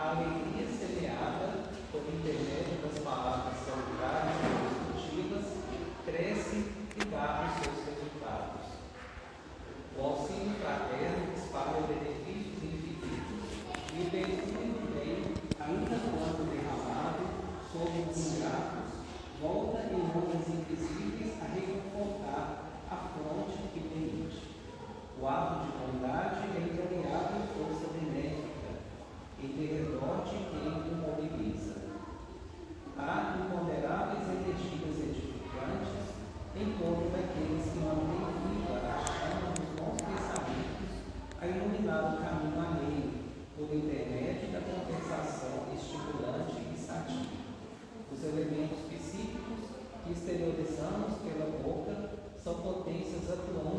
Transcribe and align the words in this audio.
a 0.00 0.12
alegria 0.12 0.66
semeada 0.66 1.68
por 1.92 2.00
intermédio 2.00 2.80
das 2.80 2.98
palavras 3.04 3.52
saudáveis 3.60 4.40
e 4.40 4.96
construtivas 4.96 5.44
cresce 6.06 6.72
e 6.96 7.04
dá 7.12 7.44
os 7.44 7.52
seus 7.60 7.84
resultados. 7.84 8.80
O 9.98 10.02
auxílio 10.02 10.56
fraterno 10.56 11.34
espalha 11.36 11.84
benefícios 11.84 12.64
infinitos 12.64 13.44
e 13.92 14.00
o 14.00 14.10
benefício 14.10 14.72
do 14.72 14.88
bem, 14.96 15.20
ainda 15.60 15.96
quando 16.00 16.48
derramado 16.48 17.20
sobre 17.70 18.08
os 18.08 18.16
ingratos, 18.16 19.04
volta 19.38 19.84
em 19.84 20.00
ondas 20.00 20.48
invisíveis 20.48 21.36
a 21.42 21.46
reconfortar 21.52 22.72
a 22.90 22.96
fronte 22.96 23.68
que 23.74 23.80
permite. 23.80 24.48
O 25.20 25.28
ato 25.28 25.66
de 25.66 25.72
bondade 25.76 26.48
é 26.56 26.60
entremeado 26.64 27.29
e 29.42 29.46
derredote 29.46 30.36
quem 30.50 30.68
o 30.68 30.96
mobiliza. 31.00 31.76
Há 32.98 33.38
imponderáveis 33.40 34.28
energias 34.28 35.00
edificantes 35.00 36.12
em 36.54 36.76
torno 36.76 37.08
daqueles 37.08 37.72
que 37.72 37.78
mantêm 37.80 38.20
viva 38.44 38.76
a 38.84 39.00
chama 39.00 39.52
dos 39.56 39.70
bons 39.80 39.96
pensamentos 39.96 40.92
a 41.40 41.46
iluminar 41.46 42.12
o 42.12 42.18
caminho 42.20 42.60
alheio 42.60 43.12
por 43.56 43.74
intermédio 43.74 44.52
da 44.52 44.60
compensação 44.60 45.72
estimulante 45.74 46.60
e 46.74 46.78
sativa. 46.78 47.40
Os 48.12 48.22
elementos 48.22 48.80
psíquicos 48.90 49.70
que 50.04 50.12
exteriorizamos 50.12 51.16
pela 51.24 51.48
boca 51.62 52.10
são 52.36 52.60
potências 52.60 53.30
atuantes 53.30 53.69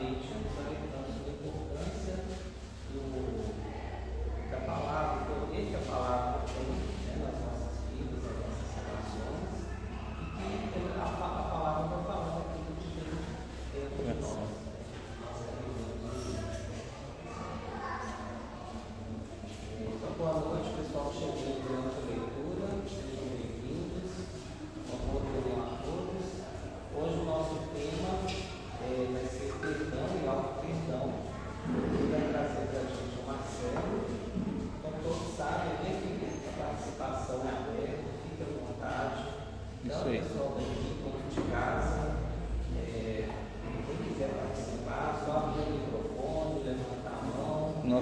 nature 0.00 0.35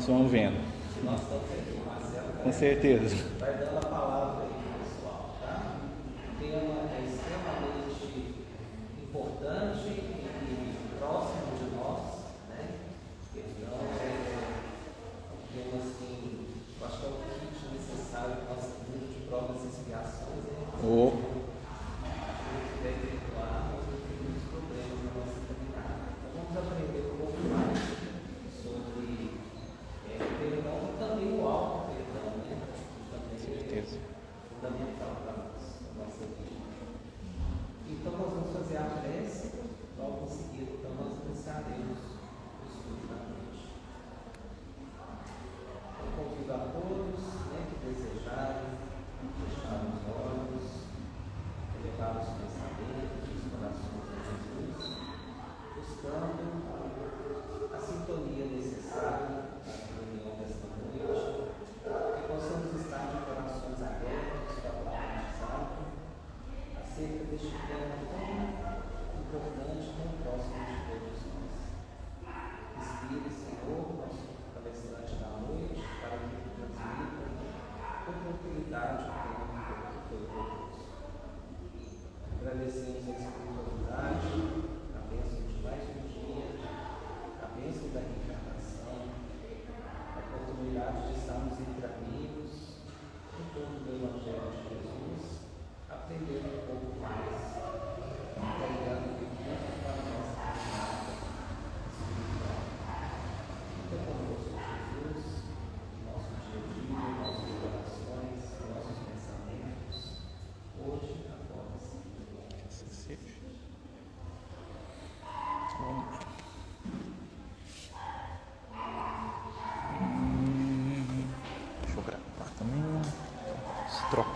estão 0.04 0.28
vendo. 0.28 0.56
Com 2.42 2.52
certeza. 2.52 3.23
acerca 66.94 67.24
deste 67.24 67.50
tema 67.50 67.98
tão 68.06 68.22
importante, 69.18 69.90
tão 69.98 70.14
próximo 70.22 70.62
de 70.62 70.78
todos 70.86 71.18
nós. 71.26 71.58
Inspire, 72.78 73.30
Senhor, 73.34 73.82
nosso 73.98 74.22
palestrante 74.54 75.14
da 75.16 75.30
noite, 75.42 75.82
para 76.00 76.18
que 76.18 76.30
ele 76.38 76.54
transmita 76.54 77.34
oportunidade 78.06 79.02
é 79.02 79.10
para 79.10 79.26
o 79.26 79.50
mundo 79.50 79.74
que 79.90 79.98
foi 80.08 80.22
proposto. 80.30 80.86
Agradecemos 82.40 83.02
a 83.02 83.10
espiritualidade. 83.10 84.23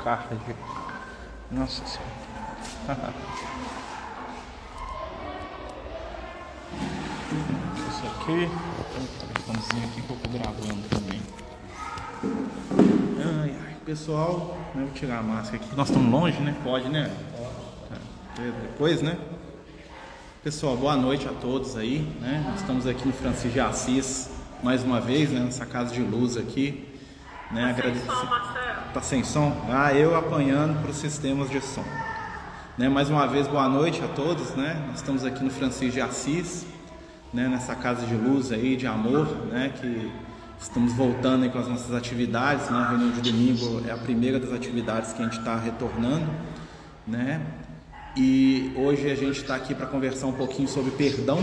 carne. 0.02 0.38
Nossa 1.50 1.82
senhora. 1.86 2.08
Isso 7.76 8.06
aqui. 8.06 8.48
O 8.48 9.08
telefonezinho 9.26 9.84
aqui 9.84 10.02
que 10.02 10.10
eu 10.10 10.16
tô 10.16 10.28
gravando 10.28 10.88
também. 10.88 11.20
Ai, 13.42 13.54
ai, 13.66 13.76
pessoal. 13.84 14.56
Né, 14.74 14.82
vou 14.84 14.92
tirar 14.92 15.18
a 15.18 15.22
máscara 15.22 15.56
aqui. 15.56 15.76
Nós 15.76 15.88
estamos 15.88 16.10
longe, 16.10 16.40
né? 16.40 16.56
Pode, 16.62 16.88
né? 16.88 17.10
Pode. 17.36 17.48
É, 18.40 18.52
depois, 18.62 19.02
né? 19.02 19.18
Pessoal, 20.44 20.76
boa 20.76 20.96
noite 20.96 21.26
a 21.26 21.32
todos 21.32 21.76
aí, 21.76 22.00
né? 22.20 22.54
Estamos 22.56 22.86
aqui 22.86 23.06
no 23.06 23.12
Francisco 23.12 23.50
de 23.50 23.60
Assis 23.60 24.30
mais 24.62 24.84
uma 24.84 25.00
vez, 25.00 25.30
né? 25.30 25.40
Nessa 25.40 25.66
casa 25.66 25.92
de 25.92 26.00
luz 26.00 26.36
aqui 26.36 26.88
né? 27.50 27.62
Tá 27.62 27.68
Agradecer. 27.70 28.06
sem 28.06 28.14
som, 28.16 28.24
Marcelo. 28.26 28.92
Tá 28.92 29.00
sem 29.00 29.24
som? 29.24 29.66
Ah, 29.70 29.94
eu 29.94 30.16
apanhando 30.16 30.80
para 30.80 30.90
os 30.90 30.96
sistemas 30.96 31.50
de 31.50 31.60
som. 31.60 31.84
Né? 32.76 32.88
Mais 32.88 33.10
uma 33.10 33.26
vez, 33.26 33.46
boa 33.48 33.68
noite 33.68 34.02
a 34.04 34.08
todos, 34.08 34.54
né? 34.54 34.84
Nós 34.88 34.96
estamos 34.96 35.24
aqui 35.24 35.42
no 35.42 35.50
Francisco 35.50 35.94
de 35.94 36.00
Assis, 36.00 36.66
né? 37.32 37.48
Nessa 37.48 37.74
casa 37.74 38.06
de 38.06 38.14
luz 38.14 38.52
aí, 38.52 38.76
de 38.76 38.86
amor, 38.86 39.26
né? 39.46 39.72
Que 39.80 40.10
estamos 40.60 40.92
voltando 40.92 41.44
aí 41.44 41.50
com 41.50 41.58
as 41.58 41.68
nossas 41.68 41.94
atividades, 41.94 42.70
né? 42.70 42.78
A 42.78 42.88
reunião 42.90 43.10
de 43.10 43.20
domingo 43.20 43.82
é 43.88 43.90
a 43.90 43.96
primeira 43.96 44.38
das 44.38 44.52
atividades 44.52 45.12
que 45.12 45.22
a 45.22 45.24
gente 45.24 45.38
está 45.38 45.56
retornando, 45.56 46.28
né? 47.06 47.40
E 48.16 48.72
hoje 48.76 49.10
a 49.10 49.14
gente 49.14 49.40
está 49.40 49.54
aqui 49.54 49.74
para 49.74 49.86
conversar 49.86 50.26
um 50.26 50.32
pouquinho 50.32 50.68
sobre 50.68 50.90
perdão, 50.92 51.40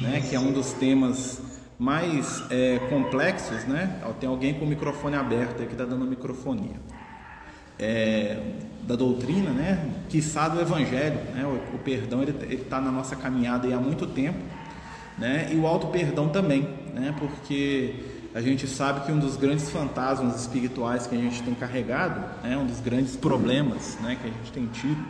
né? 0.00 0.20
Que 0.28 0.36
é 0.36 0.40
um 0.40 0.52
dos 0.52 0.72
temas 0.72 1.49
mais 1.80 2.44
é, 2.50 2.78
complexos, 2.90 3.64
né? 3.64 4.00
Tem 4.20 4.28
alguém 4.28 4.52
com 4.52 4.66
o 4.66 4.68
microfone 4.68 5.16
aberto 5.16 5.60
aí 5.60 5.66
que 5.66 5.72
está 5.72 5.86
dando 5.86 6.04
microfonia 6.04 6.76
é, 7.78 8.38
da 8.82 8.94
doutrina, 8.94 9.50
né? 9.50 9.90
Quiçá 10.10 10.46
do 10.48 10.60
Evangelho, 10.60 11.18
né? 11.34 11.44
O, 11.46 11.76
o 11.76 11.78
perdão 11.78 12.22
ele 12.22 12.54
está 12.54 12.80
na 12.80 12.92
nossa 12.92 13.16
caminhada 13.16 13.66
há 13.74 13.80
muito 13.80 14.06
tempo, 14.06 14.38
né? 15.16 15.48
E 15.50 15.56
o 15.56 15.66
auto 15.66 15.86
perdão 15.86 16.28
também, 16.28 16.68
né? 16.92 17.14
Porque 17.18 17.94
a 18.34 18.42
gente 18.42 18.66
sabe 18.66 19.06
que 19.06 19.10
um 19.10 19.18
dos 19.18 19.36
grandes 19.36 19.70
fantasmas 19.70 20.38
espirituais 20.38 21.06
que 21.06 21.16
a 21.16 21.18
gente 21.18 21.42
tem 21.42 21.54
carregado, 21.54 22.20
né? 22.42 22.58
Um 22.58 22.66
dos 22.66 22.80
grandes 22.80 23.16
problemas, 23.16 23.96
né? 24.02 24.18
Que 24.20 24.28
a 24.28 24.30
gente 24.30 24.52
tem 24.52 24.66
tido, 24.66 25.02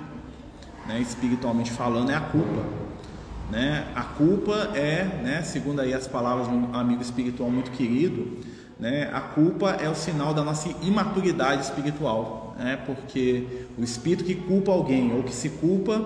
né? 0.86 1.00
Espiritualmente 1.00 1.72
falando, 1.72 2.10
é 2.10 2.14
a 2.14 2.20
culpa. 2.20 2.89
Né? 3.50 3.84
A 3.94 4.02
culpa 4.02 4.70
é, 4.74 5.04
né, 5.22 5.42
segundo 5.42 5.80
aí 5.80 5.92
as 5.92 6.06
palavras 6.06 6.48
de 6.48 6.54
um 6.54 6.74
amigo 6.74 7.02
espiritual 7.02 7.50
muito 7.50 7.70
querido, 7.72 8.38
né, 8.78 9.10
a 9.12 9.20
culpa 9.20 9.72
é 9.72 9.88
o 9.88 9.94
sinal 9.94 10.32
da 10.32 10.42
nossa 10.42 10.70
imaturidade 10.82 11.64
espiritual, 11.64 12.56
né, 12.58 12.78
porque 12.86 13.66
o 13.76 13.82
espírito 13.82 14.24
que 14.24 14.34
culpa 14.34 14.72
alguém 14.72 15.12
ou 15.14 15.22
que 15.22 15.34
se 15.34 15.50
culpa, 15.50 16.00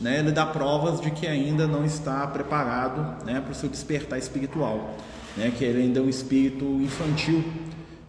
né, 0.00 0.20
ele 0.20 0.32
dá 0.32 0.46
provas 0.46 1.00
de 1.00 1.10
que 1.10 1.26
ainda 1.26 1.66
não 1.66 1.84
está 1.84 2.26
preparado 2.26 3.24
né, 3.26 3.40
para 3.40 3.52
o 3.52 3.54
seu 3.54 3.68
despertar 3.68 4.18
espiritual, 4.18 4.94
né, 5.36 5.52
que 5.56 5.64
ele 5.64 5.82
ainda 5.82 6.00
é 6.00 6.02
um 6.02 6.08
espírito 6.08 6.64
infantil. 6.80 7.44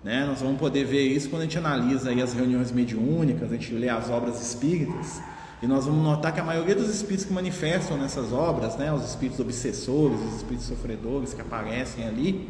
Né? 0.03 0.23
Nós 0.23 0.39
vamos 0.39 0.59
poder 0.59 0.85
ver 0.85 1.01
isso 1.07 1.29
quando 1.29 1.41
a 1.41 1.45
gente 1.45 1.57
analisa 1.57 2.11
as 2.11 2.33
reuniões 2.33 2.71
mediúnicas, 2.71 3.51
a 3.51 3.55
gente 3.55 3.73
lê 3.73 3.89
as 3.89 4.09
obras 4.09 4.39
espíritas, 4.39 5.19
e 5.61 5.67
nós 5.67 5.85
vamos 5.85 6.03
notar 6.03 6.33
que 6.33 6.39
a 6.39 6.43
maioria 6.43 6.75
dos 6.75 6.89
espíritos 6.89 7.25
que 7.25 7.33
manifestam 7.33 7.97
nessas 7.97 8.33
obras, 8.33 8.75
né, 8.75 8.91
os 8.93 9.05
espíritos 9.05 9.39
obsessores, 9.39 10.19
os 10.19 10.35
espíritos 10.37 10.67
sofredores 10.67 11.33
que 11.33 11.41
aparecem 11.41 12.07
ali, 12.07 12.49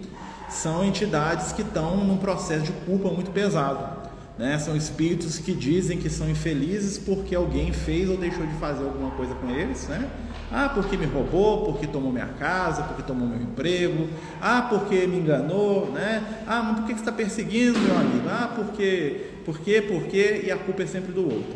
são 0.50 0.84
entidades 0.84 1.52
que 1.52 1.62
estão 1.62 1.98
num 1.98 2.18
processo 2.18 2.64
de 2.64 2.72
culpa 2.86 3.10
muito 3.10 3.32
pesado. 3.32 4.06
Né? 4.38 4.60
São 4.60 4.76
espíritos 4.76 5.40
que 5.40 5.54
dizem 5.54 5.98
que 5.98 6.10
são 6.10 6.30
infelizes 6.30 6.98
porque 6.98 7.34
alguém 7.34 7.72
fez 7.72 8.10
ou 8.10 8.18
deixou 8.18 8.46
de 8.46 8.54
fazer 8.56 8.84
alguma 8.84 9.12
coisa 9.12 9.34
com 9.36 9.50
eles. 9.50 9.88
Né? 9.88 10.10
Ah, 10.52 10.70
porque 10.74 10.98
me 10.98 11.06
roubou, 11.06 11.66
porque 11.66 11.88
tomou 11.88 12.12
minha 12.12 12.28
casa, 12.28 12.84
porque 12.84 13.02
tomou 13.02 13.28
meu 13.28 13.42
emprego. 13.42 14.10
Ah, 14.42 14.68
porque 14.70 15.08
me 15.08 15.18
enganou. 15.18 15.90
Né? 15.92 16.22
Ah, 16.46 16.62
mas 16.64 16.80
por 16.80 16.86
que 16.86 16.94
você 16.94 17.00
está 17.00 17.12
perseguindo, 17.14 17.80
meu 17.80 17.98
amigo? 17.98 18.28
Ah, 18.30 18.52
porque, 18.54 19.35
por 19.46 19.60
quê, 19.60 19.80
por 19.80 20.08
quê? 20.08 20.44
E 20.46 20.52
a 20.52 20.58
culpa 20.58 20.84
é 20.84 20.88
sempre 20.88 21.12
do 21.12 21.24
outro. 21.24 21.56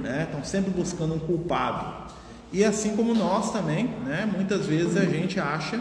Né? 0.00 0.24
Estão 0.24 0.42
sempre 0.42 0.70
buscando 0.72 1.14
um 1.14 1.18
culpado. 1.20 2.12
E 2.52 2.64
assim 2.64 2.96
como 2.96 3.14
nós 3.14 3.52
também, 3.52 3.86
né? 4.04 4.28
muitas 4.30 4.66
vezes 4.66 4.96
a 4.96 5.04
gente 5.04 5.38
acha, 5.38 5.80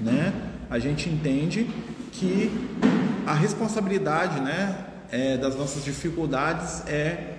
né? 0.00 0.32
a 0.70 0.78
gente 0.78 1.10
entende 1.10 1.68
que 2.12 2.50
a 3.26 3.34
responsabilidade 3.34 4.40
né, 4.40 4.86
é, 5.10 5.36
das 5.36 5.56
nossas 5.56 5.84
dificuldades 5.84 6.86
é 6.86 7.38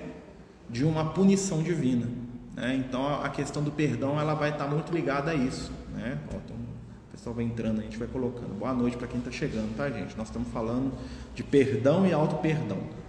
de 0.69 0.85
uma 0.85 1.05
punição 1.05 1.63
divina. 1.63 2.07
Né? 2.55 2.75
Então 2.75 3.23
a 3.23 3.29
questão 3.29 3.63
do 3.63 3.71
perdão 3.71 4.19
ela 4.19 4.35
vai 4.35 4.51
estar 4.51 4.67
muito 4.67 4.93
ligada 4.93 5.31
a 5.31 5.35
isso. 5.35 5.71
Né? 5.95 6.19
Ó, 6.33 6.37
o 6.37 7.11
pessoal 7.11 7.33
vai 7.33 7.45
entrando, 7.45 7.79
a 7.79 7.83
gente 7.83 7.97
vai 7.97 8.07
colocando. 8.07 8.53
Boa 8.59 8.73
noite 8.73 8.97
para 8.97 9.07
quem 9.07 9.19
está 9.19 9.31
chegando, 9.31 9.75
tá, 9.75 9.89
gente? 9.89 10.15
Nós 10.17 10.27
estamos 10.27 10.49
falando 10.49 10.91
de 11.33 11.43
perdão 11.43 12.05
e 12.05 12.13
auto-perdão. 12.13 13.02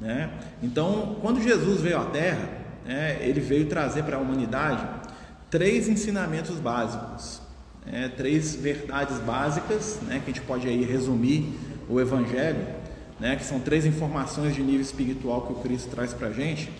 Né? 0.00 0.30
Então, 0.62 1.16
quando 1.20 1.42
Jesus 1.42 1.80
veio 1.80 1.98
à 1.98 2.04
Terra, 2.06 2.48
né, 2.84 3.18
ele 3.20 3.40
veio 3.40 3.66
trazer 3.66 4.04
para 4.04 4.16
a 4.16 4.20
humanidade 4.20 4.86
três 5.50 5.88
ensinamentos 5.88 6.56
básicos 6.56 7.46
é, 7.90 8.08
três 8.08 8.54
verdades 8.54 9.18
básicas, 9.18 10.00
né, 10.02 10.20
que 10.24 10.30
a 10.30 10.34
gente 10.34 10.44
pode 10.44 10.66
aí 10.66 10.84
resumir 10.84 11.54
o 11.88 12.00
Evangelho, 12.00 12.66
né, 13.20 13.36
que 13.36 13.44
são 13.44 13.60
três 13.60 13.86
informações 13.86 14.54
de 14.54 14.62
nível 14.62 14.80
espiritual 14.80 15.42
que 15.42 15.52
o 15.52 15.56
Cristo 15.56 15.90
traz 15.90 16.12
para 16.12 16.28
a 16.28 16.32
gente, 16.32 16.70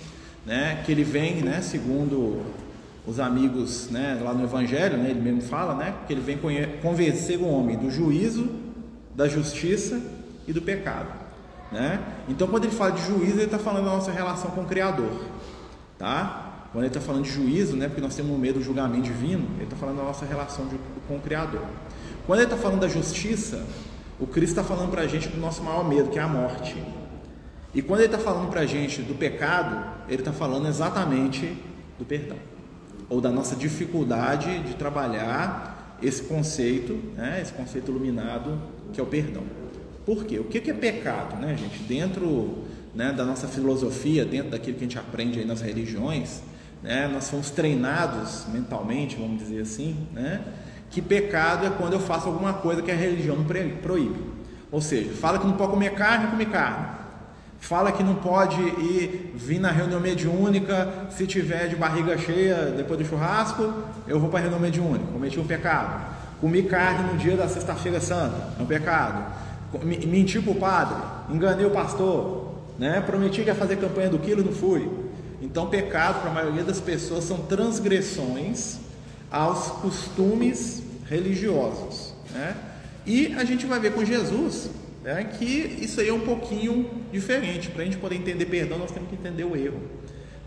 né, 0.44 0.82
que 0.84 0.92
ele 0.92 1.04
vem, 1.04 1.36
né, 1.36 1.60
segundo 1.62 2.44
os 3.06 3.20
amigos 3.20 3.88
né, 3.88 4.18
lá 4.20 4.34
no 4.34 4.42
Evangelho, 4.42 4.96
né, 4.98 5.10
ele 5.10 5.20
mesmo 5.20 5.42
fala, 5.42 5.74
né, 5.74 5.94
que 6.06 6.12
ele 6.12 6.20
vem 6.20 6.38
convencer 6.82 7.38
o 7.38 7.46
homem 7.46 7.76
do 7.76 7.90
juízo, 7.90 8.50
da 9.14 9.28
justiça 9.28 10.00
e 10.46 10.52
do 10.52 10.60
pecado. 10.60 11.08
Né? 11.70 12.00
Então, 12.28 12.49
quando 12.49 12.64
ele 12.64 12.75
fala 12.75 12.93
de 12.93 13.02
juízo, 13.02 13.37
ele 13.37 13.44
está 13.44 13.58
falando 13.58 13.84
da 13.84 13.93
nossa 13.93 14.11
relação 14.11 14.50
com 14.50 14.62
o 14.62 14.67
Criador. 14.67 15.11
Tá? 15.99 16.69
Quando 16.73 16.84
ele 16.84 16.88
está 16.88 17.00
falando 17.00 17.25
de 17.25 17.31
juízo, 17.31 17.76
né, 17.76 17.87
porque 17.88 18.00
nós 18.00 18.14
temos 18.14 18.38
medo 18.38 18.58
do 18.58 18.64
julgamento 18.64 19.05
divino, 19.05 19.46
ele 19.56 19.64
está 19.64 19.76
falando 19.76 19.96
da 19.96 20.02
nossa 20.02 20.26
relação 20.26 20.67
de, 20.67 20.76
com 21.08 21.17
o 21.17 21.20
Criador. 21.20 21.62
Quando 22.26 22.40
ele 22.40 22.46
está 22.46 22.56
falando 22.56 22.81
da 22.81 22.88
justiça, 22.88 23.64
o 24.19 24.26
Cristo 24.26 24.58
está 24.58 24.64
falando 24.64 24.90
para 24.90 25.02
a 25.02 25.06
gente 25.06 25.28
do 25.28 25.40
nosso 25.40 25.62
maior 25.62 25.88
medo, 25.88 26.11
que 26.11 26.19
é 26.19 26.23
a 26.23 26.28
morte. 26.28 26.76
E 27.75 27.82
quando 27.82 28.00
ele 28.00 28.12
está 28.12 28.19
falando 28.19 28.50
para 28.50 28.62
a 28.62 28.67
gente 28.67 29.02
do 29.02 29.14
pecado, 29.14 29.84
ele 30.08 30.20
está 30.20 30.32
falando 30.32 30.67
exatamente 30.67 31.56
do 31.99 32.05
perdão, 32.05 32.38
ou 33.08 33.20
da 33.20 33.31
nossa 33.31 33.55
dificuldade 33.55 34.61
de 34.61 34.75
trabalhar 34.75 35.99
esse 36.02 36.23
conceito, 36.25 36.94
né, 37.17 37.40
esse 37.40 37.52
conceito 37.52 37.90
iluminado 37.90 38.58
que 38.93 39.00
é 39.00 39.02
o 39.02 39.06
perdão. 39.06 39.44
Por 40.06 40.24
quê? 40.24 40.38
O 40.38 40.44
que 40.44 40.70
é 40.70 40.72
pecado, 40.72 41.36
né, 41.36 41.56
gente? 41.58 41.82
Dentro 41.82 42.64
né, 42.94 43.12
da 43.12 43.25
nossa 43.25 43.46
filosofia, 43.46 44.25
dentro 44.25 44.52
daquilo 44.52 44.78
que 44.78 44.84
a 44.84 44.88
gente 44.88 44.98
aprende 44.98 45.40
aí 45.40 45.44
nas 45.44 45.60
religiões, 45.60 46.40
né? 46.82 47.08
Nós 47.08 47.28
fomos 47.28 47.50
treinados 47.50 48.46
mentalmente, 48.52 49.16
vamos 49.16 49.38
dizer 49.38 49.62
assim, 49.62 50.06
né? 50.12 50.40
que 50.90 51.02
pecado 51.02 51.66
é 51.66 51.70
quando 51.70 51.94
eu 51.94 52.00
faço 52.00 52.26
alguma 52.26 52.54
coisa 52.54 52.82
que 52.82 52.90
a 52.90 52.94
religião 52.94 53.44
proíbe. 53.82 54.36
Ou 54.70 54.80
seja, 54.80 55.12
fala 55.12 55.38
que 55.38 55.46
não 55.46 55.54
pode 55.54 55.72
comer 55.72 55.92
carne, 55.92 56.28
come 56.28 56.46
carne. 56.46 56.86
Fala 57.58 57.90
que 57.90 58.02
não 58.02 58.14
pode 58.14 58.60
ir 58.60 59.32
vir 59.34 59.58
na 59.58 59.70
reunião 59.70 59.98
mediúnica 59.98 61.06
se 61.10 61.26
tiver 61.26 61.68
de 61.68 61.76
barriga 61.76 62.16
cheia 62.16 62.72
depois 62.76 62.98
do 62.98 63.04
churrasco, 63.04 63.72
eu 64.06 64.20
vou 64.20 64.28
para 64.28 64.38
a 64.38 64.42
reunião 64.42 64.60
mediúnica. 64.60 65.06
Cometi 65.12 65.40
um 65.40 65.46
pecado. 65.46 66.14
Comi 66.40 66.62
carne 66.62 67.12
no 67.12 67.18
dia 67.18 67.36
da 67.36 67.48
sexta-feira 67.48 68.00
santa, 68.00 68.54
é 68.58 68.62
um 68.62 68.66
pecado. 68.66 69.25
Menti 69.85 70.40
para 70.40 70.52
o 70.52 70.54
padre, 70.54 70.96
enganei 71.28 71.66
o 71.66 71.70
pastor, 71.70 72.54
né? 72.78 73.00
prometi 73.00 73.42
que 73.42 73.49
ia 73.49 73.54
fazer 73.54 73.76
campanha 73.76 74.08
do 74.08 74.18
quilo, 74.18 74.44
não 74.44 74.52
fui. 74.52 74.88
Então, 75.42 75.66
pecado 75.66 76.20
para 76.20 76.30
a 76.30 76.35
maioria 76.35 76.64
das 76.64 76.80
pessoas 76.80 77.25
são 77.25 77.38
transgressões 77.38 78.78
aos 79.30 79.68
costumes 79.68 80.82
religiosos. 81.08 82.14
Né? 82.32 82.56
E 83.04 83.35
a 83.35 83.44
gente 83.44 83.66
vai 83.66 83.78
ver 83.78 83.92
com 83.92 84.04
Jesus 84.04 84.70
né, 85.02 85.25
que 85.25 85.44
isso 85.44 86.00
aí 86.00 86.08
é 86.08 86.12
um 86.12 86.20
pouquinho 86.20 86.90
diferente. 87.12 87.70
Para 87.70 87.82
a 87.82 87.85
gente 87.85 87.96
poder 87.96 88.16
entender 88.16 88.46
perdão, 88.46 88.78
nós 88.78 88.90
temos 88.90 89.08
que 89.08 89.14
entender 89.14 89.44
o 89.44 89.56
erro. 89.56 89.80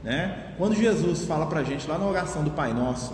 Né? 0.03 0.53
Quando 0.57 0.75
Jesus 0.75 1.25
fala 1.25 1.45
para 1.45 1.61
a 1.61 1.63
gente 1.63 1.87
lá 1.87 1.97
na 1.97 2.05
oração 2.05 2.43
do 2.43 2.51
Pai 2.51 2.73
Nosso, 2.73 3.13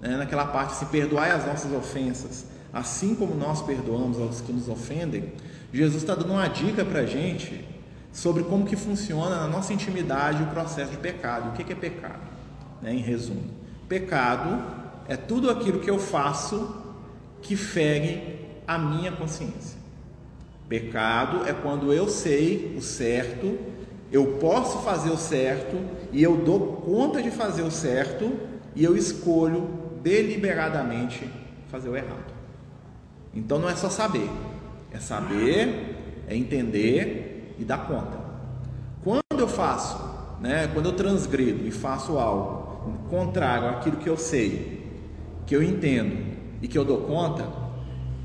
né, 0.00 0.16
naquela 0.16 0.46
parte, 0.46 0.74
se 0.74 0.86
perdoai 0.86 1.30
as 1.30 1.46
nossas 1.46 1.72
ofensas, 1.72 2.46
assim 2.72 3.14
como 3.14 3.34
nós 3.34 3.62
perdoamos 3.62 4.20
aos 4.20 4.40
que 4.40 4.52
nos 4.52 4.68
ofendem, 4.68 5.32
Jesus 5.72 6.02
está 6.02 6.14
dando 6.14 6.32
uma 6.32 6.48
dica 6.48 6.84
para 6.84 7.00
a 7.00 7.06
gente 7.06 7.66
sobre 8.12 8.44
como 8.44 8.64
que 8.64 8.76
funciona 8.76 9.36
na 9.36 9.46
nossa 9.46 9.72
intimidade 9.72 10.42
o 10.42 10.46
processo 10.46 10.90
de 10.90 10.96
pecado. 10.96 11.50
O 11.50 11.52
que 11.52 11.72
é 11.72 11.76
pecado? 11.76 12.20
Né, 12.80 12.94
em 12.94 13.00
resumo, 13.00 13.44
pecado 13.88 14.62
é 15.08 15.16
tudo 15.16 15.50
aquilo 15.50 15.80
que 15.80 15.90
eu 15.90 15.98
faço 15.98 16.82
que 17.42 17.56
fere 17.56 18.40
a 18.66 18.78
minha 18.78 19.12
consciência. 19.12 19.78
Pecado 20.68 21.46
é 21.46 21.52
quando 21.52 21.92
eu 21.92 22.08
sei 22.08 22.74
o 22.76 22.82
certo, 22.82 23.58
eu 24.10 24.38
posso 24.38 24.78
fazer 24.78 25.10
o 25.10 25.16
certo 25.16 25.76
e 26.12 26.22
eu 26.22 26.36
dou 26.38 26.78
conta 26.78 27.22
de 27.22 27.30
fazer 27.30 27.62
o 27.62 27.70
certo 27.70 28.32
e 28.74 28.82
eu 28.82 28.96
escolho 28.96 29.68
deliberadamente 30.02 31.28
fazer 31.68 31.88
o 31.88 31.96
errado. 31.96 32.35
Então 33.36 33.58
não 33.58 33.68
é 33.68 33.76
só 33.76 33.90
saber, 33.90 34.30
é 34.90 34.98
saber, 34.98 36.24
é 36.26 36.34
entender 36.34 37.54
e 37.58 37.64
dar 37.64 37.86
conta. 37.86 38.18
eu 39.38 39.46
faço, 39.46 39.98
né, 40.40 40.66
quando 40.72 40.86
eu 40.86 40.92
transgredo 40.92 41.68
e 41.68 41.70
faço 41.70 42.18
algo 42.18 42.66
contrário 43.10 43.68
àquilo 43.68 43.98
que 43.98 44.08
eu 44.08 44.16
sei, 44.16 44.82
que 45.46 45.54
eu 45.54 45.62
entendo 45.62 46.34
e 46.62 46.66
que 46.66 46.78
eu 46.78 46.84
dou 46.84 47.02
conta, 47.02 47.46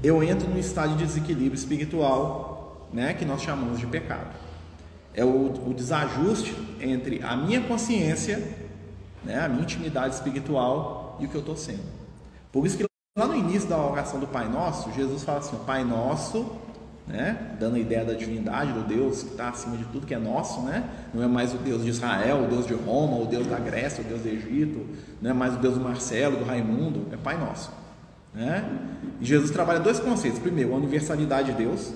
eu 0.01 0.23
entro 0.23 0.49
num 0.49 0.57
estado 0.57 0.95
de 0.95 1.05
desequilíbrio 1.05 1.53
espiritual, 1.53 2.89
né, 2.93 3.13
que 3.13 3.25
nós 3.25 3.41
chamamos 3.41 3.79
de 3.79 3.85
pecado. 3.85 4.33
É 5.13 5.25
o, 5.25 5.69
o 5.69 5.73
desajuste 5.73 6.55
entre 6.79 7.21
a 7.21 7.35
minha 7.35 7.59
consciência, 7.61 8.37
né, 9.23 9.41
a 9.41 9.49
minha 9.49 9.63
intimidade 9.63 10.15
espiritual 10.15 11.17
e 11.19 11.25
o 11.25 11.29
que 11.29 11.35
eu 11.35 11.41
estou 11.41 11.57
sendo. 11.57 11.83
Por 12.51 12.65
isso 12.65 12.77
que 12.77 12.90
lá 13.17 13.27
no 13.27 13.35
início 13.35 13.67
da 13.67 13.77
oração 13.77 14.21
do 14.21 14.27
Pai 14.27 14.47
Nosso, 14.47 14.91
Jesus 14.93 15.23
fala 15.23 15.39
assim: 15.39 15.57
Pai 15.65 15.83
Nosso, 15.83 16.49
né, 17.05 17.55
dando 17.59 17.75
a 17.75 17.79
ideia 17.79 18.05
da 18.05 18.13
divindade 18.13 18.71
do 18.71 18.83
Deus 18.83 19.23
que 19.23 19.31
está 19.31 19.49
acima 19.49 19.75
de 19.75 19.83
tudo 19.85 20.07
que 20.07 20.13
é 20.13 20.17
nosso, 20.17 20.61
né? 20.61 20.89
Não 21.13 21.21
é 21.21 21.27
mais 21.27 21.53
o 21.53 21.57
Deus 21.57 21.83
de 21.83 21.89
Israel, 21.89 22.45
o 22.45 22.47
Deus 22.47 22.65
de 22.65 22.73
Roma, 22.73 23.17
o 23.17 23.25
Deus 23.25 23.47
da 23.47 23.59
Grécia, 23.59 24.01
o 24.01 24.07
Deus 24.07 24.21
do 24.21 24.29
Egito, 24.29 24.87
não 25.21 25.31
é 25.31 25.33
mais 25.33 25.55
o 25.55 25.57
Deus 25.57 25.73
do 25.73 25.81
Marcelo, 25.81 26.37
do 26.37 26.45
Raimundo, 26.45 27.07
é 27.11 27.17
Pai 27.17 27.37
Nosso. 27.37 27.69
Né? 28.33 28.63
E 29.19 29.25
Jesus 29.25 29.51
trabalha 29.51 29.81
dois 29.81 29.99
conceitos: 29.99 30.39
primeiro, 30.39 30.73
a 30.73 30.77
universalidade 30.77 31.51
de 31.51 31.57
Deus, 31.57 31.93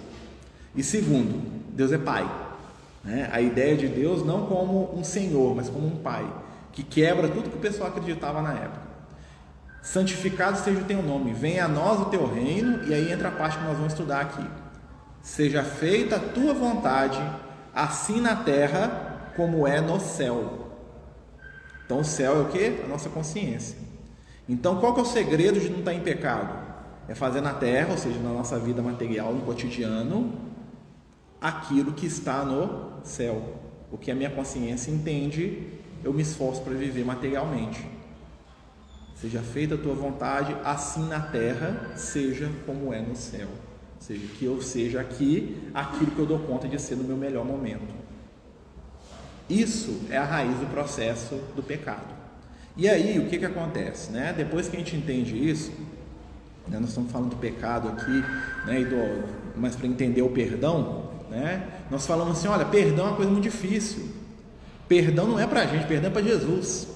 e 0.75 0.83
segundo, 0.83 1.41
Deus 1.69 1.93
é 1.93 1.97
Pai. 1.97 2.29
Né? 3.05 3.29
A 3.31 3.39
ideia 3.39 3.77
de 3.77 3.87
Deus 3.87 4.25
não 4.25 4.47
como 4.47 4.93
um 4.93 5.03
Senhor, 5.03 5.55
mas 5.55 5.69
como 5.69 5.87
um 5.87 5.95
Pai, 5.95 6.27
que 6.73 6.83
quebra 6.83 7.29
tudo 7.29 7.49
que 7.49 7.55
o 7.55 7.61
pessoal 7.61 7.87
acreditava 7.87 8.41
na 8.41 8.51
época. 8.51 8.84
Santificado 9.85 10.57
seja 10.57 10.81
o 10.81 10.83
teu 10.83 11.03
nome, 11.03 11.31
venha 11.31 11.65
a 11.65 11.67
nós 11.67 12.01
o 12.01 12.05
teu 12.05 12.25
reino, 12.25 12.83
e 12.85 12.93
aí 12.93 13.11
entra 13.11 13.27
a 13.27 13.31
parte 13.31 13.59
que 13.59 13.63
nós 13.65 13.77
vamos 13.77 13.93
estudar 13.93 14.19
aqui. 14.19 14.43
Seja 15.21 15.61
feita 15.61 16.15
a 16.15 16.19
tua 16.19 16.55
vontade, 16.55 17.21
assim 17.71 18.19
na 18.19 18.35
terra 18.35 19.31
como 19.35 19.67
é 19.67 19.79
no 19.79 19.99
céu. 19.99 20.71
Então 21.85 21.99
o 21.99 22.03
céu 22.03 22.35
é 22.35 22.41
o 22.41 22.47
que? 22.47 22.81
A 22.83 22.87
nossa 22.87 23.09
consciência. 23.09 23.77
Então, 24.49 24.79
qual 24.79 24.95
que 24.95 25.01
é 25.01 25.03
o 25.03 25.05
segredo 25.05 25.59
de 25.59 25.69
não 25.69 25.79
estar 25.79 25.93
em 25.93 26.01
pecado? 26.01 26.65
É 27.07 27.13
fazer 27.13 27.41
na 27.41 27.53
terra, 27.53 27.91
ou 27.91 27.97
seja, 27.99 28.19
na 28.19 28.31
nossa 28.31 28.57
vida 28.57 28.81
material, 28.81 29.33
no 29.33 29.41
cotidiano, 29.41 30.33
aquilo 31.39 31.93
que 31.93 32.07
está 32.07 32.43
no 32.43 33.05
céu. 33.05 33.53
O 33.91 33.99
que 33.99 34.09
a 34.09 34.15
minha 34.15 34.31
consciência 34.31 34.89
entende, 34.89 35.79
eu 36.03 36.11
me 36.11 36.23
esforço 36.23 36.61
para 36.61 36.73
viver 36.73 37.05
materialmente. 37.05 37.94
Seja 39.25 39.41
feita 39.41 39.73
a 39.73 39.77
tua 39.79 39.95
vontade, 39.95 40.55
assim 40.63 41.07
na 41.07 41.19
terra, 41.19 41.93
seja 41.95 42.47
como 42.63 42.93
é 42.93 43.01
no 43.01 43.15
céu. 43.15 43.47
Ou 43.47 43.99
seja, 43.99 44.23
que 44.37 44.45
eu 44.45 44.61
seja 44.61 45.01
aqui 45.01 45.57
aquilo 45.73 46.11
que 46.11 46.19
eu 46.19 46.27
dou 46.27 46.37
conta 46.37 46.67
de 46.67 46.79
ser 46.79 46.95
no 46.95 47.03
meu 47.03 47.17
melhor 47.17 47.43
momento. 47.43 47.91
Isso 49.49 50.01
é 50.11 50.17
a 50.17 50.23
raiz 50.23 50.55
do 50.59 50.67
processo 50.67 51.41
do 51.55 51.63
pecado. 51.63 52.13
E 52.77 52.87
aí, 52.87 53.17
o 53.17 53.25
que, 53.25 53.39
que 53.39 53.45
acontece? 53.45 54.11
Né? 54.11 54.31
Depois 54.31 54.67
que 54.67 54.75
a 54.75 54.79
gente 54.79 54.95
entende 54.95 55.35
isso, 55.35 55.71
né, 56.67 56.77
nós 56.79 56.89
estamos 56.89 57.11
falando 57.11 57.31
do 57.31 57.37
pecado 57.37 57.89
aqui, 57.89 58.23
né, 58.67 58.85
do, 58.85 59.59
mas 59.59 59.75
para 59.75 59.87
entender 59.87 60.21
o 60.21 60.29
perdão, 60.29 61.09
né, 61.31 61.67
nós 61.89 62.05
falamos 62.05 62.37
assim: 62.37 62.47
olha, 62.47 62.65
perdão 62.65 63.07
é 63.07 63.09
uma 63.09 63.15
coisa 63.15 63.31
muito 63.31 63.45
difícil. 63.45 64.07
Perdão 64.87 65.27
não 65.27 65.39
é 65.39 65.47
para 65.47 65.61
a 65.61 65.65
gente, 65.65 65.87
perdão 65.87 66.11
é 66.11 66.13
para 66.13 66.21
Jesus. 66.21 66.94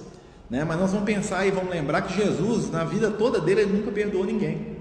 Né? 0.50 0.64
Mas 0.64 0.80
nós 0.80 0.92
vamos 0.92 1.06
pensar 1.06 1.46
e 1.46 1.52
vamos 1.52 1.70
lembrar 1.70 2.02
que 2.02 2.14
Jesus, 2.14 2.72
na 2.72 2.84
vida 2.84 3.12
toda 3.12 3.40
dele, 3.40 3.62
ele 3.62 3.78
nunca 3.78 3.92
perdoou 3.92 4.26
ninguém. 4.26 4.78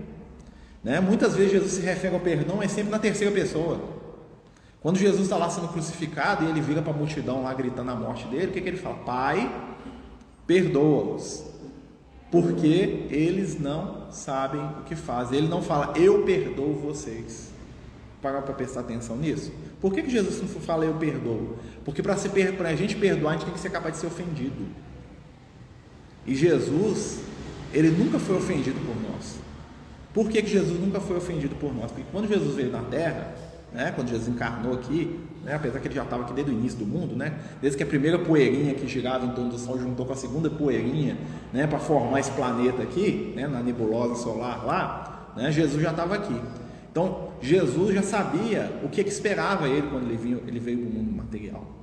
Né? 0.82 1.00
Muitas 1.00 1.34
vezes 1.34 1.52
Jesus 1.52 1.72
se 1.72 1.80
refere 1.80 2.14
ao 2.14 2.20
perdão, 2.20 2.56
mas 2.56 2.72
sempre 2.72 2.90
na 2.90 2.98
terceira 2.98 3.32
pessoa. 3.34 3.78
Quando 4.80 4.96
Jesus 4.96 5.24
está 5.24 5.36
lá 5.36 5.50
sendo 5.50 5.68
crucificado 5.68 6.44
e 6.44 6.48
ele 6.48 6.60
vira 6.60 6.80
para 6.80 6.92
a 6.92 6.96
multidão 6.96 7.42
lá 7.42 7.52
gritando 7.52 7.90
a 7.90 7.94
morte 7.94 8.26
dele, 8.28 8.46
o 8.46 8.52
que, 8.52 8.60
que 8.60 8.68
ele 8.68 8.76
fala? 8.76 8.96
Pai, 8.98 9.52
perdoa-os, 10.46 11.44
porque 12.30 13.06
eles 13.10 13.58
não 13.58 14.10
sabem 14.10 14.64
o 14.80 14.84
que 14.84 14.94
fazem. 14.94 15.38
Ele 15.38 15.48
não 15.48 15.60
fala, 15.60 15.92
eu 15.98 16.22
perdoo 16.22 16.74
vocês. 16.74 17.52
Para 18.22 18.40
para 18.42 18.54
prestar 18.54 18.80
atenção 18.80 19.16
nisso? 19.16 19.52
Por 19.80 19.92
que, 19.92 20.02
que 20.02 20.10
Jesus 20.10 20.40
não 20.40 20.48
fala 20.48 20.84
eu 20.84 20.94
perdoo? 20.94 21.56
Porque 21.84 22.02
para 22.02 22.14
a 22.14 22.74
gente 22.74 22.96
perdoar, 22.96 23.30
a 23.30 23.32
gente 23.34 23.44
tem 23.44 23.54
que 23.54 23.60
ser 23.60 23.70
capaz 23.70 23.94
de 23.94 24.00
ser 24.00 24.06
ofendido. 24.06 24.66
E 26.28 26.34
Jesus, 26.34 27.20
ele 27.72 27.88
nunca 27.88 28.18
foi 28.18 28.36
ofendido 28.36 28.78
por 28.80 28.94
nós. 29.10 29.38
Por 30.12 30.28
que, 30.28 30.42
que 30.42 30.50
Jesus 30.50 30.78
nunca 30.78 31.00
foi 31.00 31.16
ofendido 31.16 31.54
por 31.56 31.74
nós? 31.74 31.90
Porque 31.90 32.04
quando 32.12 32.28
Jesus 32.28 32.54
veio 32.54 32.70
na 32.70 32.82
terra, 32.82 33.34
né, 33.72 33.92
quando 33.96 34.10
Jesus 34.10 34.28
encarnou 34.28 34.74
aqui, 34.74 35.18
né, 35.42 35.54
apesar 35.54 35.80
que 35.80 35.88
ele 35.88 35.94
já 35.94 36.02
estava 36.02 36.24
aqui 36.24 36.34
desde 36.34 36.52
o 36.52 36.54
início 36.54 36.78
do 36.78 36.84
mundo, 36.84 37.16
né, 37.16 37.38
desde 37.62 37.78
que 37.78 37.82
a 37.82 37.86
primeira 37.86 38.18
poeirinha 38.18 38.74
que 38.74 38.86
girava 38.86 39.24
em 39.24 39.30
torno 39.30 39.50
do 39.50 39.58
Sol 39.58 39.78
juntou 39.78 40.04
com 40.04 40.12
a 40.12 40.16
segunda 40.16 40.50
poeirinha 40.50 41.16
né, 41.50 41.66
para 41.66 41.78
formar 41.78 42.20
esse 42.20 42.30
planeta 42.32 42.82
aqui, 42.82 43.32
né, 43.34 43.46
na 43.46 43.62
nebulosa 43.62 44.14
solar 44.16 44.66
lá, 44.66 45.32
né, 45.34 45.50
Jesus 45.50 45.82
já 45.82 45.92
estava 45.92 46.14
aqui. 46.14 46.38
Então, 46.92 47.28
Jesus 47.40 47.94
já 47.94 48.02
sabia 48.02 48.70
o 48.84 48.90
que, 48.90 49.02
que 49.02 49.10
esperava 49.10 49.66
ele 49.66 49.86
quando 49.88 50.04
ele, 50.04 50.18
vinha, 50.18 50.38
ele 50.46 50.60
veio 50.60 50.78
para 50.80 50.88
o 50.90 50.92
mundo 50.92 51.16
material. 51.16 51.77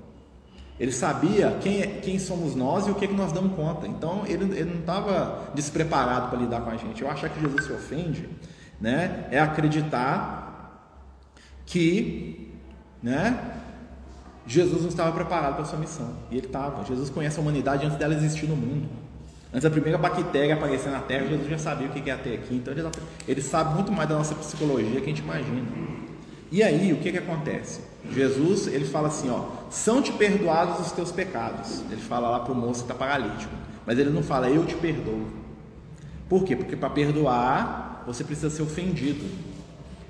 Ele 0.80 0.92
sabia 0.92 1.58
quem, 1.62 1.82
é, 1.82 1.88
quem 1.88 2.20
somos 2.20 2.56
nós 2.56 2.88
e 2.88 2.92
o 2.92 2.96
que, 2.96 3.08
que 3.08 3.14
nós 3.14 3.32
damos 3.32 3.56
conta. 3.56 3.88
Então, 3.88 4.24
ele, 4.26 4.44
ele 4.58 4.72
não 4.72 4.80
estava 4.82 5.52
despreparado 5.54 6.30
para 6.30 6.40
lidar 6.40 6.62
com 6.62 6.70
a 6.70 6.78
gente. 6.78 7.02
Eu 7.02 7.10
achar 7.10 7.30
que 7.30 7.40
Jesus 7.40 7.66
se 7.66 7.72
ofende 7.72 8.30
né, 8.80 9.28
é 9.32 9.40
acreditar 9.40 10.92
que 11.66 12.54
né, 13.02 13.40
Jesus 14.46 14.82
não 14.82 14.90
estava 14.90 15.12
preparado 15.14 15.54
para 15.54 15.64
a 15.64 15.66
sua 15.66 15.80
missão. 15.80 16.14
E 16.30 16.38
ele 16.38 16.48
estava. 16.48 16.84
Jesus 16.84 17.10
conhece 17.10 17.40
a 17.40 17.42
humanidade 17.42 17.86
antes 17.86 17.98
dela 17.98 18.14
existir 18.14 18.48
no 18.48 18.56
mundo. 18.56 18.90
Antes 19.52 19.64
da 19.64 19.70
primeira 19.70 19.98
bactéria 19.98 20.56
aparecer 20.56 20.90
na 20.90 21.00
Terra, 21.00 21.28
Jesus 21.28 21.50
já 21.50 21.58
sabia 21.58 21.88
o 21.88 21.92
que 21.92 22.00
ia 22.00 22.18
ter 22.18 22.34
aqui. 22.34 22.56
Então 22.56 22.74
ele, 22.74 22.84
ele 23.26 23.42
sabe 23.42 23.74
muito 23.76 23.92
mais 23.92 24.10
da 24.10 24.16
nossa 24.16 24.36
psicologia 24.36 25.00
que 25.00 25.06
a 25.06 25.10
gente 25.10 25.22
imagina. 25.22 25.64
E 26.56 26.64
aí, 26.64 26.94
o 26.94 26.96
que, 26.96 27.12
que 27.12 27.18
acontece? 27.18 27.82
Jesus, 28.14 28.68
ele 28.68 28.86
fala 28.86 29.10
assim, 29.10 29.30
ó, 29.30 29.42
são 29.70 30.02
te 30.02 30.14
perdoados 30.14 30.80
os 30.86 30.94
teus 30.94 31.12
pecados. 31.12 31.84
Ele 31.92 32.00
fala 32.00 32.30
lá 32.30 32.40
para 32.40 32.54
o 32.54 32.56
moço 32.56 32.86
que 32.86 32.92
está 32.92 32.96
paralítico. 32.96 33.54
Mas 33.86 34.00
ele 34.00 34.10
não 34.10 34.24
fala, 34.24 34.50
eu 34.50 34.66
te 34.66 34.74
perdoo. 34.74 35.28
Por 36.30 36.46
quê? 36.46 36.56
Porque 36.56 36.78
para 36.78 36.90
perdoar, 36.90 38.06
você 38.08 38.24
precisa 38.24 38.50
ser 38.50 38.62
ofendido. 38.62 39.26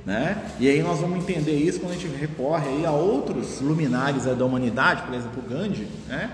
Né? 0.06 0.52
E 0.60 0.70
aí 0.70 0.84
nós 0.84 1.00
vamos 1.00 1.18
entender 1.18 1.56
isso 1.56 1.80
quando 1.80 1.94
a 1.94 1.96
gente 1.96 2.16
recorre 2.16 2.70
aí 2.70 2.86
a 2.86 2.92
outros 2.92 3.60
luminares 3.60 4.26
da 4.26 4.46
humanidade, 4.46 5.02
por 5.02 5.16
exemplo, 5.16 5.44
o 5.44 5.50
Gandhi. 5.50 5.88
Né? 6.08 6.30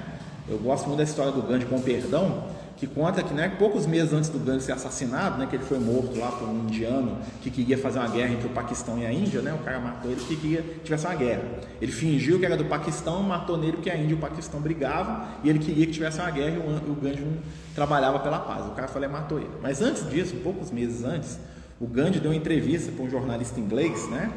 Eu 0.46 0.58
gosto 0.58 0.88
muito 0.88 0.98
da 0.98 1.06
história 1.06 1.32
do 1.32 1.42
Gandhi 1.42 1.68
com 1.68 1.78
o 1.78 1.82
perdão, 1.82 2.50
que 2.82 2.88
conta 2.88 3.22
que 3.22 3.32
né, 3.32 3.48
poucos 3.60 3.86
meses 3.86 4.12
antes 4.12 4.28
do 4.28 4.40
Gandhi 4.40 4.64
ser 4.64 4.72
assassinado, 4.72 5.38
né, 5.38 5.46
que 5.46 5.56
ele 5.56 5.64
foi 5.64 5.78
morto 5.78 6.18
lá 6.18 6.32
por 6.32 6.50
um 6.50 6.62
indiano 6.62 7.16
que 7.40 7.52
queria 7.52 7.78
fazer 7.78 8.00
uma 8.00 8.08
guerra 8.08 8.34
entre 8.34 8.48
o 8.48 8.50
Paquistão 8.50 8.98
e 8.98 9.06
a 9.06 9.14
Índia, 9.14 9.40
né, 9.40 9.54
o 9.54 9.60
cara 9.60 9.80
matou 9.80 10.10
ele 10.10 10.20
porque 10.20 10.36
queria 10.36 10.64
que 10.64 10.80
tivesse 10.80 11.06
uma 11.06 11.14
guerra. 11.14 11.44
Ele 11.80 11.92
fingiu 11.92 12.40
que 12.40 12.46
era 12.48 12.58
do 12.58 12.66
Paquistão, 12.66 13.22
matou 13.22 13.56
nele 13.56 13.74
porque 13.74 13.92
a 13.92 13.96
Índia 13.96 14.14
e 14.14 14.18
o 14.18 14.18
Paquistão 14.18 14.60
brigavam 14.60 15.28
e 15.44 15.50
ele 15.52 15.60
queria 15.60 15.86
que 15.86 15.92
tivesse 15.92 16.20
uma 16.20 16.32
guerra 16.32 16.56
e 16.56 16.90
o, 16.90 16.96
Gandhi 16.96 17.22
não 17.22 17.38
trabalhava 17.76 18.18
pela 18.18 18.40
paz. 18.40 18.66
O 18.66 18.72
cara 18.72 18.88
falou 18.88 19.08
matou 19.08 19.38
ele. 19.38 19.52
Mas 19.62 19.80
antes 19.80 20.10
disso, 20.10 20.36
poucos 20.38 20.72
meses 20.72 21.04
antes, 21.04 21.38
o 21.80 21.86
Gandhi 21.86 22.20
deu 22.20 22.32
uma 22.32 22.36
entrevista 22.36 22.92
para 22.92 23.06
um 23.06 23.10
jornalista 23.12 23.60
inglês, 23.60 24.10
né? 24.10 24.32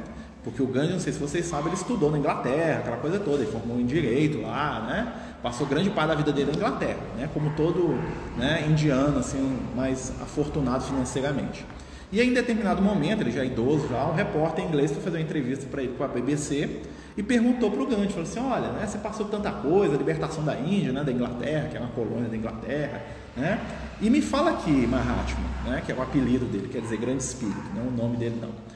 Porque 0.44 0.62
o 0.62 0.66
Gandhi, 0.66 0.92
não 0.92 1.00
sei 1.00 1.12
se 1.12 1.18
vocês 1.18 1.46
sabem, 1.46 1.68
ele 1.68 1.74
estudou 1.74 2.10
na 2.10 2.18
Inglaterra, 2.18 2.80
aquela 2.80 2.98
coisa 2.98 3.18
toda, 3.18 3.42
ele 3.42 3.50
formou 3.50 3.80
em 3.80 3.86
direito 3.86 4.42
lá, 4.42 4.84
né? 4.86 5.12
Passou 5.42 5.66
grande 5.66 5.88
parte 5.88 6.08
da 6.08 6.14
vida 6.14 6.32
dele 6.32 6.50
na 6.52 6.56
Inglaterra, 6.58 7.00
né? 7.16 7.30
Como 7.32 7.50
todo 7.56 7.98
né, 8.36 8.66
indiano, 8.68 9.18
assim, 9.18 9.58
mais 9.74 10.12
afortunado 10.20 10.84
financeiramente. 10.84 11.64
E 12.12 12.20
aí, 12.20 12.28
em 12.28 12.34
determinado 12.34 12.82
momento, 12.82 13.22
ele 13.22 13.32
já 13.32 13.42
é 13.42 13.46
idoso, 13.46 13.88
já, 13.88 14.04
um 14.04 14.14
repórter 14.14 14.64
inglês 14.64 14.92
foi 14.92 15.02
fazer 15.02 15.16
uma 15.16 15.22
entrevista 15.22 15.66
para 15.66 15.82
ele 15.82 15.94
com 15.96 16.04
a 16.04 16.08
BBC 16.08 16.82
e 17.16 17.22
perguntou 17.22 17.70
para 17.70 17.82
o 17.82 17.86
Gandhi, 17.86 18.08
falou 18.08 18.22
assim, 18.22 18.40
olha, 18.40 18.68
né, 18.72 18.86
você 18.86 18.98
passou 18.98 19.26
tanta 19.26 19.50
coisa, 19.50 19.96
libertação 19.96 20.44
da 20.44 20.54
Índia, 20.56 20.92
né, 20.92 21.02
da 21.02 21.10
Inglaterra, 21.10 21.68
que 21.70 21.76
é 21.76 21.80
uma 21.80 21.88
colônia 21.90 22.28
da 22.28 22.36
Inglaterra, 22.36 23.02
né? 23.36 23.60
E 24.00 24.10
me 24.10 24.20
fala 24.20 24.50
aqui, 24.50 24.86
Mahatma, 24.86 25.44
né, 25.64 25.82
que 25.84 25.92
é 25.92 25.94
o 25.94 26.02
apelido 26.02 26.44
dele, 26.44 26.68
quer 26.68 26.82
dizer 26.82 26.98
grande 26.98 27.22
espírito, 27.22 27.62
não 27.74 27.84
é 27.84 27.86
o 27.86 27.90
nome 27.90 28.16
dele 28.16 28.36
não. 28.40 28.73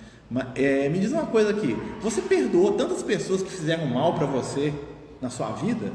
É, 0.54 0.88
me 0.90 0.98
diz 0.98 1.10
uma 1.10 1.24
coisa 1.26 1.50
aqui, 1.50 1.74
você 2.02 2.20
perdoou 2.20 2.72
tantas 2.72 3.02
pessoas 3.02 3.42
que 3.42 3.50
fizeram 3.50 3.86
mal 3.86 4.12
para 4.12 4.26
você 4.26 4.74
na 5.22 5.30
sua 5.30 5.48
vida? 5.52 5.90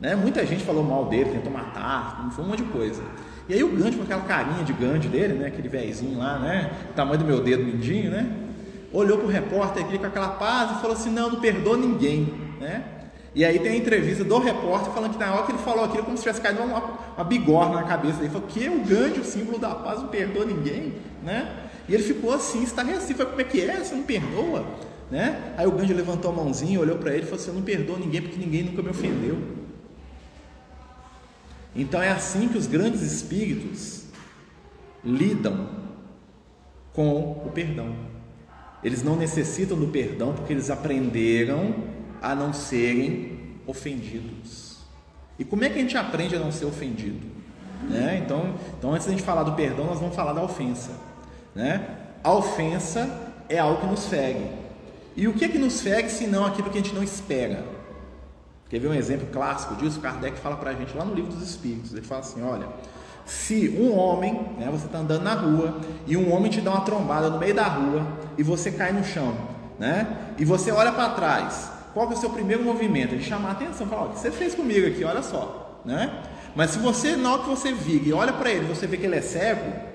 Né? 0.00 0.16
Muita 0.16 0.44
gente 0.44 0.64
falou 0.64 0.82
mal 0.82 1.04
dele, 1.04 1.30
tentou 1.30 1.52
matar, 1.52 2.30
foi 2.32 2.44
um 2.44 2.48
monte 2.48 2.62
de 2.62 2.70
coisa. 2.70 3.02
E 3.48 3.54
aí 3.54 3.62
o 3.62 3.68
Gandhi, 3.68 3.96
com 3.96 4.02
aquela 4.02 4.22
carinha 4.22 4.64
de 4.64 4.72
Gandhi 4.72 5.08
dele, 5.08 5.34
né, 5.34 5.48
aquele 5.48 5.68
velhinho 5.68 6.18
lá, 6.18 6.38
né, 6.38 6.72
tamanho 6.96 7.18
do 7.18 7.24
meu 7.24 7.42
dedo 7.42 7.64
mindinho, 7.64 8.10
né, 8.10 8.28
olhou 8.92 9.18
para 9.18 9.26
o 9.26 9.30
repórter 9.30 9.84
aqui 9.84 9.98
com 9.98 10.06
aquela 10.06 10.30
paz 10.30 10.72
e 10.72 10.80
falou 10.80 10.96
assim, 10.96 11.10
não, 11.10 11.30
não 11.30 11.40
perdoa 11.40 11.76
ninguém, 11.76 12.32
né? 12.60 12.84
E 13.32 13.44
aí 13.44 13.60
tem 13.60 13.72
a 13.72 13.76
entrevista 13.76 14.24
do 14.24 14.38
repórter 14.40 14.92
falando 14.92 15.12
que 15.12 15.18
na 15.18 15.32
hora 15.32 15.46
que 15.46 15.52
ele 15.52 15.58
falou 15.58 15.84
aquilo, 15.84 16.02
como 16.02 16.16
se 16.16 16.24
tivesse 16.24 16.40
caído 16.40 16.62
uma, 16.62 16.82
uma 17.16 17.24
bigorna 17.24 17.76
na 17.76 17.84
cabeça. 17.84 18.18
Ele 18.18 18.28
falou, 18.28 18.48
que 18.48 18.68
o 18.68 18.80
Gandhi, 18.80 19.20
o 19.20 19.24
símbolo 19.24 19.56
da 19.56 19.72
paz, 19.72 20.00
não 20.00 20.08
perdoa 20.08 20.44
ninguém, 20.44 20.94
né? 21.22 21.69
E 21.90 21.94
ele 21.94 22.04
ficou 22.04 22.32
assim, 22.32 22.62
estarrecido. 22.62 23.16
Falei, 23.16 23.30
como 23.32 23.40
é 23.40 23.44
que 23.44 23.60
é? 23.60 23.82
Você 23.82 23.96
não 23.96 24.04
perdoa? 24.04 24.64
Né? 25.10 25.54
Aí 25.56 25.66
o 25.66 25.72
Gandhi 25.72 25.92
levantou 25.92 26.30
a 26.30 26.34
mãozinha, 26.34 26.78
olhou 26.78 26.96
para 26.98 27.10
ele 27.10 27.22
e 27.22 27.24
falou 27.24 27.40
assim: 27.40 27.50
Eu 27.50 27.56
não 27.56 27.62
perdoo 27.62 27.98
ninguém 27.98 28.22
porque 28.22 28.38
ninguém 28.38 28.62
nunca 28.62 28.80
me 28.80 28.90
ofendeu. 28.90 29.36
Então 31.74 32.00
é 32.00 32.10
assim 32.10 32.46
que 32.46 32.56
os 32.56 32.68
grandes 32.68 33.02
espíritos 33.02 34.04
lidam 35.04 35.68
com 36.92 37.32
o 37.44 37.50
perdão. 37.52 37.92
Eles 38.84 39.02
não 39.02 39.16
necessitam 39.16 39.76
do 39.76 39.88
perdão 39.88 40.32
porque 40.32 40.52
eles 40.52 40.70
aprenderam 40.70 41.74
a 42.22 42.36
não 42.36 42.52
serem 42.52 43.56
ofendidos. 43.66 44.78
E 45.36 45.44
como 45.44 45.64
é 45.64 45.68
que 45.68 45.78
a 45.78 45.82
gente 45.82 45.96
aprende 45.96 46.36
a 46.36 46.38
não 46.38 46.52
ser 46.52 46.66
ofendido? 46.66 47.26
Né? 47.88 48.20
Então, 48.24 48.54
então, 48.78 48.92
antes 48.92 49.06
de 49.08 49.12
a 49.12 49.16
gente 49.16 49.24
falar 49.24 49.42
do 49.42 49.54
perdão, 49.54 49.86
nós 49.86 49.98
vamos 49.98 50.14
falar 50.14 50.32
da 50.32 50.42
ofensa. 50.42 51.09
Né? 51.54 51.84
A 52.22 52.32
ofensa 52.32 53.08
é 53.48 53.58
algo 53.58 53.80
que 53.80 53.86
nos 53.86 54.06
fere. 54.06 54.50
E 55.16 55.26
o 55.26 55.34
que 55.34 55.44
é 55.44 55.48
que 55.48 55.58
nos 55.58 55.80
fere 55.80 56.08
se 56.08 56.26
não 56.26 56.46
aquilo 56.46 56.70
que 56.70 56.78
a 56.78 56.82
gente 56.82 56.94
não 56.94 57.02
espera? 57.02 57.64
Quer 58.68 58.78
ver 58.78 58.88
um 58.88 58.94
exemplo 58.94 59.26
clássico 59.32 59.74
disso? 59.74 60.00
Kardec 60.00 60.38
fala 60.38 60.56
para 60.56 60.70
a 60.70 60.74
gente 60.74 60.96
lá 60.96 61.04
no 61.04 61.12
livro 61.12 61.32
dos 61.32 61.42
Espíritos. 61.42 61.92
Ele 61.92 62.02
fala 62.02 62.20
assim: 62.20 62.40
olha, 62.42 62.68
se 63.26 63.68
um 63.68 63.96
homem, 63.98 64.32
né, 64.58 64.68
você 64.70 64.86
está 64.86 64.98
andando 64.98 65.22
na 65.22 65.34
rua 65.34 65.80
e 66.06 66.16
um 66.16 66.32
homem 66.32 66.50
te 66.50 66.60
dá 66.60 66.70
uma 66.70 66.82
trombada 66.82 67.28
no 67.28 67.38
meio 67.38 67.54
da 67.54 67.64
rua 67.64 68.06
e 68.38 68.42
você 68.44 68.70
cai 68.70 68.92
no 68.92 69.04
chão, 69.04 69.36
né? 69.78 70.34
E 70.38 70.44
você 70.44 70.70
olha 70.70 70.92
para 70.92 71.10
trás, 71.10 71.70
qual 71.92 72.08
é 72.08 72.14
o 72.14 72.16
seu 72.16 72.30
primeiro 72.30 72.62
movimento? 72.62 73.16
De 73.16 73.24
chamar 73.24 73.48
a 73.48 73.52
atenção, 73.52 73.88
falar: 73.88 74.04
o 74.04 74.08
que 74.10 74.20
você 74.20 74.30
fez 74.30 74.54
comigo 74.54 74.86
aqui? 74.86 75.02
Olha 75.02 75.22
só, 75.22 75.80
né? 75.84 76.22
Mas 76.54 76.70
se 76.70 76.78
você, 76.78 77.16
na 77.16 77.32
hora 77.32 77.42
que 77.42 77.48
você 77.48 77.72
vira 77.72 78.04
e 78.08 78.12
olha 78.12 78.32
para 78.32 78.50
ele, 78.50 78.66
você 78.66 78.86
vê 78.86 78.96
que 78.96 79.06
ele 79.06 79.16
é 79.16 79.20
cego, 79.20 79.89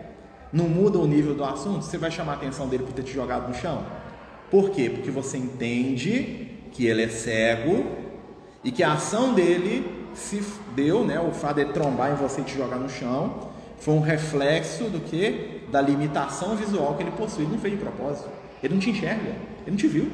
não 0.55 0.69
muda 0.69 0.97
o 0.97 1.05
nível 1.05 1.35
do 1.35 1.43
assunto, 1.43 1.83
você 1.83 1.97
vai 1.97 2.09
chamar 2.09 2.31
a 2.31 2.35
atenção 2.35 2.69
dele 2.69 2.83
por 2.83 2.93
ter 2.93 3.03
te 3.03 3.12
jogado 3.12 3.50
no 3.50 3.53
chão? 3.53 3.85
Por 4.50 4.69
quê? 4.69 4.89
Porque 4.89 5.12
você 5.12 5.38
entende 5.38 6.47
que 6.71 6.85
ele 6.85 7.03
é 7.03 7.09
cego 7.09 7.85
e 8.63 8.71
que 8.71 8.81
a 8.81 8.93
ação 8.93 9.33
dele 9.33 10.07
se 10.13 10.41
deu, 10.74 11.03
né? 11.03 11.19
O 11.19 11.31
fato 11.31 11.57
de 11.57 11.65
trombar 11.74 12.13
em 12.13 12.15
você 12.15 12.39
e 12.39 12.45
te 12.45 12.55
jogar 12.55 12.77
no 12.77 12.89
chão 12.89 13.50
foi 13.79 13.95
um 13.95 14.00
reflexo 14.00 14.85
do 14.85 15.01
que? 15.01 15.65
Da 15.69 15.81
limitação 15.81 16.55
visual 16.55 16.95
que 16.95 17.03
ele 17.03 17.12
possui. 17.12 17.43
Ele 17.43 17.51
não 17.51 17.59
fez 17.59 17.74
de 17.74 17.79
propósito. 17.81 18.29
Ele 18.63 18.75
não 18.75 18.79
te 18.79 18.91
enxerga. 18.91 19.35
Ele 19.63 19.71
não 19.71 19.75
te 19.75 19.88
viu. 19.88 20.09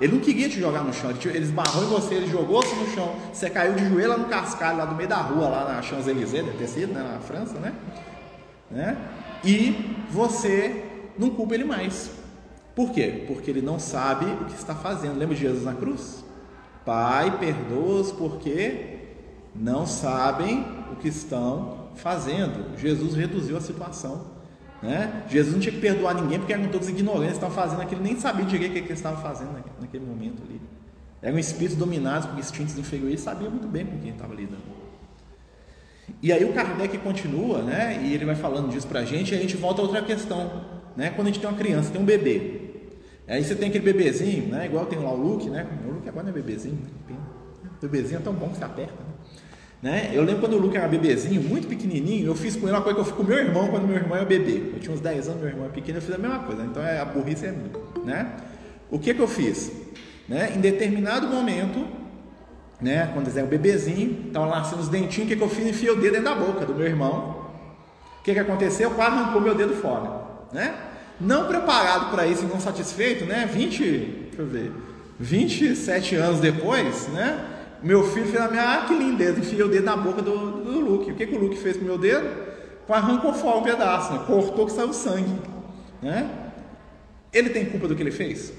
Ele 0.00 0.12
não 0.12 0.20
queria 0.20 0.48
te 0.48 0.60
jogar 0.60 0.82
no 0.82 0.94
chão, 0.94 1.10
ele 1.10 1.38
esbarrou 1.40 1.84
em 1.84 1.88
você, 1.88 2.14
ele 2.14 2.26
jogou-se 2.26 2.74
no 2.74 2.86
chão, 2.94 3.14
você 3.30 3.50
caiu 3.50 3.74
de 3.74 3.86
joelho 3.86 4.08
lá 4.08 4.16
no 4.16 4.24
cascalho, 4.24 4.78
lá 4.78 4.86
do 4.86 4.94
meio 4.94 5.06
da 5.06 5.18
rua, 5.18 5.46
lá 5.46 5.74
na 5.74 5.82
Champs-Élysées, 5.82 6.42
deve 6.42 6.56
ter 6.56 6.68
sido, 6.68 6.94
né, 6.94 7.02
na 7.02 7.20
França, 7.20 7.58
né? 7.58 7.74
né? 8.70 8.96
E 9.44 9.96
você 10.10 10.84
não 11.18 11.30
culpa 11.30 11.54
ele 11.54 11.64
mais. 11.64 12.10
Por 12.74 12.90
quê? 12.92 13.24
Porque 13.26 13.50
ele 13.50 13.62
não 13.62 13.78
sabe 13.78 14.26
o 14.26 14.44
que 14.46 14.54
está 14.54 14.74
fazendo. 14.74 15.18
Lembra 15.18 15.34
de 15.34 15.42
Jesus 15.42 15.64
na 15.64 15.74
cruz? 15.74 16.24
Pai, 16.84 17.38
perdoa-os 17.38 18.12
porque 18.12 18.98
não 19.54 19.86
sabem 19.86 20.64
o 20.92 20.96
que 20.96 21.08
estão 21.08 21.88
fazendo. 21.96 22.78
Jesus 22.78 23.14
reduziu 23.14 23.56
a 23.56 23.60
situação. 23.60 24.40
Né? 24.82 25.24
Jesus 25.28 25.52
não 25.52 25.60
tinha 25.60 25.74
que 25.74 25.80
perdoar 25.80 26.14
ninguém 26.14 26.38
porque 26.38 26.54
eram 26.54 26.68
todos 26.68 26.88
ignorantes, 26.88 27.34
estavam 27.34 27.54
fazendo 27.54 27.82
aquilo, 27.82 28.02
nem 28.02 28.18
sabia 28.18 28.46
direito 28.46 28.70
o 28.70 28.74
que, 28.74 28.78
eles 28.78 28.92
estavam 28.92 29.22
fazendo 29.22 29.52
naquele 29.78 30.06
momento 30.06 30.42
ali. 30.42 30.60
Eram 31.20 31.38
espíritos 31.38 31.76
dominados 31.76 32.26
por 32.26 32.38
instintos 32.38 32.78
inferiores, 32.78 33.20
sabia 33.20 33.50
muito 33.50 33.68
bem 33.68 33.84
com 33.84 33.98
quem 33.98 34.10
estava 34.10 34.34
lidando. 34.34 34.79
E 36.22 36.32
aí 36.32 36.44
o 36.44 36.52
Kardec 36.52 36.98
continua, 36.98 37.62
né? 37.62 38.00
E 38.04 38.14
ele 38.14 38.24
vai 38.24 38.34
falando 38.34 38.70
disso 38.70 38.86
pra 38.86 39.04
gente, 39.04 39.34
e 39.34 39.36
a 39.36 39.40
gente 39.40 39.56
volta 39.56 39.80
a 39.80 39.84
outra 39.84 40.02
questão, 40.02 40.64
né? 40.96 41.10
Quando 41.10 41.28
a 41.28 41.30
gente 41.30 41.40
tem 41.40 41.48
uma 41.48 41.58
criança, 41.58 41.90
tem 41.90 42.00
um 42.00 42.04
bebê. 42.04 42.60
Aí 43.26 43.44
você 43.44 43.54
tem 43.54 43.68
aquele 43.68 43.84
bebezinho, 43.84 44.48
né? 44.48 44.66
Igual 44.66 44.86
tem 44.86 44.98
lá 44.98 45.12
o 45.12 45.16
Luke, 45.16 45.48
né? 45.48 45.66
O 45.86 45.92
Luke 45.92 46.08
agora 46.08 46.24
não 46.24 46.30
é 46.30 46.34
bebezinho, 46.34 46.78
né? 47.08 47.16
O 47.78 47.86
bebezinho 47.86 48.18
é 48.18 48.22
tão 48.22 48.34
bom 48.34 48.48
que 48.48 48.58
você 48.58 48.64
aperta, 48.64 48.94
né? 48.94 49.10
Né? 49.82 50.10
Eu 50.12 50.22
lembro 50.22 50.42
quando 50.42 50.54
o 50.54 50.58
Luke 50.58 50.76
era 50.76 50.86
bebezinho, 50.86 51.40
muito 51.42 51.66
pequenininho, 51.66 52.26
eu 52.26 52.34
fiz 52.34 52.54
com 52.54 52.66
ele 52.66 52.76
uma 52.76 52.82
coisa 52.82 52.96
que 52.96 53.00
eu 53.00 53.04
fiz 53.06 53.14
com 53.14 53.22
meu 53.22 53.38
irmão 53.38 53.68
quando 53.68 53.86
meu 53.86 53.96
irmão 53.96 54.14
era 54.14 54.26
bebê. 54.26 54.72
Eu 54.74 54.78
tinha 54.78 54.92
uns 54.92 55.00
10 55.00 55.28
anos, 55.28 55.40
meu 55.40 55.48
irmão 55.48 55.64
era 55.64 55.72
pequeno, 55.72 55.98
eu 55.98 56.02
fiz 56.02 56.14
a 56.14 56.18
mesma 56.18 56.40
coisa. 56.40 56.62
Então 56.64 56.82
é, 56.82 57.00
a 57.00 57.04
burrice 57.04 57.46
é 57.46 57.52
minha. 57.52 57.70
Né? 58.04 58.30
O 58.90 58.98
que, 58.98 59.14
que 59.14 59.20
eu 59.20 59.28
fiz? 59.28 59.72
Né? 60.28 60.52
Em 60.54 60.60
determinado 60.60 61.28
momento, 61.28 61.86
né, 62.80 63.10
quando 63.12 63.26
eles 63.26 63.36
eram 63.36 63.48
bebezinho, 63.48 64.26
estavam 64.28 64.48
nascendo 64.48 64.80
os 64.80 64.88
dentinhos, 64.88 65.26
o 65.26 65.28
que, 65.28 65.36
que 65.36 65.42
eu 65.42 65.48
fiz? 65.48 65.66
Enfiei 65.66 65.90
o 65.90 65.96
dedo 65.96 66.12
dentro 66.12 66.24
da 66.24 66.34
boca 66.34 66.64
do 66.64 66.74
meu 66.74 66.86
irmão. 66.86 67.46
O 68.20 68.22
que, 68.22 68.32
que 68.32 68.38
aconteceu? 68.38 68.90
Quase 68.92 69.16
arrancou 69.16 69.40
meu 69.40 69.54
dedo 69.54 69.74
fora. 69.74 70.22
Né? 70.52 70.74
Não 71.20 71.46
preparado 71.46 72.10
para 72.10 72.26
isso 72.26 72.44
e 72.44 72.46
não 72.46 72.58
satisfeito, 72.58 73.24
né? 73.24 73.48
20, 73.50 73.82
deixa 73.82 74.42
eu 74.42 74.46
ver, 74.46 74.72
27 75.18 76.16
anos 76.16 76.40
depois, 76.40 77.08
né? 77.08 77.44
Meu 77.82 78.04
filho 78.10 78.26
fez 78.26 78.42
a 78.42 78.48
minha, 78.48 78.74
ah, 78.74 78.84
que 78.86 78.94
lindeza, 78.94 79.38
enfiei 79.38 79.62
o 79.62 79.68
dedo 79.68 79.84
na 79.84 79.96
boca 79.96 80.20
do, 80.20 80.62
do 80.62 80.80
Luke. 80.80 81.10
O 81.10 81.14
que, 81.14 81.26
que 81.26 81.34
o 81.34 81.38
Luke 81.38 81.56
fez 81.56 81.76
com 81.76 81.82
o 81.82 81.86
meu 81.86 81.98
dedo? 81.98 82.50
Arrancou 82.88 83.32
fora 83.32 83.58
um 83.58 83.62
pedaço, 83.62 84.12
né? 84.12 84.24
cortou 84.26 84.66
que 84.66 84.72
saiu 84.72 84.92
sangue. 84.92 85.32
Né? 86.02 86.28
Ele 87.32 87.50
tem 87.50 87.66
culpa 87.66 87.86
do 87.86 87.94
que 87.94 88.02
ele 88.02 88.10
fez? 88.10 88.52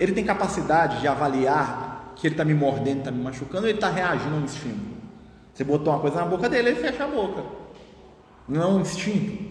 Ele 0.00 0.12
tem 0.12 0.24
capacidade 0.24 1.00
de 1.00 1.06
avaliar 1.06 1.91
que 2.22 2.28
ele 2.28 2.34
está 2.34 2.44
me 2.44 2.54
mordendo, 2.54 2.98
está 2.98 3.10
me 3.10 3.20
machucando, 3.20 3.66
ele 3.66 3.78
está 3.78 3.90
reagindo 3.90 4.36
a 4.36 4.38
um 4.38 4.44
instinto? 4.44 4.96
Você 5.52 5.64
botou 5.64 5.92
uma 5.92 5.98
coisa 5.98 6.20
na 6.20 6.24
boca 6.24 6.48
dele, 6.48 6.68
ele 6.68 6.80
fecha 6.80 7.02
a 7.02 7.08
boca. 7.08 7.42
Não 8.48 8.62
é 8.62 8.66
um 8.66 8.80
instinto. 8.80 9.42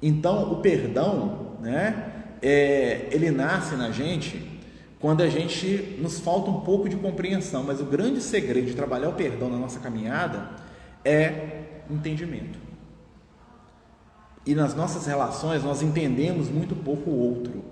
Então, 0.00 0.50
o 0.50 0.62
perdão, 0.62 1.58
né, 1.60 2.10
é, 2.40 3.06
ele 3.10 3.30
nasce 3.30 3.76
na 3.76 3.90
gente 3.90 4.60
quando 4.98 5.20
a 5.20 5.28
gente 5.28 5.98
nos 6.00 6.20
falta 6.20 6.50
um 6.50 6.62
pouco 6.62 6.88
de 6.88 6.96
compreensão, 6.96 7.62
mas 7.62 7.82
o 7.82 7.84
grande 7.84 8.22
segredo 8.22 8.68
de 8.68 8.74
trabalhar 8.74 9.10
o 9.10 9.12
perdão 9.12 9.50
na 9.50 9.58
nossa 9.58 9.78
caminhada 9.78 10.52
é 11.04 11.64
entendimento. 11.90 12.58
E 14.46 14.54
nas 14.54 14.74
nossas 14.74 15.04
relações 15.04 15.62
nós 15.62 15.82
entendemos 15.82 16.48
muito 16.48 16.74
pouco 16.74 17.10
o 17.10 17.18
outro, 17.18 17.62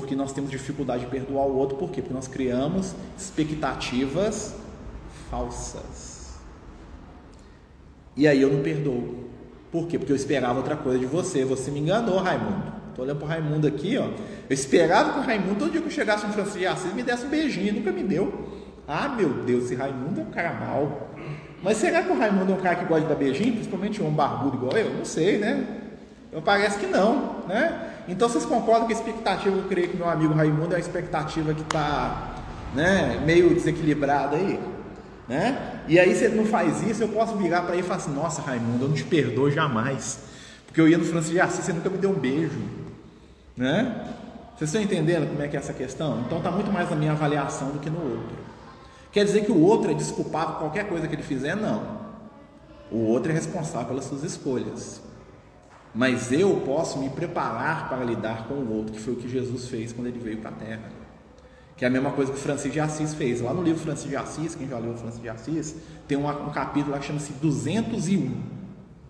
porque 0.00 0.14
nós 0.14 0.30
temos 0.30 0.50
dificuldade 0.50 1.04
de 1.04 1.10
perdoar 1.10 1.46
o 1.46 1.56
outro, 1.56 1.78
por 1.78 1.90
quê? 1.90 2.02
Porque 2.02 2.12
nós 2.12 2.28
criamos 2.28 2.94
expectativas 3.16 4.54
falsas. 5.30 6.34
E 8.14 8.28
aí 8.28 8.42
eu 8.42 8.52
não 8.52 8.62
perdoo. 8.62 9.30
Por 9.72 9.86
quê? 9.86 9.98
Porque 9.98 10.12
eu 10.12 10.16
esperava 10.16 10.58
outra 10.58 10.76
coisa 10.76 10.98
de 10.98 11.06
você, 11.06 11.46
você 11.46 11.70
me 11.70 11.80
enganou, 11.80 12.18
Raimundo. 12.18 12.74
Estou 12.90 13.06
olhando 13.06 13.18
para 13.18 13.24
o 13.24 13.28
Raimundo 13.28 13.66
aqui, 13.66 13.96
ó. 13.96 14.04
Eu 14.04 14.54
esperava 14.54 15.14
que 15.14 15.18
o 15.18 15.22
Raimundo, 15.22 15.58
todo 15.60 15.72
dia 15.72 15.80
que 15.80 15.86
eu 15.86 15.90
chegasse 15.90 16.26
no 16.26 16.32
Francisco 16.34 16.58
de 16.58 16.66
Assis, 16.66 16.92
me 16.92 17.02
desse 17.02 17.24
um 17.24 17.30
beijinho, 17.30 17.74
nunca 17.74 17.90
me 17.90 18.02
deu. 18.02 18.50
Ah, 18.86 19.08
meu 19.08 19.30
Deus, 19.44 19.64
esse 19.64 19.74
Raimundo 19.74 20.20
é 20.20 20.24
um 20.24 20.30
cara 20.30 20.52
mau. 20.52 21.10
Mas 21.62 21.78
será 21.78 22.02
que 22.02 22.12
o 22.12 22.18
Raimundo 22.18 22.52
é 22.52 22.54
um 22.54 22.60
cara 22.60 22.76
que 22.76 22.84
gosta 22.84 23.02
de 23.02 23.08
dar 23.08 23.14
beijinho, 23.14 23.54
principalmente 23.54 24.02
um 24.02 24.10
barbudo 24.10 24.56
igual 24.56 24.76
eu? 24.76 24.92
Não 24.94 25.06
sei, 25.06 25.38
né? 25.38 25.66
Eu 26.30 26.42
parece 26.42 26.78
que 26.78 26.86
não, 26.86 27.44
né? 27.48 27.95
Então 28.08 28.28
vocês 28.28 28.44
concordam 28.44 28.86
que 28.86 28.92
a 28.92 28.96
expectativa 28.96 29.56
eu 29.56 29.64
creio 29.64 29.88
que 29.88 29.96
meu 29.96 30.08
amigo 30.08 30.32
Raimundo 30.34 30.74
é 30.74 30.76
uma 30.76 30.80
expectativa 30.80 31.52
que 31.52 31.62
está 31.62 32.36
né, 32.74 33.20
meio 33.24 33.54
desequilibrada 33.54 34.36
aí? 34.36 34.60
Né? 35.28 35.80
E 35.88 35.98
aí, 35.98 36.14
se 36.14 36.24
ele 36.24 36.36
não 36.36 36.46
faz 36.46 36.82
isso, 36.82 37.02
eu 37.02 37.08
posso 37.08 37.36
virar 37.36 37.62
para 37.62 37.74
ele 37.74 37.82
e 37.82 37.84
falar 37.84 37.96
assim: 37.96 38.14
Nossa, 38.14 38.42
Raimundo, 38.42 38.84
eu 38.84 38.88
não 38.88 38.94
te 38.94 39.04
perdoo 39.04 39.50
jamais. 39.50 40.20
Porque 40.66 40.80
eu 40.80 40.88
ia 40.88 40.98
no 40.98 41.04
Francisco 41.04 41.32
de 41.32 41.40
Assis, 41.40 41.64
você 41.64 41.72
nunca 41.72 41.90
me 41.90 41.98
deu 41.98 42.10
um 42.10 42.14
beijo. 42.14 42.60
Né? 43.56 44.14
Vocês 44.56 44.70
estão 44.70 44.80
entendendo 44.80 45.28
como 45.28 45.42
é 45.42 45.48
que 45.48 45.56
é 45.56 45.58
essa 45.58 45.72
questão? 45.72 46.20
Então 46.26 46.38
está 46.38 46.50
muito 46.50 46.70
mais 46.70 46.88
na 46.88 46.96
minha 46.96 47.12
avaliação 47.12 47.70
do 47.70 47.78
que 47.78 47.90
no 47.90 48.00
outro. 48.00 48.36
Quer 49.10 49.24
dizer 49.24 49.44
que 49.44 49.52
o 49.52 49.60
outro 49.60 49.90
é 49.90 49.94
desculpado 49.94 50.52
por 50.52 50.60
qualquer 50.60 50.86
coisa 50.86 51.08
que 51.08 51.14
ele 51.14 51.22
fizer? 51.22 51.56
Não. 51.56 52.06
O 52.90 52.98
outro 53.06 53.32
é 53.32 53.34
responsável 53.34 53.88
pelas 53.88 54.04
suas 54.04 54.22
escolhas. 54.22 55.00
Mas 55.96 56.30
eu 56.30 56.62
posso 56.66 56.98
me 56.98 57.08
preparar 57.08 57.88
para 57.88 58.04
lidar 58.04 58.46
com 58.46 58.52
o 58.52 58.76
outro, 58.76 58.92
que 58.92 59.00
foi 59.00 59.14
o 59.14 59.16
que 59.16 59.26
Jesus 59.26 59.66
fez 59.66 59.94
quando 59.94 60.08
ele 60.08 60.18
veio 60.18 60.36
para 60.36 60.50
a 60.50 60.52
Terra. 60.52 60.90
Que 61.74 61.86
é 61.86 61.88
a 61.88 61.90
mesma 61.90 62.10
coisa 62.10 62.30
que 62.32 62.38
Francisco 62.38 62.74
de 62.74 62.80
Assis 62.80 63.14
fez. 63.14 63.40
Lá 63.40 63.54
no 63.54 63.62
livro 63.62 63.80
Francisco 63.80 64.10
de 64.10 64.16
Assis, 64.16 64.54
quem 64.54 64.68
já 64.68 64.78
leu 64.78 64.94
Francisco 64.94 65.22
de 65.22 65.30
Assis, 65.30 65.76
tem 66.06 66.18
um, 66.18 66.28
um 66.28 66.50
capítulo 66.50 66.92
lá 66.92 66.98
que 66.98 67.06
chama-se 67.06 67.32
201. 67.32 68.30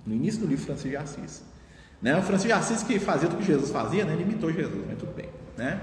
No 0.06 0.14
início 0.14 0.40
do 0.40 0.46
livro 0.46 0.64
Francisco 0.64 0.90
de 0.90 0.96
Assis. 0.96 1.42
Né? 2.00 2.16
O 2.16 2.22
Francisco 2.22 2.46
de 2.46 2.52
Assis 2.52 2.84
que 2.84 3.00
fazia 3.00 3.28
o 3.28 3.32
que 3.32 3.42
Jesus 3.42 3.72
fazia, 3.72 4.04
né? 4.04 4.12
ele 4.12 4.22
imitou 4.22 4.52
Jesus, 4.52 4.84
mas 4.86 4.96
tudo 4.96 5.12
bem. 5.12 5.28
Né? 5.58 5.80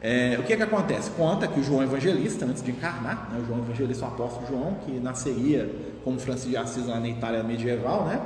É, 0.00 0.38
o 0.38 0.44
que, 0.44 0.52
é 0.52 0.56
que 0.56 0.62
acontece? 0.62 1.10
Conta 1.10 1.48
que 1.48 1.58
o 1.58 1.64
João 1.64 1.82
Evangelista, 1.82 2.44
antes 2.44 2.62
de 2.62 2.70
encarnar, 2.70 3.28
né? 3.32 3.40
o 3.42 3.44
João 3.44 3.58
Evangelista, 3.58 4.04
o 4.04 4.08
apóstolo 4.08 4.46
João, 4.46 4.74
que 4.86 5.00
nasceria 5.00 5.68
como 6.04 6.20
Francisco 6.20 6.50
de 6.50 6.56
Assis 6.56 6.86
lá 6.86 7.00
na 7.00 7.08
Itália 7.08 7.42
medieval, 7.42 8.04
né? 8.04 8.20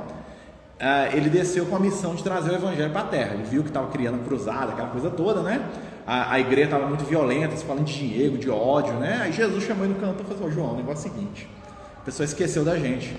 Ah, 0.79 1.09
ele 1.11 1.29
desceu 1.29 1.65
com 1.65 1.75
a 1.75 1.79
missão 1.79 2.15
de 2.15 2.23
trazer 2.23 2.51
o 2.51 2.55
Evangelho 2.55 2.91
para 2.91 3.01
a 3.01 3.05
Terra. 3.05 3.33
Ele 3.33 3.43
viu 3.43 3.63
que 3.63 3.67
estava 3.67 3.87
criando 3.89 4.23
cruzada, 4.25 4.71
aquela 4.71 4.87
coisa 4.89 5.09
toda, 5.09 5.41
né? 5.41 5.61
A, 6.07 6.33
a 6.33 6.39
igreja 6.39 6.65
estava 6.65 6.87
muito 6.87 7.03
violenta, 7.03 7.55
se 7.57 7.65
falando 7.65 7.83
de 7.83 7.93
dinheiro, 7.93 8.37
de 8.37 8.49
ódio, 8.49 8.93
né? 8.93 9.19
Aí 9.23 9.31
Jesus 9.33 9.63
chamou 9.65 9.83
ele 9.83 9.93
no 9.93 9.99
canto 9.99 10.21
e 10.21 10.25
falou: 10.25 10.47
assim, 10.47 10.55
João, 10.55 10.73
o 10.73 10.77
negócio 10.77 11.07
é 11.07 11.11
o 11.11 11.13
seguinte: 11.13 11.49
a 11.97 12.05
pessoa 12.05 12.23
esqueceu 12.23 12.63
da 12.63 12.77
gente, 12.77 13.13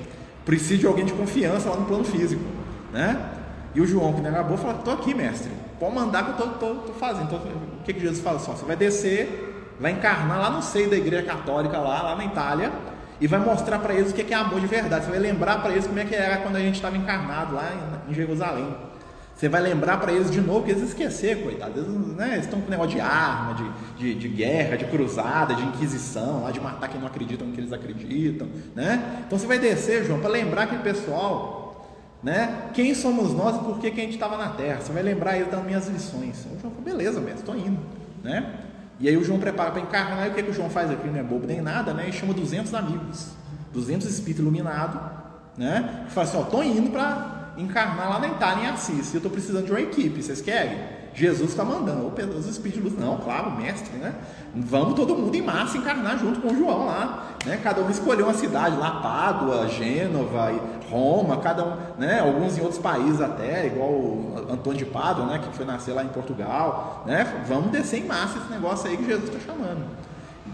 precisa 0.44 0.78
de 0.78 0.86
alguém 0.86 1.04
de 1.04 1.12
confiança 1.12 1.68
lá 1.68 1.76
no 1.76 1.84
plano 1.84 2.04
físico, 2.04 2.42
né? 2.92 3.20
E 3.74 3.80
o 3.80 3.86
João, 3.86 4.14
que 4.14 4.22
não 4.22 4.30
era 4.30 4.42
boa, 4.42 4.56
falou: 4.56 4.78
Estou 4.78 4.94
aqui, 4.94 5.14
mestre. 5.14 5.50
pode 5.78 5.94
mandar 5.94 6.24
que 6.24 6.42
eu 6.42 6.52
estou 6.52 6.94
fazendo. 6.98 7.24
Então, 7.26 7.38
o 7.38 7.84
que, 7.84 7.92
que 7.92 8.00
Jesus 8.00 8.20
fala 8.20 8.38
só? 8.38 8.52
Você 8.52 8.64
vai 8.64 8.74
descer, 8.74 9.74
vai 9.78 9.92
encarnar 9.92 10.40
lá 10.40 10.50
no 10.50 10.62
seio 10.62 10.88
da 10.88 10.96
igreja 10.96 11.22
católica, 11.22 11.78
lá, 11.78 12.02
lá 12.02 12.16
na 12.16 12.24
Itália, 12.24 12.72
e 13.20 13.26
vai 13.26 13.38
mostrar 13.38 13.78
para 13.78 13.92
eles 13.92 14.10
o 14.12 14.14
que 14.14 14.32
é 14.32 14.36
amor 14.36 14.60
de 14.60 14.66
verdade. 14.66 15.04
Você 15.04 15.10
vai 15.10 15.20
lembrar 15.20 15.60
para 15.60 15.72
eles 15.72 15.86
como 15.86 15.98
é 15.98 16.04
que 16.04 16.14
era 16.14 16.38
quando 16.38 16.56
a 16.56 16.60
gente 16.60 16.76
estava 16.76 16.96
encarnado 16.96 17.54
lá 17.54 17.70
em, 18.08 18.14
Jerusalém. 18.14 18.74
Você 19.36 19.48
vai 19.48 19.60
lembrar 19.60 19.98
para 19.98 20.12
eles 20.12 20.30
de 20.30 20.40
novo, 20.40 20.64
que 20.64 20.70
eles 20.70 20.82
esqueceram, 20.82 21.42
coitados. 21.42 21.76
Eles, 21.76 21.88
né, 22.16 22.38
estão 22.38 22.60
com 22.60 22.70
negócio 22.70 22.92
de 22.92 23.00
arma, 23.00 23.54
de, 23.54 23.70
de, 23.96 24.14
de, 24.14 24.28
guerra, 24.28 24.76
de 24.76 24.84
cruzada, 24.86 25.54
de 25.54 25.62
inquisição, 25.62 26.42
lá 26.42 26.50
de 26.50 26.60
matar 26.60 26.88
quem 26.88 27.00
não 27.00 27.06
acredita 27.06 27.44
no 27.44 27.52
que 27.52 27.60
eles 27.60 27.72
acreditam. 27.72 28.48
Né? 28.74 29.22
Então 29.26 29.38
você 29.38 29.46
vai 29.46 29.58
descer, 29.58 30.04
João, 30.04 30.20
para 30.20 30.30
lembrar 30.30 30.64
aquele 30.64 30.82
pessoal, 30.82 31.60
né? 32.22 32.68
Quem 32.74 32.94
somos 32.94 33.32
nós 33.32 33.56
e 33.56 33.60
por 33.60 33.78
que, 33.78 33.90
que 33.90 34.00
a 34.00 34.04
gente 34.04 34.14
estava 34.14 34.36
na 34.36 34.50
terra. 34.50 34.80
Você 34.80 34.92
vai 34.92 35.02
lembrar 35.02 35.36
eles 35.36 35.50
das 35.50 35.64
minhas 35.64 35.88
lições. 35.88 36.44
O 36.44 36.60
João 36.60 36.72
falou, 36.72 36.82
beleza, 36.82 37.18
mestre, 37.18 37.40
estou 37.40 37.56
indo. 37.56 37.80
Né? 38.22 38.69
E 39.00 39.08
aí 39.08 39.16
o 39.16 39.24
João 39.24 39.40
prepara 39.40 39.70
para 39.70 39.80
encarnar, 39.80 40.26
e 40.26 40.30
o 40.30 40.34
que, 40.34 40.42
que 40.42 40.50
o 40.50 40.52
João 40.52 40.68
faz 40.68 40.90
aqui? 40.90 41.08
Não 41.08 41.18
é 41.18 41.22
bobo 41.22 41.46
nem 41.46 41.62
nada, 41.62 41.94
né? 41.94 42.08
E 42.08 42.12
chama 42.12 42.34
200 42.34 42.74
amigos, 42.74 43.28
200 43.72 44.06
espíritos 44.06 44.40
iluminados, 44.40 45.00
né? 45.56 46.04
E 46.06 46.10
fala 46.10 46.26
assim, 46.26 46.36
ó, 46.36 46.42
estou 46.42 46.62
indo 46.62 46.90
para 46.90 47.54
encarnar 47.56 48.10
lá 48.10 48.18
na 48.18 48.28
Itália, 48.28 48.64
em 48.64 48.66
Assis. 48.66 49.12
E 49.12 49.16
eu 49.16 49.18
estou 49.18 49.30
precisando 49.30 49.64
de 49.64 49.70
uma 49.70 49.80
equipe, 49.80 50.22
vocês 50.22 50.42
querem? 50.42 51.00
Jesus 51.14 51.50
está 51.50 51.64
mandando, 51.64 52.06
os 52.36 52.46
espíritos 52.46 52.82
de 52.82 52.88
luz, 52.88 52.98
não, 52.98 53.16
claro, 53.16 53.50
mestre, 53.56 53.96
né? 53.96 54.14
Vamos 54.54 54.94
todo 54.94 55.16
mundo 55.16 55.34
em 55.34 55.42
massa 55.42 55.76
encarnar 55.76 56.18
junto 56.18 56.40
com 56.40 56.54
João 56.54 56.86
lá, 56.86 57.36
né? 57.44 57.58
Cada 57.62 57.80
um 57.80 57.90
escolheu 57.90 58.26
uma 58.26 58.34
cidade 58.34 58.76
lá, 58.76 59.00
Pádua, 59.00 59.66
Gênova, 59.66 60.52
Roma, 60.90 61.36
cada 61.38 61.64
um, 61.64 61.76
né? 61.98 62.20
Alguns 62.20 62.58
em 62.58 62.60
outros 62.60 62.80
países 62.80 63.20
até, 63.20 63.66
igual 63.66 63.90
o 63.90 64.46
Antônio 64.50 64.78
de 64.78 64.84
Pádua, 64.84 65.26
né? 65.26 65.38
Que 65.38 65.56
foi 65.56 65.64
nascer 65.64 65.92
lá 65.92 66.02
em 66.02 66.08
Portugal, 66.08 67.04
né? 67.06 67.44
Vamos 67.46 67.70
descer 67.70 68.00
em 68.00 68.06
massa 68.06 68.38
esse 68.38 68.50
negócio 68.50 68.90
aí 68.90 68.96
que 68.96 69.06
Jesus 69.06 69.28
está 69.28 69.38
chamando. 69.38 69.84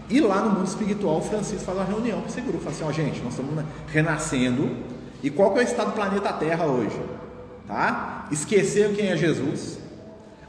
E 0.09 0.21
lá 0.21 0.41
no 0.41 0.51
mundo 0.51 0.67
espiritual, 0.67 1.17
o 1.17 1.21
Francisco 1.21 1.65
faz 1.65 1.77
uma 1.77 1.85
reunião 1.85 2.21
com 2.21 2.27
esse 2.27 2.39
grupo, 2.39 2.59
fala 2.59 2.75
assim, 2.75 2.85
ó, 2.85 2.91
gente, 2.91 3.21
nós 3.21 3.33
estamos 3.33 3.63
renascendo, 3.87 4.69
e 5.21 5.29
qual 5.29 5.51
que 5.51 5.59
é 5.59 5.63
o 5.63 5.65
estado 5.65 5.87
do 5.87 5.93
planeta 5.93 6.31
Terra 6.33 6.65
hoje? 6.65 7.01
Tá? 7.67 8.27
Esqueceram 8.31 8.93
quem 8.93 9.07
é 9.09 9.17
Jesus. 9.17 9.79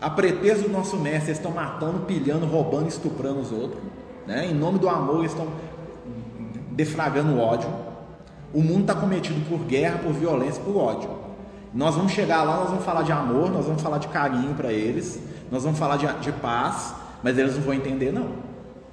A 0.01 0.09
pretexto 0.09 0.69
do 0.69 0.73
nosso 0.73 0.97
mestre, 0.97 1.31
eles 1.31 1.39
estão 1.39 1.51
matando, 1.51 2.01
pilhando, 2.01 2.47
roubando, 2.47 2.87
estuprando 2.87 3.41
os 3.41 3.51
outros. 3.51 3.83
Né? 4.27 4.47
Em 4.47 4.55
nome 4.55 4.79
do 4.79 4.89
amor, 4.89 5.21
eles 5.21 5.33
estão 5.33 5.49
defragando 6.71 7.33
o 7.33 7.41
ódio. 7.41 7.69
O 8.53 8.63
mundo 8.63 8.83
está 8.83 8.95
cometido 8.95 9.41
por 9.49 9.65
guerra, 9.67 9.99
por 9.99 10.13
violência, 10.13 10.63
por 10.63 10.77
ódio. 10.77 11.11
Nós 11.75 11.95
vamos 11.95 12.13
chegar 12.13 12.43
lá, 12.45 12.57
nós 12.57 12.71
vamos 12.71 12.85
falar 12.85 13.03
de 13.03 13.13
amor, 13.13 13.51
nós 13.51 13.67
vamos 13.67 13.83
falar 13.83 13.99
de 13.99 14.09
carinho 14.09 14.55
para 14.55 14.73
eles, 14.73 15.21
nós 15.51 15.65
vamos 15.65 15.79
falar 15.79 15.97
de, 15.97 16.07
de 16.21 16.33
paz, 16.33 16.95
mas 17.23 17.37
eles 17.37 17.57
não 17.57 17.63
vão 17.63 17.75
entender, 17.75 18.13
não. 18.13 18.31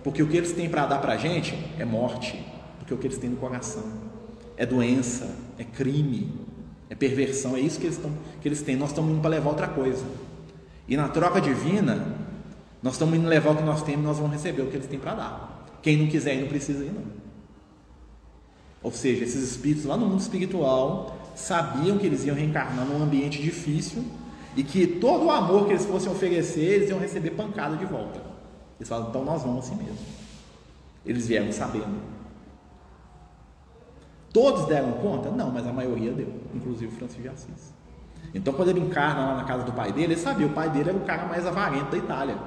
Porque 0.04 0.22
o 0.22 0.28
que 0.28 0.38
eles 0.38 0.52
têm 0.52 0.70
para 0.70 0.86
dar 0.86 1.00
para 1.00 1.14
a 1.14 1.18
gente 1.18 1.58
é 1.80 1.86
morte, 1.86 2.46
porque 2.78 2.94
o 2.94 2.98
que 2.98 3.08
eles 3.08 3.18
têm 3.18 3.30
no 3.30 3.38
coração 3.38 3.84
é 4.58 4.66
doença, 4.66 5.36
é 5.58 5.64
crime, 5.64 6.34
é 6.90 6.96
perversão, 6.96 7.56
é 7.56 7.60
isso 7.60 7.80
que 7.80 7.88
eles, 7.88 7.98
tão, 7.98 8.12
que 8.42 8.48
eles 8.48 8.62
têm. 8.62 8.76
Nós 8.76 8.90
estamos 8.90 9.12
indo 9.12 9.22
para 9.22 9.32
levar 9.32 9.50
outra 9.50 9.68
coisa. 9.68 10.04
E 10.88 10.96
na 10.96 11.08
troca 11.08 11.42
divina, 11.42 12.06
nós 12.82 12.94
estamos 12.94 13.16
indo 13.18 13.28
levar 13.28 13.52
o 13.52 13.56
que 13.56 13.64
nós 13.64 13.82
temos 13.82 14.04
e 14.04 14.08
nós 14.08 14.18
vamos 14.18 14.34
receber 14.34 14.62
o 14.62 14.68
que 14.68 14.76
eles 14.76 14.88
têm 14.88 15.00
para 15.00 15.16
dar. 15.16 15.66
Quem 15.82 15.98
não 15.98 16.08
quiser 16.08 16.36
ir, 16.36 16.42
não 16.42 16.48
precisa 16.48 16.84
ir, 16.84 16.92
não. 16.92 17.25
Ou 18.86 18.92
seja, 18.92 19.24
esses 19.24 19.42
espíritos 19.42 19.84
lá 19.84 19.98
no 19.98 20.06
mundo 20.06 20.20
espiritual 20.20 21.18
sabiam 21.34 21.98
que 21.98 22.06
eles 22.06 22.24
iam 22.24 22.36
reencarnar 22.36 22.86
num 22.86 23.02
ambiente 23.02 23.42
difícil 23.42 24.06
e 24.56 24.64
que 24.64 24.86
todo 24.86 25.26
o 25.26 25.32
amor 25.32 25.66
que 25.66 25.72
eles 25.72 25.86
fossem 25.88 26.12
oferecer, 26.12 26.62
eles 26.62 26.92
iam 26.92 27.00
receber 27.00 27.32
pancada 27.32 27.78
de 27.78 27.86
volta. 27.86 28.22
Eles 28.80 28.88
falam, 28.88 29.10
então 29.10 29.26
nós 29.26 29.42
vamos 29.42 29.66
assim 29.66 29.76
mesmo. 29.76 29.98
Eles 31.04 31.28
vieram 31.28 31.52
sabendo. 31.52 32.00
Todos 34.32 34.68
deram 34.68 34.92
conta? 34.92 35.32
Não, 35.32 35.50
mas 35.50 35.66
a 35.66 35.74
maioria 35.74 36.14
deu, 36.14 36.32
inclusive 36.54 36.94
o 36.94 36.96
Francisco 36.96 37.24
de 37.24 37.30
Assis. 37.30 37.74
Então, 38.36 38.54
quando 38.54 38.70
ele 38.70 38.82
encarna 38.82 39.26
lá 39.26 39.36
na 39.38 39.46
casa 39.46 39.64
do 39.64 39.72
pai 39.72 39.92
dele, 39.92 40.14
ele 40.14 40.22
sabia, 40.22 40.46
o 40.46 40.52
pai 40.52 40.70
dele 40.70 40.90
era 40.90 40.98
o 41.00 41.06
cara 41.06 41.26
mais 41.26 41.48
avarento 41.48 41.90
da 41.90 41.98
Itália. 41.98 42.38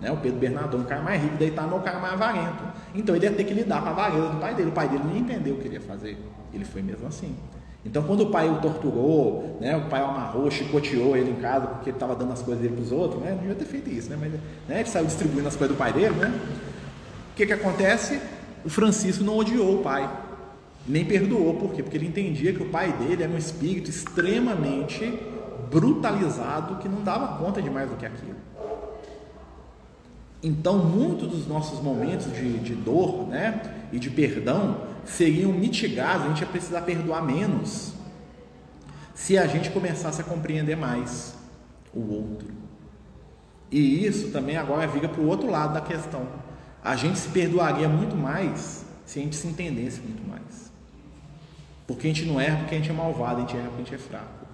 Né? 0.00 0.10
O 0.10 0.16
Pedro 0.16 0.38
Bernardone, 0.38 0.84
o 0.84 0.86
cara 0.86 1.02
mais 1.02 1.22
rico 1.22 1.36
da 1.36 1.62
mas 1.62 1.80
o 1.80 1.82
cara 1.82 1.98
mais 1.98 2.14
avarento. 2.14 2.64
Então, 2.94 3.16
ele 3.16 3.26
ia 3.26 3.32
ter 3.32 3.44
que 3.44 3.54
lidar 3.54 3.82
com 3.82 3.88
a 3.88 3.90
avareza 3.90 4.28
do 4.28 4.40
pai 4.40 4.54
dele. 4.54 4.68
O 4.68 4.72
pai 4.72 4.88
dele 4.88 5.02
não 5.04 5.16
entendeu 5.16 5.54
o 5.54 5.58
que 5.58 5.68
ele 5.68 5.74
ia 5.74 5.80
fazer. 5.80 6.18
Ele 6.52 6.64
foi 6.64 6.82
mesmo 6.82 7.06
assim. 7.06 7.36
Então, 7.84 8.02
quando 8.02 8.22
o 8.22 8.30
pai 8.30 8.50
o 8.50 8.56
torturou, 8.60 9.56
né, 9.60 9.76
o 9.76 9.88
pai 9.88 10.02
o 10.02 10.06
amarrou, 10.06 10.50
chicoteou 10.50 11.16
ele 11.16 11.30
em 11.30 11.36
casa 11.36 11.66
porque 11.66 11.90
ele 11.90 11.96
estava 11.96 12.14
dando 12.14 12.32
as 12.32 12.42
coisas 12.42 12.60
dele 12.62 12.74
para 12.74 12.82
os 12.82 12.92
outros, 12.92 13.22
né, 13.22 13.30
não 13.30 13.38
devia 13.38 13.54
ter 13.54 13.64
feito 13.64 13.88
isso, 13.88 14.10
né, 14.10 14.16
mas 14.20 14.32
né, 14.68 14.80
ele 14.80 14.88
saiu 14.88 15.06
distribuindo 15.06 15.46
as 15.46 15.56
coisas 15.56 15.76
do 15.76 15.78
pai 15.78 15.92
dele. 15.92 16.14
Né? 16.16 16.40
O 17.32 17.36
que, 17.36 17.46
que 17.46 17.52
acontece? 17.52 18.20
O 18.64 18.68
Francisco 18.68 19.22
não 19.22 19.38
odiou 19.38 19.80
o 19.80 19.82
pai 19.82 20.10
nem 20.88 21.04
perdoou, 21.04 21.54
por 21.54 21.72
quê? 21.72 21.82
Porque 21.82 21.98
ele 21.98 22.06
entendia 22.06 22.52
que 22.52 22.62
o 22.62 22.70
pai 22.70 22.92
dele 22.92 23.22
era 23.22 23.30
um 23.30 23.36
espírito 23.36 23.90
extremamente 23.90 25.20
brutalizado 25.70 26.76
que 26.76 26.88
não 26.88 27.02
dava 27.02 27.36
conta 27.36 27.60
de 27.60 27.68
mais 27.68 27.90
do 27.90 27.96
que 27.96 28.06
aquilo. 28.06 28.37
Então, 30.42 30.78
muitos 30.78 31.28
dos 31.28 31.48
nossos 31.48 31.82
momentos 31.82 32.32
de, 32.32 32.58
de 32.58 32.74
dor 32.74 33.28
né, 33.28 33.60
e 33.92 33.98
de 33.98 34.08
perdão 34.08 34.82
seriam 35.04 35.52
mitigados, 35.52 36.26
a 36.26 36.28
gente 36.28 36.40
ia 36.40 36.46
precisar 36.46 36.82
perdoar 36.82 37.24
menos 37.24 37.94
se 39.14 39.36
a 39.36 39.46
gente 39.46 39.70
começasse 39.70 40.20
a 40.20 40.24
compreender 40.24 40.76
mais 40.76 41.34
o 41.92 42.00
outro. 42.12 42.48
E 43.70 44.06
isso 44.06 44.30
também 44.30 44.56
agora 44.56 44.86
vira 44.86 45.08
para 45.08 45.20
o 45.20 45.26
outro 45.26 45.50
lado 45.50 45.74
da 45.74 45.80
questão. 45.80 46.26
A 46.82 46.94
gente 46.94 47.18
se 47.18 47.28
perdoaria 47.28 47.88
muito 47.88 48.16
mais 48.16 48.86
se 49.04 49.18
a 49.18 49.22
gente 49.22 49.34
se 49.34 49.48
entendesse 49.48 50.00
muito 50.00 50.26
mais. 50.26 50.72
Porque 51.86 52.06
a 52.06 52.10
gente 52.10 52.24
não 52.26 52.40
erra 52.40 52.58
porque 52.58 52.74
a 52.76 52.78
gente 52.78 52.90
é 52.90 52.92
malvado, 52.92 53.38
a 53.38 53.40
gente 53.40 53.56
erra 53.56 53.66
porque 53.68 53.82
a 53.82 53.84
gente 53.84 53.94
é 53.94 53.98
fraco. 53.98 54.46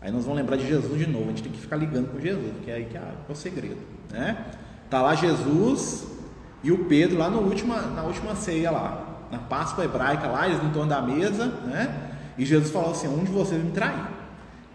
Aí 0.00 0.10
nós 0.10 0.24
vamos 0.24 0.38
lembrar 0.38 0.56
de 0.56 0.66
Jesus 0.66 0.98
de 0.98 1.06
novo, 1.06 1.26
a 1.26 1.28
gente 1.28 1.42
tem 1.42 1.52
que 1.52 1.60
ficar 1.60 1.76
ligando 1.76 2.10
com 2.12 2.20
Jesus, 2.20 2.52
porque 2.52 2.70
é 2.70 2.74
aí 2.74 2.84
que 2.84 2.96
é 2.96 3.02
o 3.28 3.34
segredo. 3.34 3.80
Né? 4.10 4.46
Tá 4.90 5.00
lá 5.00 5.14
Jesus 5.14 6.04
e 6.62 6.72
o 6.72 6.84
Pedro 6.84 7.16
lá 7.16 7.30
no 7.30 7.40
última, 7.40 7.80
na 7.80 8.02
última 8.02 8.34
ceia 8.34 8.70
lá, 8.72 9.28
na 9.30 9.38
Páscoa 9.38 9.84
hebraica 9.84 10.26
lá, 10.26 10.48
eles 10.48 10.62
em 10.62 10.70
torno 10.70 10.88
da 10.88 11.00
mesa, 11.00 11.46
né? 11.46 12.10
E 12.36 12.44
Jesus 12.44 12.70
falou 12.70 12.90
assim: 12.90 13.06
um 13.06 13.22
de 13.22 13.30
vocês 13.30 13.62
me 13.62 13.70
trair. 13.70 14.04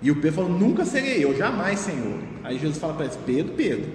E 0.02 0.10
o 0.10 0.16
Pedro 0.16 0.34
falou: 0.34 0.50
Nunca 0.50 0.86
serei 0.86 1.24
eu, 1.24 1.38
jamais, 1.38 1.80
Senhor. 1.80 2.20
Aí 2.44 2.58
Jesus 2.58 2.78
fala 2.78 2.94
para 2.94 3.06
eles: 3.06 3.20
Pedro, 3.26 3.54
Pedro, 3.54 3.92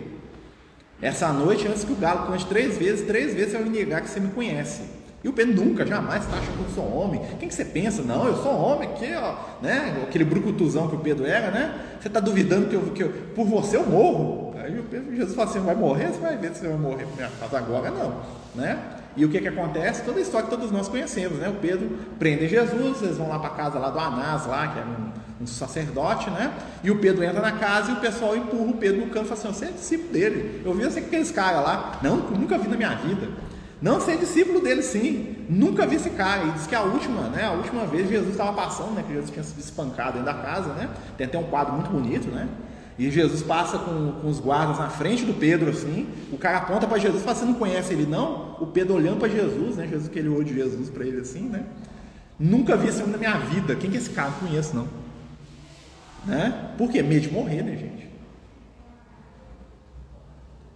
essa 1.01 1.33
noite, 1.33 1.67
antes 1.67 1.85
que 1.85 1.93
o 1.93 1.97
galo 1.97 2.27
cante 2.27 2.47
três 2.47 2.77
vezes, 2.77 3.07
três 3.07 3.35
vezes 3.35 3.53
você 3.53 3.59
vai 3.59 3.69
me 3.69 3.79
negar 3.79 4.03
que 4.03 4.11
você 4.11 4.21
me 4.21 4.29
conhece. 4.29 4.83
E 5.23 5.29
o 5.29 5.33
Pedro 5.33 5.65
nunca, 5.65 5.87
jamais 5.87 6.25
está 6.25 6.37
achando 6.37 6.57
que 6.57 6.71
eu 6.71 6.75
sou 6.75 6.97
homem. 6.97 7.21
Quem 7.39 7.49
que 7.49 7.55
você 7.55 7.65
pensa? 7.65 8.03
Não, 8.03 8.27
eu 8.27 8.37
sou 8.37 8.53
homem 8.53 8.89
aqui, 8.89 9.15
ó, 9.15 9.35
né? 9.63 10.03
Aquele 10.03 10.25
brucutuzão 10.25 10.89
que 10.89 10.97
o 10.97 10.99
Pedro 10.99 11.27
era, 11.27 11.51
né? 11.51 11.79
Você 12.01 12.09
está 12.09 12.21
duvidando 12.21 12.69
que 12.69 12.75
eu, 12.75 12.81
que 12.93 13.03
eu, 13.03 13.11
por 13.35 13.47
você 13.47 13.77
eu 13.77 13.87
morro. 13.87 14.39
Aí 14.71 15.17
Jesus 15.17 15.35
fala 15.35 15.51
assim: 15.51 15.61
vai 15.61 15.75
morrer? 15.75 16.09
Você 16.09 16.21
vai 16.21 16.37
ver 16.37 16.53
se 16.55 16.61
você 16.61 16.69
vai 16.69 16.79
morrer 16.79 17.07
Mas 17.41 17.55
agora 17.55 17.91
não, 17.91 18.21
né? 18.55 18.79
E 19.17 19.25
o 19.25 19.29
que 19.29 19.41
que 19.41 19.49
acontece? 19.49 20.03
Toda 20.03 20.19
a 20.19 20.23
história 20.23 20.49
que 20.49 20.55
todos 20.55 20.71
nós 20.71 20.89
conhecemos, 20.89 21.39
né? 21.39 21.49
O 21.49 21.55
Pedro 21.55 21.91
prende 22.19 22.47
Jesus, 22.47 23.03
eles 23.03 23.17
vão 23.17 23.29
lá 23.29 23.39
para 23.39 23.49
a 23.49 23.55
casa 23.55 23.79
lá 23.79 23.91
do 23.91 23.99
Anás, 23.99 24.47
lá, 24.47 24.69
que 24.69 24.79
é 24.79 24.83
um, 24.83 25.43
um, 25.43 25.47
sacerdote, 25.47 26.31
né? 26.31 26.53
E 26.85 26.91
o 26.91 26.99
Pedro 27.01 27.25
entra 27.25 27.41
na 27.41 27.53
casa 27.53 27.91
e 27.91 27.95
o 27.95 27.97
pessoal 27.97 28.37
empurra 28.37 28.71
o 28.71 28.77
Pedro 28.77 29.01
no 29.01 29.07
canto 29.09 29.27
e 29.27 29.29
fala 29.29 29.41
assim: 29.41 29.53
você 29.53 29.65
é 29.65 29.71
discípulo 29.73 30.13
dele. 30.13 30.63
Eu 30.65 30.73
vi 30.75 30.85
você 30.85 31.01
aqueles 31.01 31.33
caras 31.33 31.63
lá. 31.63 31.99
Não, 32.03 32.17
nunca 32.17 32.57
vi 32.57 32.69
na 32.69 32.77
minha 32.77 32.95
vida. 32.95 33.29
Não 33.83 33.99
ser 33.99 34.19
discípulo 34.19 34.61
dele, 34.61 34.83
sim. 34.83 35.37
Nunca 35.49 35.87
vi 35.87 35.97
esse 35.97 36.11
cara. 36.11 36.45
E 36.45 36.51
diz 36.53 36.67
que 36.67 36.75
a 36.75 36.83
última, 36.83 37.23
né? 37.31 37.47
A 37.47 37.53
última 37.53 37.87
vez 37.87 38.09
Jesus 38.09 38.31
estava 38.31 38.53
passando, 38.53 38.93
né? 38.93 39.03
Que 39.05 39.15
Jesus 39.15 39.31
tinha 39.31 39.43
sido 39.43 39.59
espancado 39.59 40.19
dentro 40.19 40.27
da 40.27 40.35
casa, 40.35 40.73
né? 40.75 40.89
Tem 41.17 41.27
até 41.27 41.39
um 41.39 41.45
quadro 41.45 41.73
muito 41.73 41.91
bonito, 41.91 42.29
né? 42.29 42.47
E 43.01 43.11
Jesus 43.11 43.41
passa 43.41 43.79
com, 43.79 44.13
com 44.21 44.29
os 44.29 44.39
guardas 44.39 44.79
na 44.79 44.91
frente 44.91 45.25
do 45.25 45.33
Pedro, 45.33 45.71
assim. 45.71 46.07
O 46.31 46.37
cara 46.37 46.59
aponta 46.59 46.87
para 46.87 46.99
Jesus 46.99 47.23
e 47.23 47.25
fala: 47.25 47.35
Você 47.35 47.47
não 47.47 47.55
conhece 47.55 47.95
ele, 47.95 48.05
não? 48.05 48.59
O 48.61 48.67
Pedro 48.67 48.95
olhando 48.95 49.19
para 49.19 49.29
Jesus, 49.31 49.77
né? 49.77 49.87
Jesus, 49.87 50.09
aquele 50.11 50.29
olho 50.29 50.45
de 50.45 50.53
Jesus 50.53 50.91
para 50.91 51.07
ele, 51.07 51.19
assim, 51.19 51.49
né? 51.49 51.65
Nunca 52.39 52.77
vi 52.77 52.89
esse 52.89 52.99
homem 52.99 53.13
na 53.13 53.17
minha 53.17 53.39
vida. 53.39 53.75
Quem 53.75 53.91
que 53.91 53.97
é 53.97 54.01
esse 54.01 54.11
cara? 54.11 54.29
Não 54.29 54.47
conheço, 54.47 54.77
não. 54.77 54.87
Né? 56.27 56.73
Por 56.77 56.91
quê? 56.91 57.03
Medo 57.03 57.23
de 57.23 57.33
morrer, 57.33 57.63
né, 57.63 57.75
gente? 57.75 58.11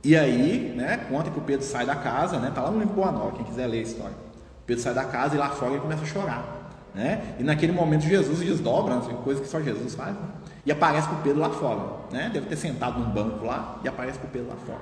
E 0.02 0.16
aí, 0.16 0.72
né, 0.74 0.96
conta 1.10 1.30
que 1.30 1.38
o 1.38 1.42
Pedro 1.42 1.66
sai 1.66 1.84
da 1.84 1.96
casa, 1.96 2.38
né, 2.38 2.50
tá 2.54 2.62
lá 2.62 2.70
no 2.70 2.78
livro 2.78 2.94
Boa 2.94 3.12
Nova, 3.12 3.32
quem 3.32 3.44
quiser 3.44 3.66
ler 3.66 3.80
a 3.80 3.82
história. 3.82 4.16
O 4.62 4.66
Pedro 4.66 4.82
sai 4.82 4.94
da 4.94 5.04
casa 5.04 5.34
e 5.34 5.38
lá 5.38 5.50
fora 5.50 5.72
ele 5.72 5.80
começa 5.80 6.02
a 6.02 6.06
chorar, 6.06 6.70
né? 6.94 7.34
E 7.38 7.42
naquele 7.42 7.72
momento 7.72 8.02
Jesus 8.02 8.40
desdobra, 8.40 8.96
assim, 8.96 9.12
coisa 9.24 9.42
que 9.42 9.48
só 9.48 9.60
Jesus 9.60 9.94
faz, 9.94 10.14
né? 10.14 10.28
E 10.66 10.72
aparece 10.72 11.08
para 11.08 11.18
o 11.18 11.22
Pedro 11.22 11.40
lá 11.40 11.50
fora, 11.50 11.82
né? 12.10 12.30
Deve 12.32 12.46
ter 12.46 12.56
sentado 12.56 12.98
num 12.98 13.10
banco 13.10 13.44
lá 13.44 13.80
e 13.84 13.88
aparece 13.88 14.18
para 14.18 14.28
o 14.28 14.30
Pedro 14.30 14.48
lá 14.48 14.56
fora. 14.66 14.80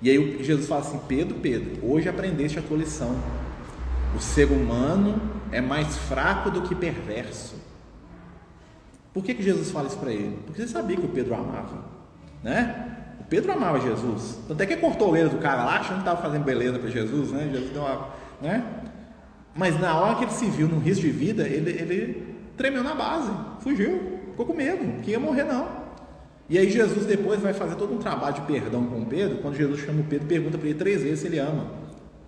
E 0.00 0.08
aí 0.08 0.42
Jesus 0.42 0.66
fala 0.66 0.80
assim: 0.80 0.98
Pedro, 1.06 1.36
Pedro, 1.36 1.78
hoje 1.86 2.08
aprendeste 2.08 2.58
a 2.58 2.62
tua 2.62 2.78
lição. 2.78 3.14
O 4.16 4.20
ser 4.20 4.50
humano 4.50 5.20
é 5.52 5.60
mais 5.60 5.96
fraco 5.96 6.50
do 6.50 6.62
que 6.62 6.74
perverso. 6.74 7.54
Por 9.12 9.22
que, 9.24 9.34
que 9.34 9.42
Jesus 9.42 9.70
fala 9.70 9.88
isso 9.88 9.98
para 9.98 10.12
ele? 10.12 10.38
Porque 10.46 10.62
ele 10.62 10.68
sabia 10.68 10.96
que 10.96 11.04
o 11.04 11.08
Pedro 11.08 11.34
amava. 11.34 11.84
né? 12.42 12.96
O 13.20 13.24
Pedro 13.24 13.52
amava 13.52 13.80
Jesus. 13.80 14.38
Tanto 14.48 14.60
é 14.62 14.66
que 14.66 14.76
cortou 14.76 15.08
o 15.08 15.10
orelha 15.10 15.28
do 15.28 15.38
cara 15.38 15.64
lá, 15.64 15.78
achando 15.78 15.96
que 15.96 16.00
estava 16.00 16.22
fazendo 16.22 16.44
beleza 16.44 16.78
para 16.78 16.88
Jesus, 16.88 17.30
né? 17.30 17.50
Jesus 17.52 17.70
deu 17.72 17.82
uma, 17.82 18.08
né? 18.40 18.64
Mas 19.54 19.78
na 19.78 19.96
hora 19.96 20.14
que 20.16 20.24
ele 20.24 20.32
se 20.32 20.46
viu 20.46 20.68
num 20.68 20.78
risco 20.78 21.02
de 21.02 21.10
vida, 21.10 21.46
ele, 21.46 21.70
ele 21.70 22.36
tremeu 22.56 22.82
na 22.82 22.94
base, 22.94 23.30
fugiu, 23.60 24.19
ficou 24.40 24.46
com 24.46 24.54
medo, 24.54 25.02
que 25.02 25.10
ia 25.10 25.20
morrer 25.20 25.44
não. 25.44 25.68
E 26.48 26.58
aí 26.58 26.68
Jesus 26.68 27.06
depois 27.06 27.40
vai 27.40 27.52
fazer 27.52 27.76
todo 27.76 27.94
um 27.94 27.98
trabalho 27.98 28.34
de 28.34 28.40
perdão 28.42 28.84
com 28.86 29.04
Pedro, 29.04 29.38
quando 29.38 29.56
Jesus 29.56 29.80
chama 29.80 30.00
o 30.00 30.04
Pedro 30.04 30.26
pergunta 30.26 30.58
para 30.58 30.68
ele 30.68 30.78
três 30.78 31.02
vezes 31.02 31.20
se 31.20 31.26
ele 31.26 31.38
ama. 31.38 31.66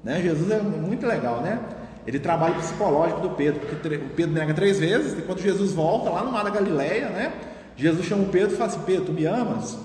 Né? 0.05 0.20
Jesus 0.20 0.51
é 0.51 0.61
muito 0.61 1.07
legal, 1.07 1.40
né? 1.40 1.61
Ele 2.07 2.18
trabalha 2.18 2.55
o 2.55 2.59
psicológico 2.59 3.20
do 3.20 3.31
Pedro, 3.31 3.61
porque 3.61 3.96
o 3.96 4.11
Pedro 4.11 4.35
nega 4.35 4.53
três 4.53 4.79
vezes, 4.79 5.18
e 5.18 5.22
quando 5.22 5.40
Jesus 5.40 5.72
volta 5.72 6.11
lá 6.11 6.25
no 6.25 6.33
mar 6.33 6.44
da 6.44 6.51
Galileia, 6.51 7.09
né? 7.09 7.33
Jesus 7.77 8.07
chama 8.07 8.25
o 8.25 8.29
Pedro 8.29 8.55
e 8.55 8.57
fala 8.57 8.70
assim, 8.70 8.81
Pedro, 8.85 9.07
tu 9.07 9.12
me 9.12 9.25
amas? 9.25 9.79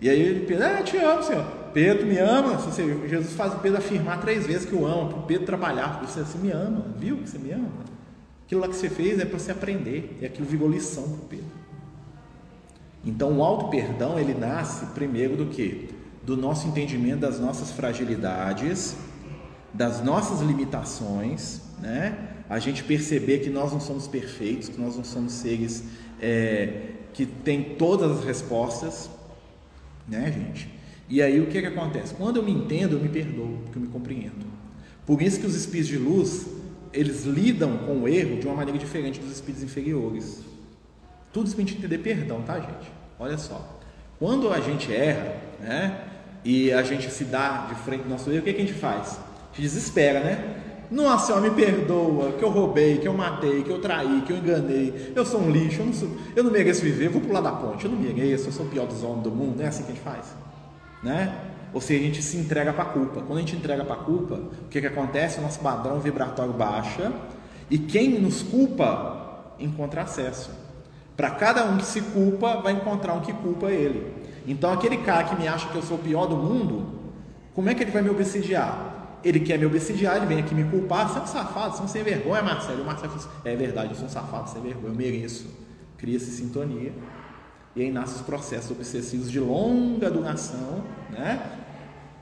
E 0.00 0.08
aí 0.08 0.20
ele 0.20 0.46
Pedro, 0.46 0.64
ah, 0.64 0.82
te 0.82 0.96
amo, 0.96 1.22
Senhor. 1.22 1.44
Pedro, 1.74 2.06
me 2.06 2.18
ama. 2.18 2.58
Jesus 3.06 3.34
faz 3.34 3.52
o 3.52 3.58
Pedro 3.58 3.78
afirmar 3.78 4.20
três 4.20 4.46
vezes 4.46 4.64
que 4.64 4.74
o 4.74 4.86
ama, 4.86 5.08
para 5.08 5.18
o 5.18 5.22
Pedro 5.22 5.44
trabalhar, 5.44 6.00
você, 6.04 6.20
você 6.20 6.38
me 6.38 6.50
ama, 6.50 6.86
viu 6.96 7.18
que 7.18 7.28
você 7.28 7.38
me 7.38 7.52
ama? 7.52 7.68
Aquilo 8.48 8.62
lá 8.62 8.68
que 8.68 8.76
você 8.76 8.88
fez 8.88 9.20
é 9.20 9.26
para 9.26 9.38
você 9.38 9.52
aprender, 9.52 10.16
e 10.22 10.24
aquilo 10.24 10.48
virou 10.48 10.70
lição 10.70 11.02
para 11.02 11.28
Pedro. 11.28 11.44
Então 13.04 13.36
o 13.36 13.42
auto 13.44 13.68
perdão 13.68 14.18
ele 14.18 14.32
nasce 14.32 14.86
primeiro 14.94 15.36
do 15.36 15.44
que? 15.44 15.90
Do 16.24 16.34
nosso 16.34 16.66
entendimento 16.66 17.20
das 17.20 17.38
nossas 17.38 17.70
fragilidades, 17.70 18.96
das 19.74 20.02
nossas 20.02 20.40
limitações, 20.40 21.60
né? 21.78 22.36
A 22.48 22.58
gente 22.58 22.82
perceber 22.82 23.40
que 23.40 23.50
nós 23.50 23.70
não 23.70 23.80
somos 23.80 24.08
perfeitos, 24.08 24.70
que 24.70 24.80
nós 24.80 24.96
não 24.96 25.04
somos 25.04 25.34
seres 25.34 25.84
é, 26.18 26.92
que 27.12 27.26
têm 27.26 27.76
todas 27.76 28.18
as 28.18 28.24
respostas, 28.24 29.10
né, 30.08 30.32
gente? 30.32 30.70
E 31.06 31.20
aí 31.20 31.38
o 31.38 31.48
que, 31.48 31.60
que 31.60 31.66
acontece? 31.66 32.14
Quando 32.14 32.36
eu 32.36 32.42
me 32.42 32.52
entendo, 32.52 32.96
eu 32.96 33.00
me 33.00 33.10
perdoo, 33.10 33.58
porque 33.64 33.76
eu 33.76 33.82
me 33.82 33.88
compreendo. 33.88 34.46
Por 35.04 35.20
isso 35.20 35.38
que 35.38 35.44
os 35.44 35.54
espíritos 35.54 35.88
de 35.88 35.98
luz, 35.98 36.46
eles 36.92 37.24
lidam 37.24 37.78
com 37.78 38.02
o 38.02 38.08
erro 38.08 38.38
de 38.38 38.46
uma 38.46 38.56
maneira 38.56 38.78
diferente 38.78 39.20
dos 39.20 39.30
espíritos 39.30 39.62
inferiores. 39.62 40.42
Tudo 41.32 41.46
isso 41.46 41.54
para 41.54 41.64
a 41.64 41.66
gente 41.66 41.78
entender 41.78 41.98
perdão, 41.98 42.42
tá, 42.42 42.58
gente? 42.58 42.90
Olha 43.18 43.38
só. 43.38 43.78
Quando 44.18 44.52
a 44.52 44.60
gente 44.60 44.92
erra, 44.92 45.36
né? 45.60 46.04
E 46.44 46.72
a 46.72 46.82
gente 46.82 47.10
se 47.10 47.24
dá 47.24 47.66
de 47.68 47.74
frente 47.82 48.02
do 48.02 48.08
nosso 48.08 48.30
erro, 48.30 48.40
o 48.40 48.44
que, 48.44 48.52
que 48.52 48.62
a 48.62 48.66
gente 48.66 48.78
faz? 48.78 49.18
A 49.18 49.56
gente 49.56 49.62
desespera, 49.62 50.20
né? 50.20 50.62
Nossa 50.90 51.26
Senhora, 51.26 51.50
me 51.50 51.54
perdoa, 51.54 52.32
que 52.32 52.42
eu 52.42 52.48
roubei, 52.48 52.96
que 52.96 53.06
eu 53.06 53.12
matei, 53.12 53.62
que 53.62 53.68
eu 53.68 53.78
traí, 53.78 54.22
que 54.22 54.32
eu 54.32 54.38
enganei, 54.38 55.12
eu 55.14 55.26
sou 55.26 55.40
um 55.40 55.50
lixo, 55.50 55.80
eu 55.80 55.86
não, 55.86 55.92
sou, 55.92 56.10
eu 56.34 56.42
não 56.42 56.50
mereço 56.50 56.80
viver, 56.80 57.06
eu 57.06 57.10
vou 57.10 57.20
pular 57.20 57.42
da 57.42 57.52
ponte, 57.52 57.84
eu 57.84 57.90
não 57.90 57.98
mereço, 57.98 58.48
eu 58.48 58.52
sou 58.52 58.64
o 58.64 58.68
pior 58.70 58.86
dos 58.86 59.02
homens 59.02 59.24
do 59.24 59.30
mundo, 59.30 59.58
não 59.58 59.64
é 59.66 59.68
assim 59.68 59.82
que 59.82 59.92
a 59.92 59.94
gente 59.94 60.02
faz? 60.02 60.34
né? 61.02 61.34
Ou 61.72 61.80
seja, 61.80 62.00
a 62.00 62.06
gente 62.06 62.22
se 62.22 62.36
entrega 62.36 62.72
para 62.72 62.84
a 62.84 62.86
culpa. 62.86 63.20
Quando 63.20 63.38
a 63.38 63.40
gente 63.40 63.56
entrega 63.56 63.84
para 63.84 63.94
a 63.94 64.04
culpa, 64.04 64.34
o 64.34 64.68
que, 64.68 64.80
que 64.80 64.86
acontece? 64.86 65.38
O 65.38 65.42
nosso 65.42 65.60
padrão 65.60 66.00
vibratório 66.00 66.52
baixa 66.52 67.12
e 67.70 67.78
quem 67.78 68.18
nos 68.18 68.42
culpa 68.42 69.54
encontra 69.58 70.02
acesso. 70.02 70.50
Para 71.16 71.30
cada 71.30 71.64
um 71.64 71.76
que 71.76 71.84
se 71.84 72.00
culpa, 72.00 72.60
vai 72.60 72.72
encontrar 72.72 73.12
um 73.14 73.20
que 73.20 73.32
culpa 73.32 73.70
ele. 73.70 74.14
Então, 74.46 74.72
aquele 74.72 74.98
cara 74.98 75.24
que 75.24 75.36
me 75.36 75.48
acha 75.48 75.68
que 75.68 75.74
eu 75.74 75.82
sou 75.82 75.96
o 75.96 76.00
pior 76.00 76.26
do 76.26 76.36
mundo, 76.36 76.98
como 77.54 77.68
é 77.68 77.74
que 77.74 77.82
ele 77.82 77.90
vai 77.90 78.02
me 78.02 78.08
obsidiar? 78.08 79.18
Ele 79.24 79.40
quer 79.40 79.58
me 79.58 79.66
obsidiar, 79.66 80.16
ele 80.16 80.26
vem 80.26 80.38
aqui 80.38 80.54
me 80.54 80.62
culpar, 80.70 81.08
você 81.08 81.18
é 81.18 81.22
um 81.22 81.26
safado, 81.26 81.74
você 81.74 81.80
não 81.80 81.88
sem 81.88 82.04
vergonha, 82.04 82.40
Marcelo. 82.40 82.82
O 82.82 82.86
Marcelo 82.86 83.10
fala 83.10 83.24
assim, 83.24 83.40
é 83.44 83.56
verdade, 83.56 83.90
eu 83.90 83.96
sou 83.96 84.06
um 84.06 84.08
safado, 84.08 84.48
sem 84.48 84.62
vergonha, 84.62 84.92
eu 84.92 84.94
mereço. 84.94 85.48
Cria-se 85.98 86.30
sintonia. 86.30 86.92
E 87.76 87.82
aí 87.82 87.90
nascem 87.90 88.16
os 88.16 88.22
processos 88.22 88.70
obsessivos 88.70 89.30
de 89.30 89.38
longa 89.38 90.10
duração, 90.10 90.84
né? 91.10 91.58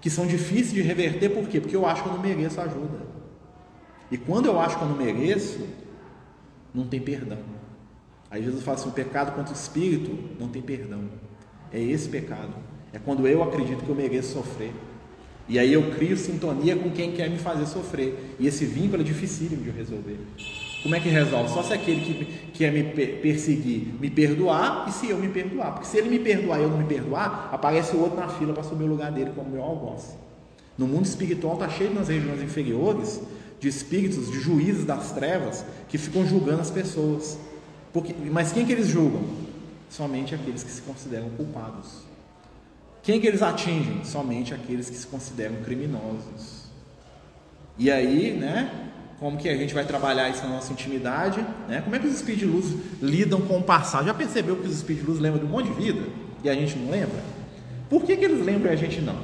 Que 0.00 0.11
são 0.11 0.26
difíceis 0.26 0.72
de 0.72 0.82
reverter, 0.82 1.30
por 1.30 1.48
quê? 1.48 1.61
Porque 1.61 1.76
eu 1.76 1.87
acho 1.87 2.02
que 2.02 2.09
eu 2.09 2.14
não 2.14 2.20
mereço 2.20 2.61
ajuda. 2.61 3.06
E 4.11 4.16
quando 4.18 4.46
eu 4.46 4.61
acho 4.61 4.76
que 4.76 4.85
eu 4.85 4.88
não 4.88 4.96
mereço, 4.96 5.66
não 6.74 6.87
tem 6.87 7.00
perdão. 7.00 7.38
Aí 8.30 8.42
Jesus 8.42 8.62
fala 8.62 8.76
assim: 8.76 8.88
o 8.88 8.92
pecado 8.92 9.35
contra 9.35 9.52
o 9.52 9.56
espírito 9.56 10.16
não 10.38 10.48
tem 10.48 10.62
perdão. 10.62 11.04
É 11.72 11.80
esse 11.80 12.09
pecado. 12.09 12.54
É 12.92 12.98
quando 12.98 13.26
eu 13.26 13.42
acredito 13.42 13.85
que 13.85 13.88
eu 13.88 13.94
mereço 13.94 14.35
sofrer. 14.35 14.72
E 15.48 15.59
aí 15.59 15.72
eu 15.72 15.90
crio 15.92 16.16
sintonia 16.16 16.76
com 16.76 16.90
quem 16.90 17.12
quer 17.12 17.30
me 17.30 17.38
fazer 17.38 17.66
sofrer. 17.66 18.35
E 18.38 18.46
esse 18.46 18.64
vínculo 18.64 19.02
é 19.02 19.04
dificílimo 19.04 19.62
de 19.62 19.70
resolver. 19.70 20.18
Como 20.87 20.94
é 20.94 21.01
que 21.01 21.09
resolve? 21.09 21.51
Só 21.51 21.64
se 21.64 21.72
aquele 21.72 22.01
que 22.01 22.51
quer 22.53 22.70
me 22.70 22.85
perseguir 22.85 23.92
me 24.01 24.09
perdoar 24.09 24.87
e 24.88 24.92
se 24.92 25.11
eu 25.11 25.18
me 25.18 25.29
perdoar. 25.29 25.72
Porque 25.72 25.88
se 25.88 25.99
ele 25.99 26.09
me 26.09 26.20
perdoar 26.20 26.61
e 26.61 26.62
eu 26.62 26.70
não 26.70 26.79
me 26.79 26.85
perdoar, 26.85 27.51
aparece 27.51 27.96
o 27.96 28.01
outro 28.01 28.20
na 28.20 28.29
fila 28.29 28.55
para 28.55 28.62
subir 28.62 28.85
o 28.85 28.87
lugar 28.87 29.11
dele 29.11 29.33
como 29.35 29.51
meu 29.51 29.64
algoz. 29.64 30.16
No 30.79 30.87
mundo 30.87 31.05
espiritual 31.05 31.55
está 31.55 31.68
cheio 31.68 31.92
nas 31.92 32.07
regiões 32.07 32.40
inferiores 32.40 33.20
de 33.59 33.66
espíritos, 33.66 34.31
de 34.31 34.38
juízes 34.38 34.85
das 34.85 35.11
trevas 35.11 35.64
que 35.88 35.99
ficam 35.99 36.25
julgando 36.25 36.61
as 36.61 36.70
pessoas. 36.70 37.37
Porque, 37.92 38.14
mas 38.31 38.53
quem 38.53 38.64
que 38.64 38.70
eles 38.70 38.87
julgam? 38.87 39.25
Somente 39.90 40.37
aqueles 40.37 40.62
que 40.62 40.70
se 40.70 40.83
consideram 40.83 41.31
culpados. 41.31 42.05
Quem 43.03 43.20
que 43.20 43.27
eles 43.27 43.42
atingem? 43.42 44.05
Somente 44.05 44.55
aqueles 44.55 44.88
que 44.88 44.96
se 44.96 45.09
consideram 45.09 45.57
criminosos. 45.64 46.66
E 47.77 47.90
aí, 47.90 48.37
né? 48.38 48.86
Como 49.18 49.38
que 49.38 49.48
a 49.48 49.57
gente 49.57 49.72
vai 49.72 49.85
trabalhar 49.85 50.29
isso 50.29 50.42
na 50.42 50.50
nossa 50.50 50.72
intimidade, 50.72 51.44
né? 51.68 51.81
Como 51.81 51.96
é 51.96 51.98
que 51.98 52.07
os 52.07 52.22
de 52.22 52.44
luz 52.44 52.74
lidam 53.00 53.40
com 53.40 53.59
o 53.59 53.62
passado? 53.62 54.05
Já 54.05 54.14
percebeu 54.14 54.57
que 54.57 54.66
os 54.66 54.76
espíritos 54.76 55.07
de 55.07 55.11
luz 55.12 55.22
lembram 55.22 55.40
de 55.40 55.46
um 55.46 55.50
monte 55.50 55.68
de 55.68 55.74
vida 55.74 56.02
e 56.44 56.50
a 56.50 56.55
gente 56.55 56.76
não 56.79 56.90
lembra? 56.90 57.22
Por 57.88 58.02
que, 58.02 58.16
que 58.16 58.24
eles 58.24 58.44
lembram 58.44 58.70
e 58.70 58.74
a 58.74 58.76
gente 58.76 59.00
não? 59.00 59.16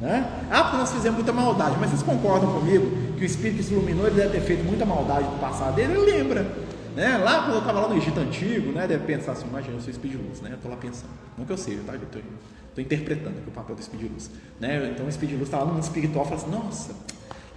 Né? 0.00 0.28
Ah, 0.50 0.64
porque 0.64 0.76
nós 0.76 0.92
fizemos 0.92 1.16
muita 1.16 1.32
maldade, 1.32 1.76
mas 1.80 1.90
vocês 1.90 2.02
concordam 2.02 2.52
comigo 2.52 2.90
que 3.16 3.22
o 3.22 3.24
espírito 3.24 3.58
que 3.58 3.62
se 3.62 3.72
iluminou 3.72 4.06
ele 4.06 4.16
deve 4.16 4.30
ter 4.30 4.40
feito 4.40 4.64
muita 4.64 4.84
maldade 4.84 5.24
no 5.24 5.38
passado 5.38 5.74
dele? 5.74 5.94
Ele 5.94 6.12
lembra. 6.12 6.46
Né? 6.94 7.16
Lá 7.16 7.42
quando 7.42 7.54
eu 7.54 7.60
estava 7.60 7.80
lá 7.80 7.88
no 7.88 7.96
Egito 7.96 8.20
Antigo, 8.20 8.72
né? 8.72 8.86
deve 8.86 9.04
pensar 9.04 9.32
assim, 9.32 9.46
imagina, 9.48 9.76
eu 9.76 9.80
sou 9.80 9.92
de 9.92 10.16
luz, 10.16 10.40
né? 10.40 10.50
Estou 10.54 10.70
lá 10.70 10.76
pensando. 10.76 11.10
Não 11.38 11.44
que 11.44 11.52
eu 11.52 11.56
seja, 11.56 11.80
tá? 11.86 11.94
Estou 11.94 12.84
interpretando 12.84 13.38
aqui 13.38 13.48
o 13.48 13.52
papel 13.52 13.74
do 13.74 13.96
de 13.96 14.08
luz. 14.08 14.30
Né? 14.60 14.90
Então 14.92 15.06
o 15.06 15.10
de 15.10 15.34
luz 15.34 15.42
está 15.42 15.58
lá 15.58 15.64
no 15.64 15.74
mundo 15.74 15.82
espiritual 15.82 16.24
e 16.24 16.28
fala 16.28 16.40
assim, 16.40 16.50
nossa, 16.50 16.94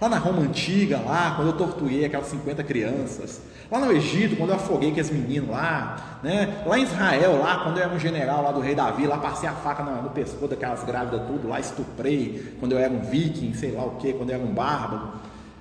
Lá 0.00 0.08
na 0.08 0.18
Roma 0.18 0.42
antiga, 0.42 1.00
lá, 1.00 1.32
quando 1.34 1.48
eu 1.48 1.54
torturei 1.54 2.04
aquelas 2.04 2.28
50 2.28 2.62
crianças. 2.62 3.40
Lá 3.68 3.80
no 3.80 3.90
Egito, 3.90 4.36
quando 4.36 4.50
eu 4.50 4.56
afoguei 4.56 4.90
aqueles 4.90 5.10
meninos 5.10 5.50
lá. 5.50 6.20
Né? 6.22 6.62
Lá 6.64 6.78
em 6.78 6.84
Israel, 6.84 7.38
lá, 7.38 7.64
quando 7.64 7.78
eu 7.78 7.82
era 7.82 7.92
um 7.92 7.98
general 7.98 8.42
lá 8.42 8.52
do 8.52 8.60
rei 8.60 8.76
Davi, 8.76 9.06
lá 9.06 9.18
passei 9.18 9.48
a 9.48 9.52
faca 9.52 9.82
no, 9.82 10.02
no 10.02 10.10
pescoço 10.10 10.48
daquelas 10.48 10.84
grávidas 10.84 11.26
tudo, 11.26 11.48
lá 11.48 11.58
estuprei, 11.58 12.54
quando 12.60 12.72
eu 12.72 12.78
era 12.78 12.92
um 12.92 13.00
viking, 13.00 13.52
sei 13.54 13.72
lá 13.72 13.84
o 13.84 13.96
que, 13.96 14.12
quando 14.12 14.30
eu 14.30 14.36
era 14.36 14.44
um 14.44 14.52
bárbaro. 14.52 15.14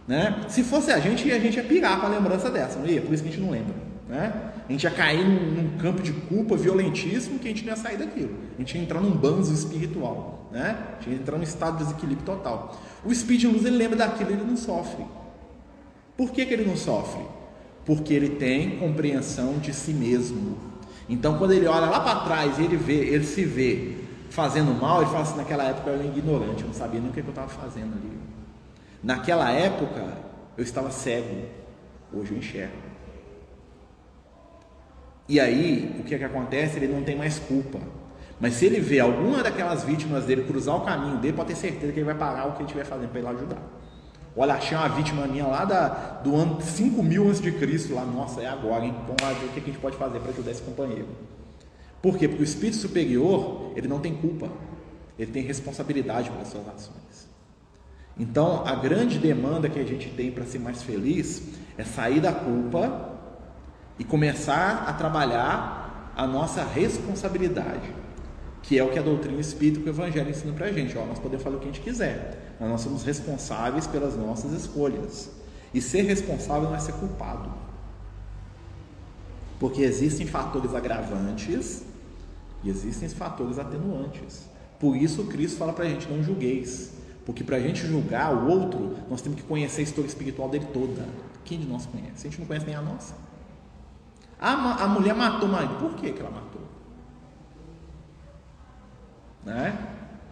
Né? 0.08 0.46
Se 0.48 0.64
fosse 0.64 0.92
a 0.92 1.00
gente, 1.00 1.30
a 1.32 1.40
gente 1.40 1.58
ia 1.58 1.64
pirar 1.64 2.00
com 2.00 2.06
a 2.06 2.10
lembrança 2.10 2.50
dessa, 2.50 2.78
não 2.78 2.86
ia? 2.86 3.02
Por 3.02 3.14
isso 3.14 3.24
que 3.24 3.30
a 3.30 3.32
gente 3.32 3.42
não 3.44 3.52
lembra. 3.52 3.87
Né? 4.08 4.52
A 4.68 4.72
gente 4.72 4.84
ia 4.84 4.92
cair 4.92 5.26
num, 5.28 5.52
num, 5.52 5.78
campo 5.78 6.02
de 6.02 6.14
culpa 6.14 6.56
violentíssimo 6.56 7.40
que 7.40 7.48
a 7.48 7.52
gente 7.52 7.66
não 7.66 7.72
ia 7.72 7.76
sair 7.76 7.98
daquilo. 7.98 8.36
A 8.56 8.62
gente 8.62 8.78
ia 8.78 8.82
entrar 8.82 9.02
num 9.02 9.12
banzo 9.12 9.54
espiritual. 9.54 10.48
Né? 10.52 10.78
A 10.92 11.02
gente 11.02 11.14
ia 11.14 11.22
entrar 11.22 11.38
num 11.38 11.44
estado 11.44 11.78
de 11.78 11.84
desequilíbrio 11.84 12.26
total. 12.26 12.80
O 13.04 13.14
de 13.14 13.48
luz 13.48 13.66
ele 13.66 13.76
lembra 13.76 13.98
daquilo, 13.98 14.32
ele 14.32 14.44
não 14.44 14.56
sofre. 14.56 15.06
Por 16.16 16.32
que, 16.32 16.46
que 16.46 16.54
ele 16.54 16.66
não 16.66 16.78
sofre? 16.78 17.22
Porque 17.86 18.14
ele 18.14 18.30
tem 18.30 18.78
compreensão 18.80 19.60
de 19.60 19.74
si 19.74 19.92
mesmo. 19.92 20.58
Então, 21.10 21.38
quando 21.38 21.54
ele 21.54 21.68
olha 21.68 21.86
lá 21.86 22.00
para 22.00 22.22
trás, 22.22 22.60
ele 22.60 22.76
vê, 22.76 22.96
ele 22.96 23.24
se 23.24 23.46
vê 23.46 23.98
fazendo 24.30 24.74
mal, 24.74 25.02
ele 25.02 25.10
fala 25.10 25.22
assim: 25.22 25.38
naquela 25.38 25.64
época 25.64 25.90
eu 25.90 25.96
era 25.96 26.06
ignorante, 26.06 26.62
eu 26.62 26.68
não 26.68 26.74
sabia 26.74 27.00
nem 27.00 27.10
o 27.10 27.14
que 27.14 27.20
eu 27.20 27.30
estava 27.30 27.48
fazendo 27.48 27.94
ali. 27.94 28.18
Naquela 29.02 29.52
época 29.52 30.18
eu 30.58 30.64
estava 30.64 30.92
cego, 30.92 31.46
hoje 32.12 32.32
eu 32.32 32.38
enxergo. 32.38 32.87
E 35.30 35.40
aí, 35.40 35.96
o 36.00 36.04
que, 36.04 36.16
é 36.16 36.18
que 36.18 36.24
acontece? 36.24 36.78
Ele 36.78 36.88
não 36.88 37.04
tem 37.04 37.16
mais 37.16 37.38
culpa. 37.38 37.80
Mas 38.40 38.54
se 38.54 38.66
ele 38.66 38.80
vê 38.80 39.00
alguma 39.00 39.44
daquelas 39.44 39.84
vítimas 39.84 40.26
dele 40.26 40.44
cruzar 40.44 40.76
o 40.76 40.82
caminho 40.82 41.18
dele, 41.18 41.34
pode 41.36 41.50
ter 41.50 41.56
certeza 41.56 41.92
que 41.92 42.00
ele 42.00 42.06
vai 42.06 42.16
parar 42.16 42.46
o 42.46 42.52
que 42.52 42.60
ele 42.60 42.66
estiver 42.66 42.86
fazendo 42.86 43.10
para 43.10 43.20
ele 43.20 43.30
ajudar. 43.30 43.62
Olha, 44.36 44.54
achei 44.54 44.78
uma 44.78 44.88
vítima 44.88 45.26
minha 45.26 45.48
lá 45.48 45.66
da, 45.66 45.88
do 46.24 46.36
ano 46.36 46.62
5 46.62 47.02
mil 47.02 47.28
antes 47.28 47.42
de 47.42 47.52
Cristo, 47.52 47.96
lá, 47.96 48.06
nossa, 48.06 48.42
é 48.42 48.46
agora, 48.46 48.86
hein? 48.86 48.94
Vamos 49.08 49.22
lá 49.22 49.32
ver 49.34 49.48
o 49.48 49.50
que 49.50 49.60
a 49.60 49.64
gente 49.64 49.80
pode 49.80 49.98
fazer 49.98 50.20
para 50.20 50.30
ajudar 50.30 50.52
esse 50.52 50.62
companheiro. 50.62 51.08
Por 52.00 52.16
quê? 52.18 52.28
Porque 52.28 52.44
o 52.44 52.46
espírito 52.46 52.78
superior, 52.78 53.74
ele 53.76 53.88
não 53.88 54.00
tem 54.00 54.14
culpa, 54.14 54.48
ele 55.18 55.32
tem 55.32 55.42
responsabilidade 55.42 56.30
pelas 56.30 56.50
suas 56.50 56.68
ações. 56.68 57.28
Então, 58.20 58.64
a 58.66 58.76
grande 58.76 59.18
demanda 59.18 59.68
que 59.68 59.80
a 59.80 59.84
gente 59.84 60.10
tem 60.10 60.32
para 60.32 60.46
ser 60.46 60.60
mais 60.60 60.84
feliz 60.84 61.42
é 61.76 61.84
sair 61.84 62.20
da 62.20 62.32
culpa 62.32 63.17
e 64.00 64.04
começar 64.04 64.86
a 64.88 64.94
trabalhar 64.94 66.14
a 66.16 66.26
nossa 66.26 66.64
responsabilidade 66.64 67.98
que 68.68 68.78
é 68.78 68.84
o 68.84 68.90
que 68.90 69.00
a 69.00 69.02
doutrina 69.02 69.40
espírita 69.40 69.80
e 69.80 69.84
o 69.84 69.90
evangelho 69.90 70.30
ensina 70.30 70.52
para 70.52 70.66
a 70.66 70.72
gente. 70.72 70.98
Ó, 70.98 71.06
nós 71.06 71.20
podemos 71.20 71.42
fazer 71.42 71.56
o 71.56 71.60
que 71.60 71.70
a 71.70 71.72
gente 71.72 71.80
quiser, 71.80 72.56
mas 72.60 72.70
nós 72.70 72.82
somos 72.82 73.02
responsáveis 73.04 73.88
pelas 73.88 74.18
nossas 74.18 74.52
escolhas. 74.52 75.32
E 75.74 75.82
ser 75.82 76.02
responsável 76.02 76.64
não 76.64 76.76
é 76.76 76.80
ser 76.80 76.92
culpado. 76.94 77.50
Porque 79.58 79.82
existem 79.82 80.28
fatores 80.28 80.76
agravantes 80.76 81.84
E 82.62 82.70
existem 82.70 83.08
fatores 83.08 83.58
atenuantes. 83.58 84.50
Por 84.78 84.98
isso 84.98 85.24
Cristo 85.26 85.58
fala 85.58 85.72
para 85.72 85.86
a 85.86 85.90
gente: 85.90 86.10
não 86.10 86.22
julgueis. 86.22 86.92
Porque 87.26 87.46
para 87.46 87.56
a 87.56 87.60
gente 87.62 87.88
julgar 87.88 88.36
o 88.36 88.50
outro, 88.50 88.98
nós 89.10 89.22
temos 89.22 89.40
que 89.40 89.48
conhecer 89.48 89.82
a 89.82 89.84
história 89.86 90.08
espiritual 90.08 90.50
dele 90.50 90.68
toda. 90.74 91.06
Quem 91.46 91.60
de 91.60 91.66
nós 91.66 91.86
conhece? 91.86 92.28
A 92.28 92.30
gente 92.30 92.40
não 92.40 92.48
conhece 92.48 92.66
nem 92.66 92.76
a 92.76 92.82
nossa. 92.82 93.16
A, 94.40 94.84
a 94.84 94.88
mulher 94.88 95.16
matou 95.16 95.48
o 95.48 95.52
marido. 95.52 95.76
Por 95.76 95.94
que, 95.96 96.12
que 96.12 96.20
ela 96.20 96.32
matou? 96.32 96.62
Né? 99.46 99.78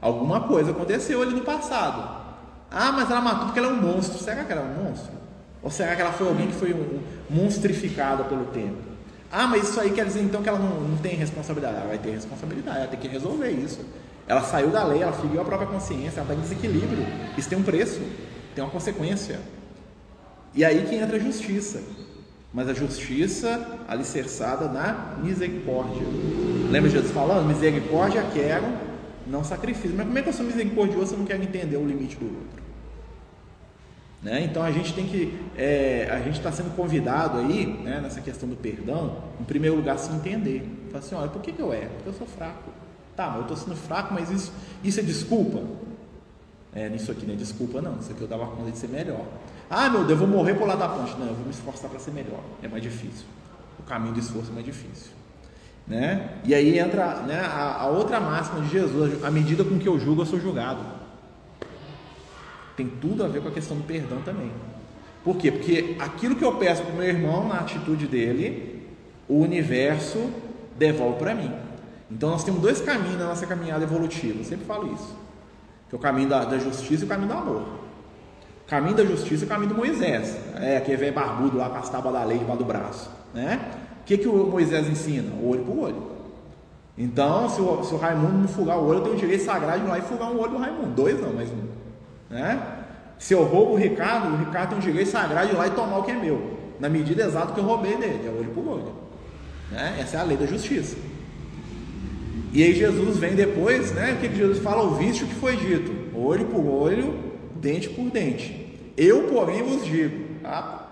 Alguma 0.01 0.41
coisa 0.41 0.71
aconteceu 0.71 1.21
ali 1.21 1.33
no 1.33 1.41
passado. 1.41 2.25
Ah, 2.69 2.91
mas 2.91 3.09
ela 3.09 3.21
matou 3.21 3.45
porque 3.45 3.59
ela 3.59 3.69
é 3.69 3.71
um 3.71 3.81
monstro. 3.81 4.19
Será 4.19 4.43
que 4.43 4.51
ela 4.51 4.61
é 4.61 4.65
um 4.65 4.83
monstro? 4.83 5.13
Ou 5.63 5.71
será 5.71 5.95
que 5.95 6.01
ela 6.01 6.11
foi 6.11 6.27
alguém 6.27 6.47
que 6.47 6.53
foi 6.53 6.73
um, 6.73 7.01
monstrificada 7.29 8.23
pelo 8.25 8.45
tempo? 8.45 8.77
Ah, 9.31 9.47
mas 9.47 9.69
isso 9.69 9.79
aí 9.79 9.91
quer 9.91 10.05
dizer 10.05 10.21
então 10.21 10.43
que 10.43 10.49
ela 10.49 10.59
não, 10.59 10.81
não 10.81 10.97
tem 10.97 11.15
responsabilidade. 11.15 11.75
Ela 11.77 11.87
vai 11.87 11.97
ter 11.97 12.11
responsabilidade, 12.11 12.77
ela 12.77 12.87
tem 12.87 12.99
que 12.99 13.07
resolver 13.07 13.49
isso. 13.49 13.83
Ela 14.27 14.41
saiu 14.41 14.69
da 14.69 14.83
lei, 14.83 15.01
ela 15.01 15.13
feriu 15.13 15.41
a 15.41 15.45
própria 15.45 15.67
consciência, 15.67 16.19
ela 16.19 16.31
está 16.31 16.33
em 16.35 16.39
desequilíbrio. 16.39 17.05
Isso 17.37 17.49
tem 17.49 17.57
um 17.57 17.63
preço, 17.63 18.01
tem 18.53 18.63
uma 18.63 18.69
consequência. 18.69 19.39
E 20.53 20.63
aí 20.63 20.85
que 20.87 20.95
entra 20.95 21.17
a 21.17 21.19
justiça. 21.19 21.81
Mas 22.55 22.69
a 22.69 22.73
justiça 22.73 23.79
alicerçada 23.85 24.69
na 24.69 25.17
misericórdia. 25.21 26.01
Lembra 26.71 26.89
Jesus 26.89 27.11
falando? 27.11 27.45
Misericórdia 27.45 28.25
quero, 28.33 28.65
não 29.27 29.43
sacrifício. 29.43 29.93
Mas 29.93 30.05
como 30.05 30.17
é 30.17 30.21
que 30.21 30.29
eu 30.29 30.33
sou 30.33 30.45
misericordioso 30.45 31.07
se 31.07 31.13
eu 31.15 31.19
não 31.19 31.25
quero 31.25 31.43
entender 31.43 31.75
o 31.75 31.85
limite 31.85 32.15
do 32.15 32.23
outro? 32.23 32.63
Né? 34.23 34.45
Então 34.45 34.63
a 34.63 34.71
gente 34.71 34.93
tem 34.93 35.05
que, 35.05 35.37
é, 35.57 36.07
a 36.09 36.19
gente 36.21 36.37
está 36.37 36.49
sendo 36.49 36.73
convidado 36.77 37.39
aí, 37.39 37.67
né, 37.83 37.99
nessa 38.01 38.21
questão 38.21 38.47
do 38.47 38.55
perdão, 38.55 39.17
em 39.41 39.43
primeiro 39.43 39.75
lugar, 39.75 39.99
se 39.99 40.09
entender. 40.13 40.65
Falar 40.87 40.99
assim, 40.99 41.15
olha, 41.15 41.27
por 41.27 41.41
que, 41.41 41.51
que 41.51 41.61
eu 41.61 41.73
erro? 41.73 41.91
Porque 41.95 42.09
eu 42.09 42.13
sou 42.13 42.25
fraco. 42.25 42.71
Tá, 43.17 43.27
mas 43.27 43.35
eu 43.35 43.41
estou 43.41 43.57
sendo 43.57 43.75
fraco, 43.75 44.13
mas 44.13 44.31
isso, 44.31 44.53
isso 44.81 45.01
é 45.01 45.03
desculpa? 45.03 45.61
É, 46.73 46.87
isso 46.87 47.11
aqui 47.11 47.25
não 47.25 47.33
é 47.33 47.37
desculpa, 47.37 47.81
não. 47.81 47.97
Isso 47.99 48.13
aqui 48.13 48.21
eu 48.21 48.27
dava 48.29 48.47
conta 48.47 48.71
de 48.71 48.77
ser 48.77 48.87
melhor. 48.87 49.25
Ah, 49.69 49.89
meu 49.89 50.03
Deus, 50.05 50.11
eu 50.19 50.27
vou 50.27 50.27
morrer 50.27 50.53
por 50.53 50.67
lá 50.67 50.75
da 50.75 50.87
ponte. 50.87 51.15
Não, 51.17 51.27
eu 51.27 51.33
vou 51.33 51.45
me 51.45 51.51
esforçar 51.51 51.89
para 51.89 51.99
ser 51.99 52.11
melhor. 52.11 52.41
É 52.61 52.67
mais 52.67 52.83
difícil. 52.83 53.25
O 53.79 53.83
caminho 53.83 54.13
do 54.13 54.19
esforço 54.19 54.51
é 54.51 54.53
mais 54.53 54.65
difícil. 54.65 55.11
Né? 55.87 56.29
E 56.43 56.53
aí 56.53 56.79
entra 56.79 57.21
né, 57.21 57.39
a, 57.39 57.81
a 57.81 57.87
outra 57.87 58.19
máxima 58.19 58.61
de 58.61 58.69
Jesus: 58.69 59.23
à 59.23 59.31
medida 59.31 59.63
com 59.63 59.77
que 59.77 59.87
eu 59.87 59.99
julgo, 59.99 60.21
eu 60.21 60.25
sou 60.25 60.39
julgado. 60.39 60.81
Tem 62.75 62.87
tudo 62.87 63.23
a 63.23 63.27
ver 63.27 63.41
com 63.41 63.47
a 63.47 63.51
questão 63.51 63.77
do 63.77 63.83
perdão 63.83 64.21
também. 64.21 64.51
Por 65.23 65.37
quê? 65.37 65.51
Porque 65.51 65.95
aquilo 65.99 66.35
que 66.35 66.43
eu 66.43 66.55
peço 66.55 66.83
para 66.83 66.93
o 66.93 66.97
meu 66.97 67.07
irmão, 67.07 67.47
na 67.47 67.59
atitude 67.59 68.05
dele, 68.05 68.87
o 69.27 69.39
universo 69.39 70.29
devolve 70.77 71.17
para 71.17 71.33
mim. 71.33 71.51
Então 72.11 72.29
nós 72.29 72.43
temos 72.43 72.61
dois 72.61 72.81
caminhos 72.81 73.17
na 73.17 73.25
nossa 73.25 73.47
caminhada 73.47 73.83
evolutiva, 73.83 74.39
eu 74.39 74.45
sempre 74.45 74.65
falo 74.65 74.93
isso. 74.93 75.15
Que 75.89 75.95
é 75.95 75.97
o 75.97 76.01
caminho 76.01 76.29
da, 76.29 76.45
da 76.45 76.57
justiça 76.59 77.03
e 77.03 77.05
o 77.05 77.09
caminho 77.09 77.29
do 77.29 77.33
amor. 77.33 77.84
Caminho 78.67 78.95
da 78.95 79.05
justiça 79.05 79.43
é 79.43 79.45
o 79.45 79.49
caminho 79.49 79.69
do 79.69 79.75
Moisés. 79.75 80.37
É, 80.59 80.77
aquele 80.77 80.97
velho 80.97 81.13
barbudo 81.13 81.57
lá 81.57 81.69
com 81.69 81.77
as 81.77 81.89
tábuas 81.89 82.13
da 82.13 82.23
lei 82.23 82.39
debaixo 82.39 82.59
do 82.59 82.65
braço. 82.65 83.11
Né? 83.33 83.59
O 84.01 84.05
que, 84.05 84.17
que 84.17 84.27
o 84.27 84.47
Moisés 84.47 84.87
ensina? 84.87 85.31
Olho 85.43 85.63
por 85.63 85.77
olho. 85.77 86.15
Então, 86.97 87.49
se 87.49 87.61
o, 87.61 87.83
se 87.83 87.93
o 87.93 87.97
Raimundo 87.97 88.37
me 88.37 88.47
fugar 88.47 88.79
o 88.79 88.87
olho, 88.87 88.99
eu 88.99 89.03
tenho 89.03 89.15
o 89.15 89.19
direito 89.19 89.43
sagrado 89.43 89.79
de 89.79 89.85
ir 89.85 89.89
lá 89.89 89.99
e 89.99 90.01
fugar 90.01 90.31
um 90.31 90.39
olho 90.39 90.51
do 90.51 90.57
Raimundo. 90.57 90.87
Dois 90.95 91.21
não, 91.21 91.33
mas 91.33 91.49
um. 91.49 92.33
Né? 92.33 92.61
Se 93.19 93.33
eu 93.33 93.43
roubo 93.43 93.73
o 93.73 93.75
Ricardo, 93.75 94.33
o 94.33 94.37
Ricardo 94.37 94.69
tem 94.69 94.79
o 94.79 94.81
direito 94.81 95.09
sagrado 95.09 95.47
de 95.47 95.53
ir 95.53 95.57
lá 95.57 95.67
e 95.67 95.71
tomar 95.71 95.97
o 95.99 96.03
que 96.03 96.11
é 96.11 96.15
meu, 96.15 96.57
na 96.79 96.89
medida 96.89 97.23
exata 97.23 97.53
que 97.53 97.59
eu 97.59 97.63
roubei 97.63 97.95
dele, 97.97 98.25
é 98.25 98.29
olho 98.29 98.49
por 98.51 98.67
olho. 98.67 98.93
Né? 99.71 99.97
Essa 99.99 100.17
é 100.17 100.19
a 100.21 100.23
lei 100.23 100.37
da 100.37 100.45
justiça. 100.45 100.95
E 102.53 102.63
aí 102.63 102.73
Jesus 102.73 103.17
vem 103.17 103.35
depois, 103.35 103.91
né? 103.91 104.13
O 104.13 104.21
que, 104.21 104.29
que 104.29 104.37
Jesus 104.37 104.59
fala? 104.59 104.83
Ouviste 104.83 105.25
o 105.25 105.27
que 105.27 105.35
foi 105.35 105.57
dito: 105.57 105.91
olho 106.17 106.45
por 106.45 106.65
olho, 106.65 107.13
dente 107.55 107.89
por 107.89 108.09
dente. 108.09 108.93
Eu, 108.97 109.23
porém, 109.23 109.63
vos 109.63 109.85
digo. 109.85 110.25
Ah, 110.43 110.83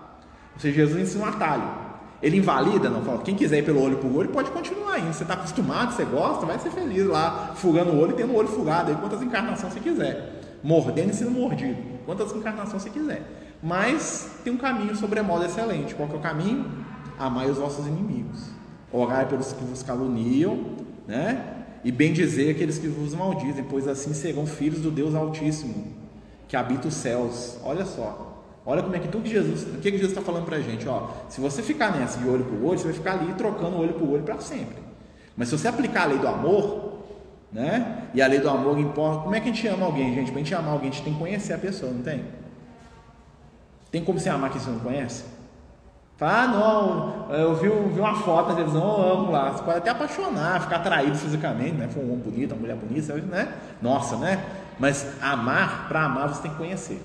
ou 0.54 0.60
seja, 0.60 0.74
Jesus 0.74 1.00
ensina 1.02 1.24
um 1.24 1.28
atalho. 1.28 1.84
Ele 2.22 2.38
invalida, 2.38 2.88
não 2.88 3.02
fala. 3.02 3.22
Quem 3.22 3.34
quiser 3.34 3.58
ir 3.58 3.64
pelo 3.64 3.82
olho 3.82 3.98
por 3.98 4.10
olho 4.14 4.30
pode 4.30 4.50
continuar 4.50 4.98
indo. 4.98 5.12
Você 5.12 5.24
está 5.24 5.34
acostumado, 5.34 5.94
você 5.94 6.04
gosta, 6.04 6.46
vai 6.46 6.58
ser 6.58 6.70
feliz 6.70 7.06
lá, 7.06 7.52
fugando 7.54 7.90
o 7.92 8.00
olho 8.00 8.12
e 8.12 8.14
tendo 8.14 8.32
o 8.32 8.36
olho 8.36 8.48
fugado 8.48 8.90
aí, 8.90 8.96
quantas 8.96 9.22
encarnações 9.22 9.72
você 9.72 9.80
quiser 9.80 10.42
mordendo 10.64 11.10
e 11.10 11.14
sendo 11.14 11.30
mordido, 11.30 11.76
quantas 12.06 12.34
encarnações 12.34 12.82
você 12.82 12.88
quiser. 12.88 13.22
Mas 13.62 14.30
tem 14.42 14.52
um 14.52 14.56
caminho 14.56 14.96
sobremodo 14.96 15.44
excelente. 15.44 15.94
Qual 15.94 16.08
que 16.08 16.14
é 16.14 16.18
o 16.18 16.22
caminho? 16.22 16.66
Amai 17.18 17.50
os 17.50 17.58
vossos 17.58 17.86
inimigos. 17.86 18.48
Orai 18.90 19.28
pelos 19.28 19.52
que 19.52 19.62
vos 19.62 19.82
caluniam, 19.82 20.76
né? 21.06 21.52
E 21.84 21.92
bem 21.92 22.12
dizer 22.12 22.50
aqueles 22.50 22.78
que 22.78 22.88
vos 22.88 23.14
maldizem, 23.14 23.64
pois 23.64 23.86
assim 23.86 24.14
serão 24.14 24.46
filhos 24.46 24.80
do 24.80 24.90
Deus 24.90 25.14
Altíssimo, 25.14 25.86
que 26.54 26.56
habita 26.56 26.86
os 26.86 26.94
céus. 26.94 27.58
Olha 27.64 27.84
só. 27.84 28.32
Olha 28.64 28.80
como 28.80 28.94
é 28.94 28.98
que 29.00 29.08
tudo 29.08 29.24
que 29.24 29.30
Jesus, 29.30 29.62
o 29.62 29.80
que, 29.80 29.90
Jesus 29.90 30.10
está 30.10 30.22
falando 30.22 30.44
para 30.44 30.56
a 30.56 30.60
gente, 30.60 30.88
ó. 30.88 31.08
Se 31.28 31.40
você 31.40 31.62
ficar 31.62 31.90
nessa 31.90 32.18
de 32.18 32.28
olho 32.28 32.44
por 32.44 32.68
olho, 32.68 32.78
você 32.78 32.84
vai 32.84 32.92
ficar 32.92 33.12
ali 33.14 33.34
trocando 33.34 33.76
olho 33.76 33.92
por 33.94 34.08
olho 34.08 34.22
para 34.22 34.38
sempre. 34.38 34.78
Mas 35.36 35.48
se 35.48 35.58
você 35.58 35.66
aplicar 35.66 36.04
a 36.04 36.06
lei 36.06 36.18
do 36.18 36.28
amor, 36.28 37.00
né? 37.52 38.04
E 38.14 38.22
a 38.22 38.26
lei 38.28 38.38
do 38.38 38.48
amor 38.48 38.78
importa. 38.78 39.24
Como 39.24 39.34
é 39.34 39.40
que 39.40 39.50
a 39.50 39.52
gente 39.52 39.66
ama 39.66 39.84
alguém, 39.84 40.14
gente? 40.14 40.30
Para 40.30 40.40
a 40.40 40.44
gente 40.44 40.54
amar 40.54 40.72
alguém, 40.72 40.90
a 40.90 40.92
gente 40.92 41.02
tem 41.02 41.12
que 41.12 41.18
conhecer 41.18 41.54
a 41.54 41.58
pessoa, 41.58 41.92
não 41.92 42.02
tem? 42.02 42.24
Tem 43.90 44.04
como 44.04 44.18
você 44.18 44.28
amar 44.28 44.50
quem 44.50 44.60
você 44.60 44.70
não 44.70 44.78
conhece? 44.78 45.24
Ah, 46.20 46.46
não, 46.46 47.34
eu 47.36 47.54
vi, 47.56 47.68
vi 47.68 48.00
uma 48.00 48.14
foto 48.14 48.50
na 48.50 48.54
televisão, 48.54 48.80
eu 48.80 49.12
amo 49.12 49.30
lá. 49.32 49.50
Você 49.50 49.62
pode 49.62 49.78
até 49.78 49.90
apaixonar, 49.90 50.62
ficar 50.62 50.76
atraído 50.76 51.16
fisicamente, 51.16 51.72
né? 51.72 51.88
For 51.88 52.00
um 52.00 52.12
homem 52.12 52.18
bonito, 52.18 52.52
uma 52.52 52.60
mulher 52.60 52.76
bonita, 52.76 53.12
né? 53.14 53.52
Nossa, 53.82 54.16
né? 54.16 54.42
Mas 54.78 55.06
amar, 55.20 55.88
para 55.88 56.04
amar, 56.04 56.28
você 56.28 56.42
tem 56.42 56.50
que 56.50 56.56
conhecer. 56.56 57.00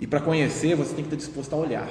E 0.00 0.06
para 0.06 0.20
conhecer, 0.20 0.74
você 0.74 0.94
tem 0.94 1.04
que 1.04 1.14
estar 1.14 1.16
disposto 1.16 1.52
a 1.54 1.56
olhar. 1.56 1.88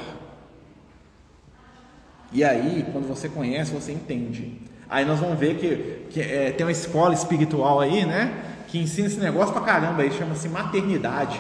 E 2.34 2.44
aí, 2.44 2.86
quando 2.92 3.08
você 3.08 3.28
conhece, 3.28 3.72
você 3.72 3.92
entende. 3.92 4.62
Aí 4.90 5.06
nós 5.06 5.20
vamos 5.20 5.40
ver 5.40 5.56
que, 5.56 6.08
que 6.10 6.22
é, 6.22 6.52
tem 6.52 6.66
uma 6.66 6.72
escola 6.72 7.14
espiritual 7.14 7.80
aí, 7.80 8.06
né? 8.06 8.44
Que 8.68 8.78
ensina 8.78 9.08
esse 9.08 9.20
negócio 9.20 9.54
pra 9.54 9.62
caramba 9.62 10.02
aí, 10.02 10.12
chama-se 10.12 10.50
maternidade. 10.50 11.40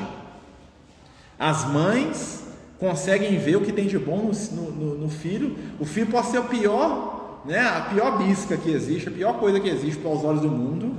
As 1.37 1.65
mães 1.65 2.45
conseguem 2.79 3.37
ver 3.37 3.57
o 3.57 3.61
que 3.61 3.71
tem 3.71 3.87
de 3.87 3.99
bom 3.99 4.31
no, 4.51 4.71
no, 4.71 4.97
no, 4.99 5.09
filho. 5.09 5.57
O 5.79 5.85
filho 5.85 6.07
pode 6.07 6.27
ser 6.27 6.39
o 6.39 6.45
pior, 6.45 7.41
né? 7.45 7.59
A 7.59 7.81
pior 7.81 8.17
bisca 8.17 8.57
que 8.57 8.71
existe, 8.71 9.09
a 9.09 9.11
pior 9.11 9.33
coisa 9.39 9.59
que 9.59 9.67
existe 9.67 10.01
para 10.01 10.11
os 10.11 10.23
olhos 10.23 10.41
do 10.41 10.49
mundo, 10.49 10.95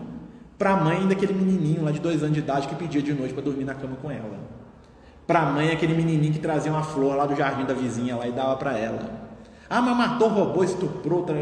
para 0.62 0.75
a 0.75 0.77
mãe 0.77 1.09
daquele 1.09 1.35
menininho 1.35 1.83
lá 1.83 1.90
de 1.90 1.98
dois 1.98 2.22
anos 2.22 2.35
de 2.35 2.38
idade 2.38 2.68
que 2.68 2.77
pedia 2.77 3.03
de 3.03 3.12
noite 3.12 3.35
para 3.35 3.42
dormir 3.42 3.64
na 3.64 3.75
cama 3.75 3.96
com 4.01 4.09
ela. 4.09 4.38
Para 5.27 5.40
a 5.40 5.46
mãe 5.46 5.72
aquele 5.72 5.92
menininho 5.92 6.33
que 6.33 6.38
trazia 6.38 6.70
uma 6.70 6.85
flor 6.85 7.16
lá 7.16 7.27
do 7.27 7.35
jardim 7.35 7.64
da 7.64 7.75
vizinha 7.75 8.14
lá 8.14 8.29
e 8.29 8.31
dava 8.31 8.55
para 8.55 8.79
ela. 8.79 9.01
Ah, 9.68 9.83
mas 9.83 9.96
matou, 9.96 10.29
roubou, 10.29 10.62
estuprou. 10.62 11.25
Tá 11.25 11.35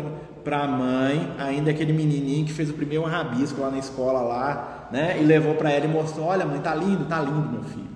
para 0.43 0.63
a 0.63 0.67
mãe, 0.67 1.35
ainda 1.39 1.71
aquele 1.71 1.93
menininho 1.93 2.47
que 2.47 2.53
fez 2.55 2.71
o 2.71 2.73
primeiro 2.73 3.05
rabisco 3.05 3.61
lá 3.61 3.71
na 3.71 3.77
escola 3.77 4.23
lá, 4.23 4.89
né? 4.91 5.21
E 5.21 5.25
levou 5.27 5.55
para 5.55 5.71
ela 5.71 5.85
e 5.85 5.89
mostrou: 5.89 6.25
"Olha, 6.25 6.47
mãe, 6.47 6.59
tá 6.59 6.75
lindo, 6.75 7.05
tá 7.05 7.21
lindo, 7.21 7.47
meu 7.47 7.63
filho". 7.63 7.91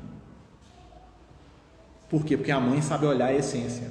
Por 2.10 2.22
quê? 2.22 2.36
Porque 2.36 2.52
a 2.52 2.60
mãe 2.60 2.82
sabe 2.82 3.06
olhar 3.06 3.28
a 3.28 3.32
essência. 3.32 3.90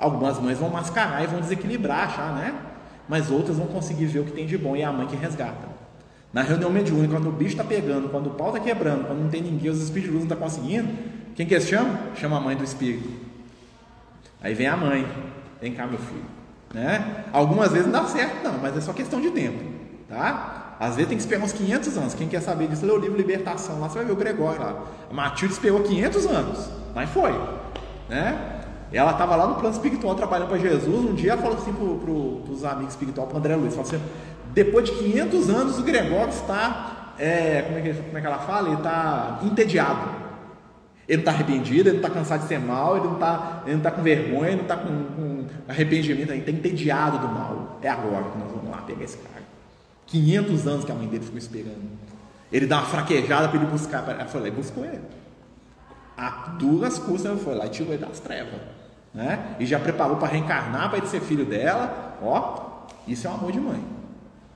Algumas 0.00 0.36
mães 0.40 0.58
vão 0.58 0.68
mascarar 0.68 1.22
e 1.22 1.28
vão 1.28 1.38
desequilibrar, 1.38 2.08
achar, 2.08 2.34
né? 2.34 2.69
Mas 3.10 3.28
outras 3.28 3.56
vão 3.56 3.66
conseguir 3.66 4.06
ver 4.06 4.20
o 4.20 4.24
que 4.24 4.30
tem 4.30 4.46
de 4.46 4.56
bom 4.56 4.76
e 4.76 4.82
é 4.82 4.84
a 4.84 4.92
mãe 4.92 5.04
que 5.08 5.16
resgata. 5.16 5.68
Na 6.32 6.42
reunião 6.42 6.70
mediúnica, 6.70 7.14
quando 7.14 7.28
o 7.28 7.32
bicho 7.32 7.50
está 7.50 7.64
pegando, 7.64 8.08
quando 8.08 8.28
o 8.28 8.30
pau 8.30 8.54
está 8.54 8.60
quebrando, 8.60 9.08
quando 9.08 9.18
não 9.18 9.28
tem 9.28 9.42
ninguém, 9.42 9.68
os 9.68 9.82
espíritos 9.82 10.14
não 10.14 10.22
estão 10.22 10.38
tá 10.38 10.44
conseguindo, 10.44 10.88
quem 11.34 11.44
que 11.44 11.52
eles 11.52 11.66
chamam? 11.66 11.98
Chama 12.14 12.36
a 12.36 12.40
mãe 12.40 12.54
do 12.54 12.62
espírito. 12.62 13.08
Aí 14.40 14.54
vem 14.54 14.68
a 14.68 14.76
mãe, 14.76 15.04
vem 15.60 15.74
cá, 15.74 15.88
meu 15.88 15.98
filho. 15.98 16.22
Né? 16.72 17.24
Algumas 17.32 17.72
vezes 17.72 17.88
não 17.88 18.00
dá 18.00 18.06
certo, 18.06 18.44
não, 18.44 18.58
mas 18.58 18.76
é 18.76 18.80
só 18.80 18.92
questão 18.92 19.20
de 19.20 19.32
tempo. 19.32 19.58
Tá? 20.08 20.76
Às 20.78 20.94
vezes 20.94 21.08
tem 21.08 21.18
que 21.18 21.24
esperar 21.24 21.42
uns 21.42 21.52
500 21.52 21.98
anos. 21.98 22.14
Quem 22.14 22.28
quer 22.28 22.40
saber 22.40 22.68
disso, 22.68 22.86
lê 22.86 22.92
o 22.92 22.96
livro 22.96 23.16
Libertação 23.16 23.80
lá, 23.80 23.88
você 23.88 23.98
vai 23.98 24.06
ver 24.06 24.12
o 24.12 24.16
Gregório 24.16 24.60
lá. 24.60 24.84
A 25.10 25.12
Matilde 25.12 25.54
esperou 25.54 25.82
500 25.82 26.26
anos, 26.26 26.70
mas 26.94 27.10
foi. 27.10 27.32
Né? 28.08 28.59
Ela 28.92 29.12
estava 29.12 29.36
lá 29.36 29.46
no 29.46 29.54
plano 29.54 29.74
espiritual 29.74 30.14
trabalhando 30.14 30.48
para 30.48 30.58
Jesus. 30.58 30.88
Um 30.88 31.14
dia 31.14 31.32
ela 31.32 31.42
falou 31.42 31.56
assim 31.56 31.72
para 31.72 32.52
os 32.52 32.64
amigos 32.64 32.94
espirituais, 32.94 33.28
para 33.28 33.38
André 33.38 33.56
Luiz: 33.56 33.74
falou 33.74 33.88
assim, 33.88 34.02
depois 34.52 34.84
de 34.84 34.92
500 34.96 35.50
anos, 35.50 35.78
o 35.78 35.82
Gregório 35.82 36.30
está, 36.30 37.14
é, 37.18 37.62
como, 37.62 37.78
é 37.78 37.82
que, 37.82 37.92
como 37.94 38.18
é 38.18 38.20
que 38.20 38.26
ela 38.26 38.38
fala? 38.38 38.68
Ele 38.68 38.76
está 38.76 39.38
entediado. 39.42 40.20
Ele 41.08 41.22
está 41.22 41.32
arrependido, 41.32 41.88
ele 41.88 41.96
está 41.96 42.08
cansado 42.08 42.42
de 42.42 42.48
ser 42.48 42.60
mal, 42.60 42.96
ele 42.96 43.06
não 43.06 43.14
está 43.14 43.64
tá 43.82 43.90
com 43.90 44.02
vergonha, 44.02 44.48
ele 44.48 44.56
não 44.56 44.62
está 44.62 44.76
com, 44.76 44.86
com, 44.86 45.44
arrependimento, 45.68 46.30
ele 46.30 46.38
está 46.40 46.52
entediado 46.52 47.18
do 47.18 47.28
mal. 47.28 47.78
É 47.82 47.88
agora 47.88 48.24
que 48.30 48.38
nós 48.38 48.50
vamos 48.50 48.70
lá 48.70 48.78
pegar 48.82 49.04
esse 49.04 49.18
cara. 49.18 49.42
500 50.06 50.66
anos 50.66 50.84
que 50.84 50.92
a 50.92 50.94
mãe 50.94 51.08
dele 51.08 51.24
ficou 51.24 51.38
esperando. 51.38 51.90
Ele 52.52 52.66
dá 52.66 52.78
uma 52.78 52.86
fraquejada 52.86 53.48
para 53.48 53.58
ele 53.58 53.66
buscar. 53.66 54.08
Ela 54.08 54.24
falou, 54.26 54.46
e 54.46 54.50
buscou 54.50 54.84
ele. 54.84 55.00
A 56.16 56.30
duras 56.58 56.98
custas, 56.98 57.32
ele 57.32 57.40
foi 57.40 57.54
lá 57.54 57.66
e 57.66 57.70
tirou 57.70 57.92
ele 57.92 58.04
das 58.04 58.20
trevas. 58.20 58.60
Né? 59.12 59.56
E 59.58 59.66
já 59.66 59.78
preparou 59.78 60.16
para 60.16 60.28
reencarnar, 60.28 60.90
para 60.90 61.04
ser 61.06 61.20
filho 61.20 61.44
dela. 61.44 62.16
Ó, 62.22 62.86
Isso 63.06 63.26
é 63.26 63.30
um 63.30 63.34
amor 63.34 63.52
de 63.52 63.60
mãe. 63.60 63.82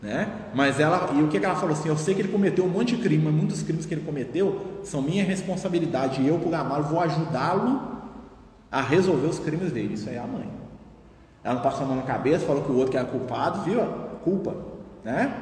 Né? 0.00 0.28
Mas 0.54 0.78
ela, 0.78 1.10
e 1.14 1.22
o 1.22 1.28
que, 1.28 1.40
que 1.40 1.46
ela 1.46 1.54
falou 1.54 1.72
assim? 1.72 1.88
Eu 1.88 1.96
sei 1.96 2.14
que 2.14 2.20
ele 2.20 2.28
cometeu 2.28 2.64
um 2.64 2.68
monte 2.68 2.94
de 2.94 3.02
crime, 3.02 3.24
mas 3.24 3.34
muitos 3.34 3.62
crimes 3.62 3.86
que 3.86 3.94
ele 3.94 4.02
cometeu 4.02 4.80
são 4.84 5.00
minha 5.00 5.24
responsabilidade. 5.24 6.20
E 6.20 6.28
eu, 6.28 6.38
por 6.38 6.54
amá-lo, 6.54 6.84
vou 6.84 7.00
ajudá-lo 7.00 7.94
a 8.70 8.82
resolver 8.82 9.26
os 9.26 9.38
crimes 9.38 9.72
dele. 9.72 9.94
Isso 9.94 10.08
aí 10.08 10.16
é 10.16 10.18
a 10.18 10.26
mãe. 10.26 10.48
Ela 11.42 11.54
não 11.54 11.62
passou 11.62 11.84
a 11.84 11.86
mão 11.86 11.96
na 11.96 12.02
cabeça, 12.02 12.46
falou 12.46 12.62
que 12.62 12.70
o 12.70 12.76
outro 12.76 12.90
que 12.90 12.96
era 12.98 13.06
culpado, 13.06 13.62
viu? 13.62 13.80
Culpa. 14.22 14.54
Né? 15.02 15.32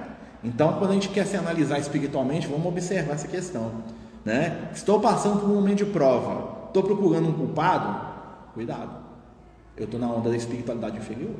Então, 0.45 0.75
quando 0.75 0.91
a 0.91 0.95
gente 0.95 1.09
quer 1.09 1.27
se 1.27 1.37
analisar 1.37 1.79
espiritualmente, 1.79 2.47
vamos 2.47 2.67
observar 2.67 3.15
essa 3.15 3.29
questão. 3.29 3.71
Né? 4.25 4.69
Estou 4.73 5.01
passando 5.01 5.41
por 5.41 5.51
um 5.51 5.55
momento 5.55 5.79
de 5.79 5.87
prova, 5.87 6.67
estou 6.69 6.83
procurando 6.83 7.29
um 7.29 7.33
culpado, 7.33 8.01
cuidado. 8.55 9.01
Eu 9.77 9.85
estou 9.85 9.99
na 9.99 10.07
onda 10.07 10.31
da 10.31 10.37
espiritualidade 10.37 10.99
inferior. 10.99 11.35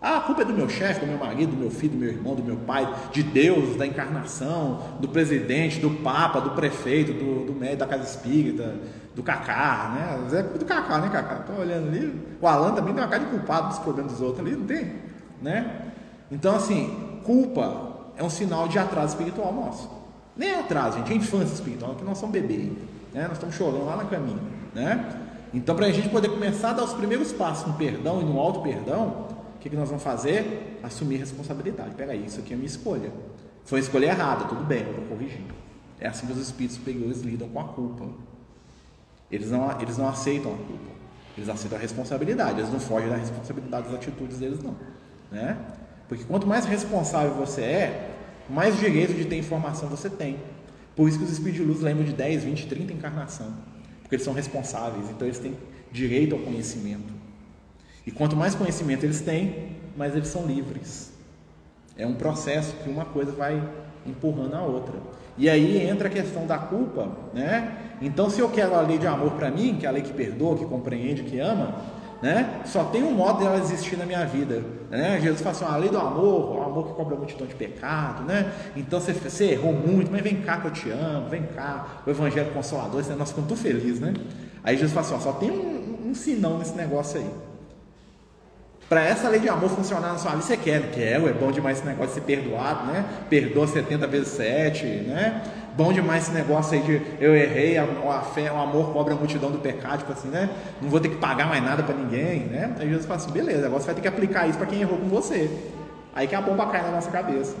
Ah, 0.00 0.18
a 0.18 0.20
culpa 0.20 0.42
é 0.42 0.44
do 0.44 0.52
meu 0.52 0.68
chefe, 0.68 1.00
do 1.00 1.06
meu 1.06 1.16
marido, 1.16 1.52
do 1.52 1.56
meu 1.56 1.70
filho, 1.70 1.94
do 1.94 1.98
meu 1.98 2.10
irmão, 2.10 2.34
do 2.34 2.42
meu 2.44 2.56
pai, 2.56 2.94
de 3.10 3.22
Deus, 3.22 3.74
da 3.76 3.86
encarnação, 3.86 4.98
do 5.00 5.08
presidente, 5.08 5.80
do 5.80 5.90
papa, 6.02 6.42
do 6.42 6.50
prefeito, 6.50 7.14
do, 7.14 7.46
do 7.46 7.54
médico 7.54 7.78
da 7.78 7.86
casa 7.86 8.02
espírita, 8.02 8.76
do 9.14 9.22
Cacá, 9.22 9.94
né? 9.94 10.38
É 10.38 10.42
do 10.42 10.64
Cacá, 10.66 10.98
né, 10.98 11.08
Cacá? 11.08 11.36
Estou 11.40 11.56
olhando 11.56 11.88
ali. 11.88 12.20
O 12.38 12.46
Alan 12.46 12.74
também 12.74 12.92
tem 12.92 13.02
uma 13.02 13.08
cara 13.08 13.24
de 13.24 13.30
culpado 13.30 13.68
dos 13.68 13.78
problemas 13.78 14.12
dos 14.12 14.20
outros 14.20 14.46
ali, 14.46 14.54
não 14.54 14.66
tem? 14.66 14.92
Né? 15.40 15.92
Então, 16.30 16.54
assim, 16.54 17.20
culpa 17.24 17.94
é 18.14 18.22
um 18.22 18.28
sinal 18.28 18.68
de 18.68 18.78
atraso 18.78 19.14
espiritual 19.14 19.54
nosso. 19.54 19.90
Nem 20.36 20.50
é 20.50 20.60
atraso, 20.60 20.98
gente, 20.98 21.12
é 21.14 21.16
infância 21.16 21.54
espiritual, 21.54 21.92
porque 21.92 22.04
nós 22.04 22.18
somos 22.18 22.32
bebê. 22.32 22.72
Né? 23.14 23.22
Nós 23.22 23.32
estamos 23.32 23.54
chorando 23.54 23.86
lá 23.86 23.96
na 23.96 24.04
caminho. 24.04 24.40
Né? 24.74 25.23
Então, 25.54 25.74
para 25.74 25.86
a 25.86 25.92
gente 25.92 26.08
poder 26.08 26.28
começar 26.28 26.70
a 26.70 26.72
dar 26.74 26.84
os 26.84 26.92
primeiros 26.92 27.32
passos 27.32 27.66
no 27.66 27.74
perdão 27.74 28.20
e 28.20 28.24
no 28.24 28.38
auto-perdão, 28.38 29.28
que, 29.64 29.70
que 29.70 29.76
nós 29.76 29.88
vamos 29.88 30.04
fazer? 30.04 30.78
Assumir 30.82 31.16
responsabilidade. 31.16 31.94
Peraí, 31.94 32.26
isso 32.26 32.38
aqui 32.38 32.52
é 32.52 32.56
minha 32.56 32.66
escolha. 32.66 33.10
Foi 33.64 33.78
a 33.78 33.82
escolha 33.82 34.06
errada, 34.06 34.44
tudo 34.44 34.62
bem, 34.62 34.84
eu 34.86 34.92
vou 34.92 35.04
corrigir. 35.06 35.40
É 35.98 36.06
assim 36.06 36.26
que 36.26 36.34
os 36.34 36.38
espíritos 36.38 36.76
superiores 36.76 37.22
lidam 37.22 37.48
com 37.48 37.58
a 37.58 37.64
culpa. 37.64 38.04
Eles 39.32 39.50
não, 39.50 39.80
eles 39.80 39.96
não 39.96 40.06
aceitam 40.06 40.52
a 40.52 40.56
culpa. 40.58 40.92
Eles 41.34 41.48
aceitam 41.48 41.78
a 41.78 41.80
responsabilidade. 41.80 42.60
Eles 42.60 42.70
não 42.70 42.78
fogem 42.78 43.08
da 43.08 43.16
responsabilidade 43.16 43.86
das 43.86 43.94
atitudes 43.94 44.36
deles, 44.36 44.62
não. 44.62 44.76
Né? 45.32 45.56
Porque 46.10 46.24
quanto 46.24 46.46
mais 46.46 46.66
responsável 46.66 47.32
você 47.32 47.62
é, 47.62 48.16
mais 48.50 48.78
direito 48.78 49.14
de 49.14 49.24
ter 49.24 49.38
informação 49.38 49.88
você 49.88 50.10
tem. 50.10 50.38
Por 50.94 51.08
isso 51.08 51.16
que 51.16 51.24
os 51.24 51.32
espíritos 51.32 51.62
de 51.62 51.66
luz 51.66 51.80
lembram 51.80 52.04
de 52.04 52.12
10, 52.12 52.44
20, 52.44 52.66
30 52.66 52.92
encarnação. 52.92 53.50
Porque 54.14 54.16
eles 54.16 54.24
são 54.24 54.32
responsáveis, 54.32 55.10
então 55.10 55.26
eles 55.26 55.38
têm 55.38 55.56
direito 55.90 56.36
ao 56.36 56.40
conhecimento. 56.40 57.12
E 58.06 58.12
quanto 58.12 58.36
mais 58.36 58.54
conhecimento 58.54 59.04
eles 59.04 59.20
têm, 59.20 59.70
mais 59.96 60.14
eles 60.14 60.28
são 60.28 60.46
livres. 60.46 61.12
É 61.96 62.06
um 62.06 62.14
processo 62.14 62.76
que 62.76 62.88
uma 62.88 63.04
coisa 63.04 63.32
vai 63.32 63.60
empurrando 64.06 64.54
a 64.54 64.62
outra. 64.62 64.94
E 65.36 65.50
aí 65.50 65.84
entra 65.88 66.06
a 66.06 66.10
questão 66.10 66.46
da 66.46 66.58
culpa, 66.58 67.08
né? 67.32 67.96
Então, 68.00 68.30
se 68.30 68.38
eu 68.38 68.48
quero 68.48 68.74
a 68.76 68.82
lei 68.82 68.98
de 68.98 69.06
amor 69.06 69.32
para 69.32 69.50
mim, 69.50 69.78
que 69.80 69.86
é 69.86 69.88
a 69.88 69.92
lei 69.92 70.02
que 70.02 70.12
perdoa, 70.12 70.56
que 70.58 70.64
compreende, 70.64 71.24
que 71.24 71.40
ama, 71.40 71.74
né? 72.24 72.62
Só 72.64 72.84
tem 72.84 73.02
um 73.02 73.10
modo 73.10 73.40
dela 73.40 73.58
existir 73.58 73.98
na 73.98 74.06
minha 74.06 74.24
vida, 74.24 74.62
né? 74.90 75.20
Jesus 75.20 75.42
fala 75.42 75.54
assim, 75.54 75.64
a 75.66 75.76
lei 75.76 75.90
do 75.90 75.98
amor, 75.98 76.56
o 76.56 76.62
amor 76.62 76.86
que 76.86 76.94
cobra 76.94 77.16
a 77.16 77.18
multidão 77.18 77.46
de 77.46 77.54
pecado, 77.54 78.24
né? 78.24 78.50
Então 78.74 78.98
você, 78.98 79.12
você, 79.12 79.50
errou 79.50 79.74
muito, 79.74 80.10
mas 80.10 80.22
vem 80.22 80.36
cá 80.36 80.56
que 80.56 80.66
eu 80.66 80.70
te 80.70 80.88
amo, 80.88 81.28
vem 81.28 81.42
cá, 81.42 82.02
o 82.06 82.08
evangelho 82.08 82.50
consolador, 82.50 83.04
nós 83.18 83.28
ficamos 83.28 83.46
tão 83.46 83.56
felizes, 83.58 84.00
né? 84.00 84.14
Aí 84.62 84.74
Jesus 84.74 84.94
fala 84.94 85.06
assim, 85.06 85.16
ó, 85.16 85.18
só 85.20 85.38
tem 85.38 85.50
um, 85.50 86.08
um 86.08 86.14
sinão 86.14 86.56
nesse 86.56 86.74
negócio 86.74 87.20
aí. 87.20 87.30
Para 88.88 89.04
essa 89.04 89.28
lei 89.28 89.40
de 89.40 89.48
amor 89.50 89.68
funcionar 89.68 90.12
na 90.12 90.16
sua 90.16 90.30
vida, 90.30 90.44
você 90.44 90.56
quer, 90.56 90.90
quer, 90.92 91.22
é 91.22 91.32
bom 91.34 91.52
demais 91.52 91.76
esse 91.76 91.86
negócio 91.86 92.14
de 92.14 92.14
ser 92.14 92.22
perdoado, 92.22 92.86
né? 92.86 93.04
Perdoa 93.28 93.66
70 93.66 94.06
vezes 94.06 94.28
7, 94.28 94.86
né? 94.86 95.42
Bom 95.76 95.92
demais 95.92 96.24
esse 96.24 96.32
negócio 96.32 96.74
aí 96.74 96.82
de 96.82 97.02
eu 97.20 97.34
errei, 97.34 97.76
a, 97.76 97.82
a 97.84 98.20
fé, 98.20 98.50
o 98.52 98.56
amor 98.56 98.92
cobra 98.92 99.12
a 99.14 99.16
multidão 99.16 99.50
do 99.50 99.58
pecado, 99.58 99.98
tipo 99.98 100.12
assim, 100.12 100.28
né? 100.28 100.48
Não 100.80 100.88
vou 100.88 101.00
ter 101.00 101.08
que 101.08 101.16
pagar 101.16 101.48
mais 101.48 101.64
nada 101.64 101.82
para 101.82 101.96
ninguém, 101.96 102.40
né? 102.46 102.72
Aí 102.78 102.88
Jesus 102.88 103.06
fala 103.06 103.18
assim, 103.18 103.32
beleza, 103.32 103.66
agora 103.66 103.80
você 103.80 103.86
vai 103.86 103.94
ter 103.96 104.00
que 104.02 104.06
aplicar 104.08 104.48
isso 104.48 104.56
para 104.56 104.68
quem 104.68 104.80
errou 104.80 104.98
com 104.98 105.08
você. 105.08 105.50
Aí 106.14 106.28
que 106.28 106.34
a 106.36 106.40
bomba 106.40 106.66
cai 106.66 106.80
na 106.80 106.92
nossa 106.92 107.10
cabeça, 107.10 107.56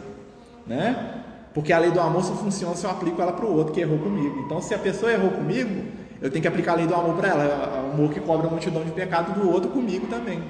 né? 0.64 1.22
Porque 1.52 1.72
a 1.72 1.78
lei 1.78 1.90
do 1.90 2.00
amor 2.00 2.22
só 2.22 2.34
funciona 2.34 2.76
se 2.76 2.84
eu 2.84 2.90
aplico 2.90 3.20
ela 3.20 3.32
para 3.32 3.46
o 3.46 3.52
outro 3.52 3.72
que 3.72 3.80
errou 3.80 3.98
comigo. 3.98 4.42
Então, 4.46 4.60
se 4.60 4.72
a 4.72 4.78
pessoa 4.78 5.10
errou 5.10 5.30
comigo, 5.30 5.84
eu 6.22 6.30
tenho 6.30 6.40
que 6.40 6.48
aplicar 6.48 6.72
a 6.72 6.76
lei 6.76 6.86
do 6.86 6.94
amor 6.94 7.16
para 7.16 7.28
ela, 7.28 7.84
o 7.88 7.94
amor 7.94 8.12
que 8.12 8.20
cobra 8.20 8.46
a 8.46 8.50
multidão 8.50 8.84
de 8.84 8.92
pecado 8.92 9.40
do 9.40 9.50
outro 9.50 9.70
comigo 9.70 10.06
também. 10.06 10.40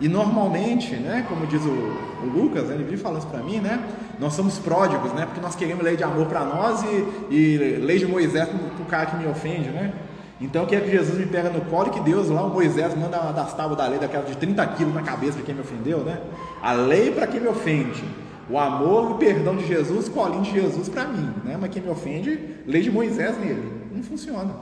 E 0.00 0.08
normalmente, 0.08 0.96
né, 0.96 1.24
como 1.28 1.46
diz 1.46 1.62
o, 1.62 1.68
o 1.68 2.26
Lucas, 2.26 2.68
ele 2.68 2.82
vive 2.82 2.96
falando 2.96 3.26
para 3.30 3.40
mim, 3.40 3.58
né, 3.58 3.80
nós 4.18 4.34
somos 4.34 4.58
pródigos, 4.58 5.12
né, 5.12 5.24
porque 5.24 5.40
nós 5.40 5.54
queremos 5.54 5.84
lei 5.84 5.96
de 5.96 6.02
amor 6.02 6.26
para 6.26 6.44
nós 6.44 6.82
e, 6.82 7.34
e, 7.34 7.78
lei 7.80 7.98
de 7.98 8.06
Moisés 8.06 8.48
para 8.48 8.82
o 8.82 8.86
cara 8.86 9.06
que 9.06 9.16
me 9.16 9.26
ofende, 9.26 9.68
né. 9.70 9.92
Então 10.40 10.62
eu 10.62 10.68
quero 10.68 10.84
que 10.84 10.90
Jesus 10.90 11.16
me 11.16 11.26
pega 11.26 11.48
no 11.48 11.60
colo 11.62 11.88
e 11.88 11.90
que 11.90 12.00
Deus 12.00 12.28
lá, 12.28 12.42
o 12.42 12.50
Moisés, 12.50 12.92
manda 12.96 13.20
uma 13.20 13.32
das 13.32 13.54
tábuas 13.54 13.78
da 13.78 13.86
lei, 13.86 14.00
daquela 14.00 14.24
de 14.24 14.36
30 14.36 14.66
quilos 14.68 14.92
na 14.92 15.02
cabeça 15.02 15.38
de 15.38 15.44
quem 15.44 15.54
me 15.54 15.60
ofendeu, 15.60 16.00
né. 16.00 16.20
A 16.60 16.72
lei 16.72 17.12
para 17.12 17.28
quem 17.28 17.40
me 17.40 17.46
ofende, 17.46 18.04
o 18.50 18.58
amor 18.58 19.10
e 19.10 19.12
o 19.12 19.16
perdão 19.16 19.54
de 19.56 19.64
Jesus, 19.64 20.08
colinho 20.08 20.42
de 20.42 20.52
Jesus 20.52 20.88
para 20.88 21.04
mim, 21.04 21.32
né, 21.44 21.56
mas 21.58 21.70
quem 21.70 21.80
me 21.80 21.88
ofende, 21.88 22.56
lei 22.66 22.82
de 22.82 22.90
Moisés 22.90 23.38
nele. 23.38 23.72
Não 23.94 24.02
funciona. 24.02 24.54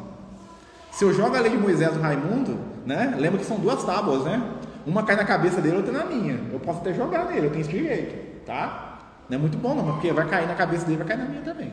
Se 0.90 1.04
eu 1.04 1.14
jogo 1.14 1.34
a 1.34 1.40
lei 1.40 1.52
de 1.52 1.56
Moisés 1.56 1.96
no 1.96 2.02
Raimundo, 2.02 2.58
né, 2.84 3.14
lembra 3.18 3.38
que 3.38 3.46
são 3.46 3.56
duas 3.56 3.82
tábuas, 3.82 4.24
né. 4.24 4.42
Uma 4.86 5.02
cai 5.02 5.16
na 5.16 5.24
cabeça 5.24 5.60
dele, 5.60 5.76
outra 5.76 5.92
na 5.92 6.04
minha. 6.04 6.40
Eu 6.52 6.60
posso 6.60 6.80
até 6.80 6.92
jogar 6.92 7.26
nele, 7.26 7.46
eu 7.46 7.50
tenho 7.50 7.62
esse 7.62 7.70
direito, 7.70 8.44
tá? 8.44 8.98
Não 9.28 9.36
é 9.36 9.40
muito 9.40 9.56
bom 9.56 9.74
não, 9.74 9.84
porque 9.84 10.12
vai 10.12 10.26
cair 10.28 10.46
na 10.46 10.54
cabeça 10.54 10.84
dele, 10.84 10.98
vai 10.98 11.06
cair 11.06 11.18
na 11.18 11.24
minha 11.24 11.42
também. 11.42 11.72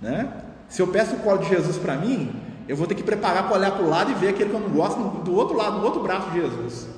Né? 0.00 0.28
Se 0.68 0.80
eu 0.82 0.88
peço 0.88 1.14
o 1.14 1.18
colo 1.18 1.38
de 1.38 1.48
Jesus 1.48 1.76
para 1.76 1.94
mim, 1.96 2.34
eu 2.66 2.76
vou 2.76 2.86
ter 2.86 2.94
que 2.94 3.02
preparar 3.02 3.46
para 3.46 3.56
olhar 3.56 3.72
para 3.72 3.84
o 3.84 3.88
lado 3.88 4.10
e 4.10 4.14
ver 4.14 4.28
aquele 4.28 4.50
que 4.50 4.56
eu 4.56 4.60
não 4.60 4.70
gosto 4.70 4.98
do 4.98 5.34
outro 5.34 5.56
lado, 5.56 5.78
do 5.78 5.84
outro 5.84 6.02
braço 6.02 6.30
de 6.30 6.40
Jesus. 6.40 6.88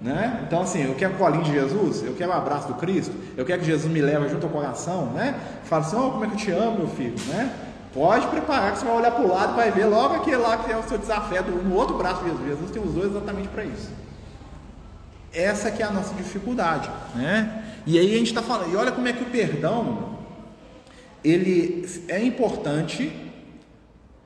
Né? 0.00 0.44
Então, 0.46 0.62
assim, 0.62 0.82
eu 0.84 0.94
quero 0.94 1.14
o 1.14 1.16
colinho 1.18 1.44
de 1.44 1.52
Jesus, 1.52 2.02
eu 2.02 2.14
quero 2.14 2.30
o 2.30 2.34
abraço 2.34 2.68
do 2.68 2.74
Cristo, 2.74 3.14
eu 3.36 3.44
quero 3.44 3.60
que 3.60 3.66
Jesus 3.66 3.92
me 3.92 4.00
leve 4.00 4.28
junto 4.28 4.46
ao 4.46 4.52
coração, 4.52 5.06
né? 5.12 5.38
Fala 5.64 5.82
assim, 5.82 5.96
oh, 5.96 6.10
como 6.12 6.24
é 6.24 6.28
que 6.28 6.32
eu 6.34 6.38
te 6.38 6.50
amo, 6.50 6.78
meu 6.78 6.88
filho, 6.88 7.16
né? 7.28 7.54
Pode 7.92 8.26
preparar 8.28 8.72
que 8.72 8.78
você 8.78 8.84
vai 8.86 8.96
olhar 8.96 9.10
para 9.10 9.24
o 9.24 9.28
lado 9.28 9.52
e 9.52 9.56
vai 9.56 9.70
ver 9.70 9.84
logo 9.84 10.14
aquele 10.14 10.36
lá 10.36 10.56
que 10.56 10.72
é 10.72 10.76
o 10.76 10.82
seu 10.84 10.96
desafio 10.96 11.42
no 11.42 11.74
outro 11.74 11.98
braço 11.98 12.22
de 12.22 12.30
Jesus. 12.30 12.46
Jesus 12.46 12.70
tem 12.70 12.82
os 12.82 12.92
dois 12.92 13.10
exatamente 13.10 13.48
para 13.48 13.64
isso. 13.64 13.90
Essa 15.32 15.70
que 15.70 15.82
é 15.82 15.86
a 15.86 15.90
nossa 15.90 16.14
dificuldade, 16.14 16.90
né? 17.14 17.64
E 17.86 17.98
aí 17.98 18.14
a 18.14 18.18
gente 18.18 18.28
está 18.28 18.42
falando, 18.42 18.72
e 18.72 18.76
olha 18.76 18.92
como 18.92 19.08
é 19.08 19.12
que 19.12 19.22
o 19.22 19.26
perdão 19.26 20.18
ele 21.22 21.88
é 22.08 22.22
importante, 22.22 23.12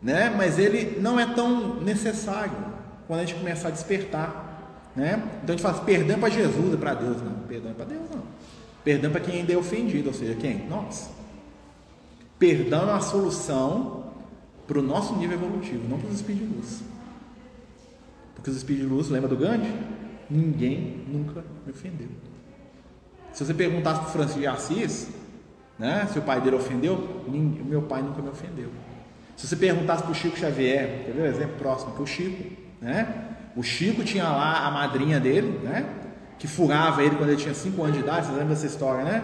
né? 0.03 0.33
Mas 0.35 0.59
ele 0.59 0.99
não 1.01 1.19
é 1.19 1.27
tão 1.27 1.81
necessário 1.81 2.53
quando 3.07 3.21
a 3.21 3.25
gente 3.25 3.39
começar 3.39 3.69
a 3.69 3.71
despertar, 3.71 4.91
né? 4.97 5.23
Então 5.43 5.55
a 5.55 5.57
gente 5.57 5.63
fala, 5.63 5.75
assim, 5.75 5.85
perdão 5.85 6.17
é 6.17 6.21
para 6.21 6.31
Jesus, 6.31 6.75
é 6.75 6.77
para 6.77 6.95
Deus, 6.95 7.23
não. 7.23 7.33
Perdão 7.49 7.71
é 7.71 7.75
para 7.75 7.85
Deus, 7.85 8.03
não. 8.11 8.23
Perdão 8.83 9.11
é 9.11 9.13
para 9.13 9.21
quem 9.21 9.41
ainda 9.41 9.53
é 9.53 9.57
ofendido, 9.57 10.09
ou 10.09 10.15
seja, 10.15 10.35
quem? 10.35 10.67
Nós. 10.69 11.11
Perdão 12.39 12.83
é 12.83 12.93
uma 12.93 13.01
solução 13.01 14.05
para 14.67 14.79
o 14.79 14.83
nosso 14.83 15.15
nível 15.17 15.37
evolutivo, 15.37 15.89
não 15.89 15.99
para 15.99 16.09
os 16.09 16.17
espíritos 16.17 16.49
de 16.49 16.55
luz. 16.55 16.83
Porque 18.35 18.51
os 18.51 18.57
espíritos 18.57 18.89
de 18.89 18.95
luz, 18.95 19.09
lembra 19.09 19.29
do 19.29 19.37
Gandhi? 19.37 19.73
Ninguém 20.31 21.05
nunca 21.09 21.45
me 21.65 21.73
ofendeu. 21.73 22.09
Se 23.33 23.45
você 23.45 23.53
perguntasse 23.53 24.01
para 24.01 24.09
o 24.09 24.13
Francisco 24.13 24.41
de 24.41 24.47
Assis, 24.47 25.11
né, 25.79 26.09
se 26.13 26.19
o 26.19 26.23
pai 26.23 26.41
dele 26.41 26.57
ofendeu, 26.57 26.95
o 27.27 27.31
meu 27.31 27.83
pai 27.83 28.01
nunca 28.03 28.23
me 28.23 28.29
ofendeu. 28.29 28.71
Se 29.37 29.47
você 29.47 29.57
perguntasse 29.57 30.03
para 30.03 30.13
o 30.13 30.15
Chico 30.15 30.39
Xavier, 30.39 31.05
quer 31.05 31.13
ver 31.13 31.23
um 31.23 31.27
exemplo 31.27 31.57
próximo? 31.59 31.95
Que 31.95 32.03
o 32.03 32.07
Chico, 32.07 32.45
né? 32.81 33.13
O 33.57 33.63
Chico 33.63 34.05
tinha 34.05 34.25
lá 34.25 34.67
a 34.67 34.71
madrinha 34.71 35.19
dele, 35.19 35.61
né? 35.63 35.85
Que 36.39 36.47
furava 36.47 37.03
ele 37.03 37.17
quando 37.17 37.31
ele 37.31 37.41
tinha 37.41 37.55
5 37.55 37.83
anos 37.83 37.97
de 37.97 38.03
idade, 38.03 38.27
você 38.27 38.33
lembra 38.33 38.49
dessa 38.49 38.67
história, 38.67 39.05
né? 39.05 39.23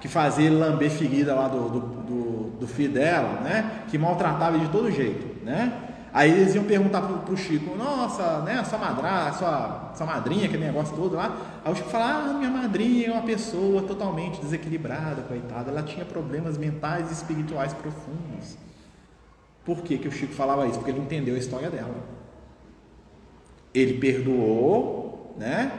Que 0.00 0.08
fazia 0.08 0.46
ele 0.46 0.56
lamber 0.56 0.90
ferida 0.90 1.34
lá 1.34 1.48
do, 1.48 1.68
do, 1.70 1.80
do, 1.80 2.50
do 2.60 2.66
filho 2.66 2.92
dela, 2.92 3.40
né? 3.40 3.84
Que 3.88 3.96
maltratava 3.96 4.56
ele 4.56 4.66
de 4.66 4.72
todo 4.72 4.90
jeito, 4.90 5.44
né? 5.44 5.85
Aí 6.16 6.30
eles 6.30 6.54
iam 6.54 6.64
perguntar 6.64 7.02
pro, 7.02 7.18
pro 7.18 7.36
Chico, 7.36 7.76
nossa, 7.76 8.40
né, 8.40 8.64
sua 8.64 8.78
madrinha, 8.78 9.32
sua, 9.34 9.92
sua 9.94 10.06
madrinha, 10.06 10.46
aquele 10.46 10.64
negócio 10.64 10.96
todo 10.96 11.14
lá. 11.14 11.60
Aí 11.62 11.70
o 11.70 11.76
Chico 11.76 11.90
fala, 11.90 12.30
ah, 12.30 12.32
minha 12.32 12.48
madrinha 12.48 13.08
é 13.08 13.12
uma 13.12 13.20
pessoa 13.20 13.82
totalmente 13.82 14.40
desequilibrada, 14.40 15.20
coitada, 15.20 15.70
ela 15.70 15.82
tinha 15.82 16.06
problemas 16.06 16.56
mentais 16.56 17.10
e 17.10 17.12
espirituais 17.12 17.74
profundos. 17.74 18.56
Por 19.62 19.82
que, 19.82 19.98
que 19.98 20.08
o 20.08 20.10
Chico 20.10 20.32
falava 20.32 20.66
isso? 20.66 20.78
Porque 20.78 20.90
ele 20.90 21.00
entendeu 21.00 21.34
a 21.34 21.38
história 21.38 21.68
dela. 21.68 21.94
Ele 23.74 23.98
perdoou, 23.98 25.34
né? 25.36 25.70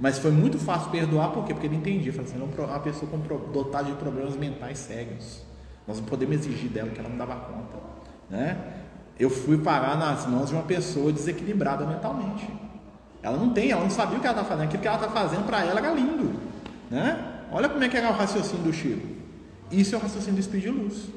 Mas 0.00 0.18
foi 0.18 0.30
muito 0.30 0.58
fácil 0.58 0.90
perdoar, 0.90 1.32
por 1.32 1.44
quê? 1.44 1.52
Porque 1.52 1.66
ele 1.66 1.76
entendia, 1.76 2.14
falou 2.14 2.26
assim, 2.26 2.40
é 2.40 2.62
uma 2.64 2.80
pessoa 2.80 3.10
com, 3.10 3.18
dotada 3.52 3.90
de 3.90 3.96
problemas 3.96 4.36
mentais 4.36 4.78
sérios. 4.78 5.42
Nós 5.86 5.98
não 6.00 6.06
podemos 6.06 6.34
exigir 6.34 6.70
dela 6.70 6.88
que 6.88 6.98
ela 6.98 7.10
não 7.10 7.18
dava 7.18 7.36
conta, 7.36 7.76
né? 8.30 8.85
Eu 9.18 9.30
fui 9.30 9.56
parar 9.58 9.96
nas 9.96 10.26
mãos 10.26 10.48
de 10.48 10.54
uma 10.54 10.64
pessoa 10.64 11.10
desequilibrada 11.10 11.86
mentalmente. 11.86 12.48
Ela 13.22 13.36
não 13.36 13.50
tem, 13.50 13.70
ela 13.70 13.82
não 13.82 13.90
sabia 13.90 14.18
o 14.18 14.20
que 14.20 14.26
ela 14.26 14.36
está 14.36 14.48
fazendo. 14.48 14.66
Aquilo 14.66 14.82
que 14.82 14.88
ela 14.88 14.96
está 14.98 15.08
fazendo 15.08 15.46
para 15.46 15.64
ela 15.64 15.80
era 15.80 15.90
lindo. 15.92 16.38
Né? 16.90 17.18
Olha 17.50 17.68
como 17.68 17.82
é 17.82 17.88
que 17.88 17.96
era 17.96 18.10
o 18.10 18.12
raciocínio 18.12 18.64
do 18.64 18.72
Chico. 18.72 19.06
Isso 19.70 19.94
é 19.94 19.98
o 19.98 20.00
raciocínio 20.00 20.34
do 20.34 20.40
Espírito 20.40 20.70
de 20.70 20.78
Luz. 20.78 21.08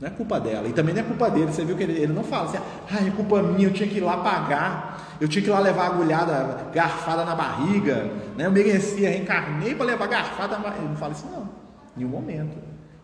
Não 0.00 0.08
é 0.08 0.10
culpa 0.10 0.40
dela. 0.40 0.66
E 0.66 0.72
também 0.72 0.94
não 0.94 1.02
é 1.02 1.04
culpa 1.04 1.30
dele. 1.30 1.52
Você 1.52 1.64
viu 1.64 1.76
que 1.76 1.82
ele, 1.82 1.92
ele 1.92 2.12
não 2.12 2.24
fala 2.24 2.48
assim, 2.48 2.58
ah, 2.58 3.06
é 3.06 3.10
culpa 3.10 3.42
minha, 3.42 3.68
eu 3.68 3.72
tinha 3.72 3.88
que 3.88 3.98
ir 3.98 4.00
lá 4.00 4.16
pagar, 4.16 5.16
eu 5.20 5.28
tinha 5.28 5.42
que 5.42 5.48
ir 5.48 5.52
lá 5.52 5.60
levar 5.60 5.86
agulhada, 5.86 6.70
garfada 6.72 7.24
na 7.24 7.34
barriga, 7.34 8.10
né? 8.36 8.46
eu 8.46 8.52
merecia, 8.52 9.10
reencarnei 9.10 9.74
para 9.74 9.86
levar 9.86 10.06
garfada 10.08 10.56
na 10.56 10.62
barriga. 10.62 10.82
Ele 10.82 10.88
não 10.88 10.96
fala 10.96 11.12
isso, 11.12 11.26
não, 11.30 11.42
em 11.42 11.98
nenhum 11.98 12.10
momento. 12.10 12.56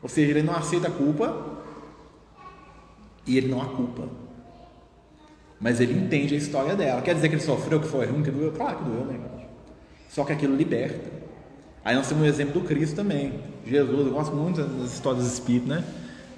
Ou 0.02 0.08
seja, 0.08 0.30
ele 0.30 0.42
não 0.42 0.56
aceita 0.56 0.88
a 0.88 0.90
culpa 0.90 1.36
e 3.26 3.36
ele 3.36 3.48
não 3.48 3.60
a 3.60 3.66
culpa. 3.66 4.08
Mas 5.60 5.78
ele 5.78 5.92
entende 5.92 6.34
a 6.34 6.38
história 6.38 6.74
dela. 6.74 7.02
Quer 7.02 7.14
dizer 7.14 7.28
que 7.28 7.34
ele 7.34 7.42
sofreu, 7.42 7.78
que 7.80 7.86
foi 7.86 8.06
ruim, 8.06 8.22
que 8.22 8.30
doeu? 8.30 8.50
Claro 8.52 8.78
que 8.78 8.84
doeu, 8.84 9.04
né? 9.04 9.18
Só 10.08 10.24
que 10.24 10.32
aquilo 10.32 10.56
liberta. 10.56 10.98
Aí 11.84 11.94
nós 11.94 12.08
temos 12.08 12.24
um 12.24 12.26
exemplo 12.26 12.60
do 12.60 12.66
Cristo 12.66 12.96
também. 12.96 13.40
Jesus, 13.66 14.06
eu 14.06 14.12
gosto 14.12 14.34
muito 14.34 14.62
das 14.62 14.92
histórias 14.92 15.24
do 15.24 15.28
Espírito, 15.28 15.68
né? 15.68 15.84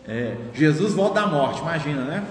É, 0.07 0.37
Jesus 0.53 0.93
volta 0.95 1.20
da 1.20 1.27
morte, 1.27 1.61
imagina, 1.61 2.05
né? 2.05 2.25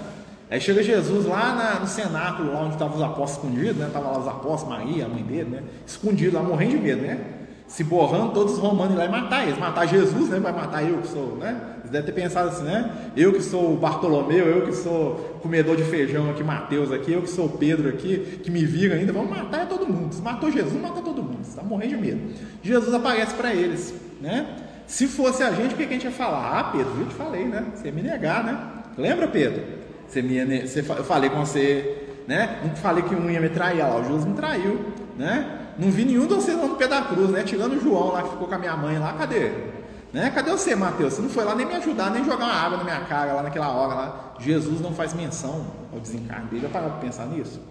Aí 0.49 0.59
chega 0.59 0.83
Jesus 0.83 1.25
lá 1.25 1.55
na, 1.55 1.79
no 1.79 1.87
cenáculo, 1.87 2.53
lá 2.53 2.63
onde 2.63 2.73
estavam 2.73 2.97
os 2.97 3.01
apóstolos 3.01 3.51
escondidos, 3.51 3.77
né? 3.77 3.87
Estavam 3.87 4.11
lá 4.11 4.19
os 4.19 4.27
apóstolos, 4.27 4.77
Maria, 4.77 5.05
a 5.05 5.09
mãe 5.09 5.23
dele, 5.23 5.49
né? 5.49 5.63
Escondido 5.87 6.35
lá, 6.35 6.43
morrendo 6.43 6.71
de 6.71 6.77
medo, 6.77 7.01
né? 7.01 7.21
Se 7.67 7.85
borrando, 7.85 8.33
todos 8.33 8.55
os 8.55 8.59
romanos 8.59 8.97
lá 8.97 9.05
e 9.05 9.09
matar 9.09 9.43
eles. 9.43 9.57
Matar 9.57 9.87
Jesus, 9.87 10.29
né? 10.29 10.39
Vai 10.41 10.51
matar 10.51 10.83
eu 10.83 10.97
que 10.97 11.07
sou, 11.07 11.37
né? 11.37 11.77
Devem 11.91 12.05
ter 12.05 12.13
pensado 12.13 12.49
assim, 12.49 12.63
né? 12.63 12.89
Eu 13.17 13.33
que 13.33 13.43
sou 13.43 13.75
Bartolomeu, 13.75 14.45
eu 14.45 14.65
que 14.65 14.73
sou 14.73 15.39
comedor 15.41 15.75
de 15.75 15.83
feijão 15.83 16.29
aqui, 16.29 16.41
Mateus 16.41 16.89
aqui, 16.89 17.11
eu 17.11 17.21
que 17.21 17.29
sou 17.29 17.49
Pedro 17.49 17.89
aqui, 17.89 18.39
que 18.41 18.49
me 18.49 18.63
viram 18.63 18.95
ainda, 18.95 19.11
vamos 19.11 19.29
matar 19.29 19.67
todo 19.67 19.85
mundo. 19.85 20.13
Se 20.13 20.21
matou 20.21 20.49
Jesus, 20.49 20.73
mata 20.81 21.01
todo 21.01 21.21
mundo. 21.21 21.41
Está 21.41 21.61
morrendo 21.61 21.97
de 21.97 21.97
medo. 21.97 22.33
Jesus 22.63 22.93
aparece 22.93 23.33
para 23.33 23.53
eles, 23.53 23.93
né? 24.21 24.55
Se 24.87 25.05
fosse 25.05 25.43
a 25.43 25.51
gente, 25.51 25.73
o 25.73 25.77
que 25.77 25.83
a 25.83 25.87
gente 25.87 26.05
ia 26.05 26.11
falar? 26.11 26.59
Ah, 26.59 26.63
Pedro, 26.71 26.93
eu 26.97 27.07
te 27.07 27.15
falei, 27.15 27.43
né? 27.43 27.65
Você 27.75 27.87
ia 27.87 27.93
me 27.93 28.01
negar, 28.01 28.43
né? 28.43 28.57
Lembra, 28.97 29.27
Pedro? 29.27 29.61
Você 30.07 30.21
me 30.21 30.35
ia, 30.35 30.65
você, 30.65 30.79
eu 30.79 31.03
falei 31.03 31.29
com 31.29 31.45
você, 31.45 32.07
né? 32.25 32.59
Não 32.63 32.73
falei 32.75 33.03
que 33.03 33.13
um 33.13 33.29
ia 33.29 33.41
me 33.41 33.49
trair, 33.49 33.79
lá, 33.79 33.97
o 33.97 34.03
Jesus 34.03 34.23
me 34.23 34.33
traiu, 34.33 34.79
né? 35.17 35.59
Não 35.77 35.91
vi 35.91 36.05
nenhum 36.05 36.25
de 36.25 36.35
vocês 36.35 36.57
lá 36.57 36.67
no 36.67 36.75
pé 36.75 36.87
da 36.87 37.01
cruz, 37.01 37.29
né? 37.31 37.43
Tirando 37.43 37.73
o 37.73 37.81
João 37.81 38.13
lá 38.13 38.23
que 38.23 38.29
ficou 38.29 38.47
com 38.47 38.55
a 38.55 38.57
minha 38.57 38.77
mãe 38.77 38.97
lá, 38.97 39.13
cadê? 39.13 39.80
Né? 40.13 40.29
Cadê 40.31 40.51
você, 40.51 40.75
Mateus? 40.75 41.13
Você 41.13 41.21
não 41.21 41.29
foi 41.29 41.43
lá 41.45 41.55
nem 41.55 41.65
me 41.65 41.73
ajudar, 41.75 42.09
nem 42.09 42.23
jogar 42.23 42.45
uma 42.45 42.53
água 42.53 42.77
na 42.77 42.83
minha 42.83 43.01
cara 43.01 43.33
lá 43.33 43.43
naquela 43.43 43.69
hora 43.69 43.93
lá. 43.93 44.33
Jesus 44.39 44.81
não 44.81 44.93
faz 44.93 45.13
menção 45.13 45.65
ao 45.91 45.99
desencarne 45.99 46.47
dele. 46.47 46.63
Já 46.63 46.69
parou 46.69 46.89
para 46.89 46.99
pensar 46.99 47.27
nisso? 47.27 47.61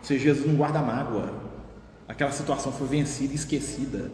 Seja, 0.00 0.24
Jesus 0.24 0.46
não 0.46 0.54
guarda 0.54 0.80
mágoa. 0.80 1.32
Aquela 2.08 2.30
situação 2.30 2.72
foi 2.72 2.86
vencida 2.86 3.32
e 3.32 3.36
esquecida. 3.36 4.10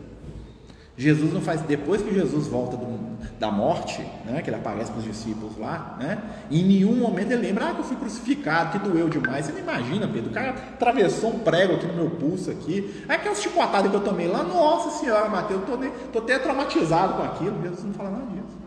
Jesus 0.98 1.32
não 1.32 1.40
faz, 1.40 1.60
depois 1.60 2.02
que 2.02 2.12
Jesus 2.12 2.48
volta 2.48 2.76
do, 2.76 2.98
da 3.38 3.52
morte, 3.52 4.04
né, 4.24 4.42
que 4.42 4.50
ele 4.50 4.56
aparece 4.56 4.90
para 4.90 4.98
os 4.98 5.04
discípulos 5.04 5.56
lá, 5.56 5.96
né, 5.96 6.18
em 6.50 6.64
nenhum 6.64 6.96
momento 6.96 7.30
ele 7.30 7.46
lembra, 7.46 7.68
ah, 7.68 7.74
que 7.74 7.78
eu 7.78 7.84
fui 7.84 7.96
crucificado, 7.96 8.72
que 8.72 8.88
doeu 8.88 9.08
demais. 9.08 9.46
Você 9.46 9.52
não 9.52 9.60
imagina, 9.60 10.08
Pedro, 10.08 10.30
o 10.30 10.34
cara 10.34 10.50
atravessou 10.50 11.30
um 11.30 11.38
prego 11.38 11.74
aqui 11.74 11.86
no 11.86 11.94
meu 11.94 12.10
pulso 12.10 12.50
aqui, 12.50 13.04
aí 13.08 13.14
aquelas 13.14 13.40
chicotadas 13.40 13.88
que 13.88 13.96
eu 13.96 14.00
tomei 14.00 14.26
lá, 14.26 14.42
nossa 14.42 14.98
senhora, 14.98 15.28
Mateus, 15.28 15.62
eu 15.68 15.84
estou 16.06 16.20
até 16.20 16.36
traumatizado 16.36 17.14
com 17.14 17.22
aquilo. 17.22 17.62
Jesus 17.62 17.84
não 17.84 17.94
fala 17.94 18.10
nada 18.10 18.26
disso. 18.26 18.58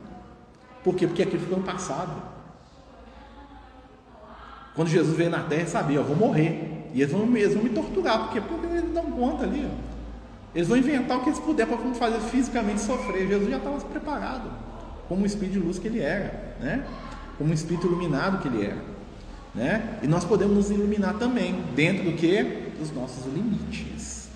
Por 0.86 0.96
quê? 0.96 1.08
Porque 1.08 1.24
aquilo 1.24 1.42
ficou 1.42 1.58
no 1.58 1.66
passado. 1.66 2.14
Quando 4.74 4.88
Jesus 4.88 5.18
veio 5.18 5.30
na 5.30 5.44
terra, 5.44 5.64
ele 5.64 5.70
sabia, 5.70 5.98
eu 5.98 6.06
vou 6.06 6.16
morrer. 6.16 6.88
E 6.94 7.02
eles 7.02 7.12
vão, 7.12 7.24
eles 7.36 7.54
vão 7.54 7.64
me 7.64 7.70
torturar, 7.72 8.20
porque, 8.20 8.40
porque 8.40 8.68
eles 8.68 8.94
dão 8.94 9.04
conta 9.12 9.44
ali, 9.44 9.70
ó. 9.70 9.91
Eles 10.54 10.68
vão 10.68 10.78
inventar 10.78 11.18
o 11.18 11.22
que 11.22 11.30
eles 11.30 11.39
puderem 11.39 11.78
para 11.78 11.93
fazer 11.93 12.20
fisicamente 12.20 12.82
sofrer. 12.82 13.28
Jesus 13.28 13.49
já 13.49 13.58
estava 13.58 13.80
preparado, 13.82 14.52
como 15.08 15.24
o 15.24 15.26
espírito 15.26 15.54
de 15.54 15.60
luz 15.60 15.80
que 15.80 15.88
ele 15.88 16.02
era, 16.02 16.56
né? 16.60 16.86
como 17.38 17.52
o 17.52 17.54
espírito 17.54 17.88
iluminado 17.88 18.41
que 18.41 18.47
ele 18.49 18.66
era. 18.66 18.84
Né? 19.56 19.99
E 20.02 20.08
nós 20.08 20.26
podemos 20.26 20.56
nos 20.56 20.70
iluminar 20.70 21.18
também, 21.18 21.56
dentro 21.74 22.04
do 22.04 22.14
que? 22.18 22.43
Dos 22.78 22.91
nossos 22.91 23.26
limites. 23.34 24.30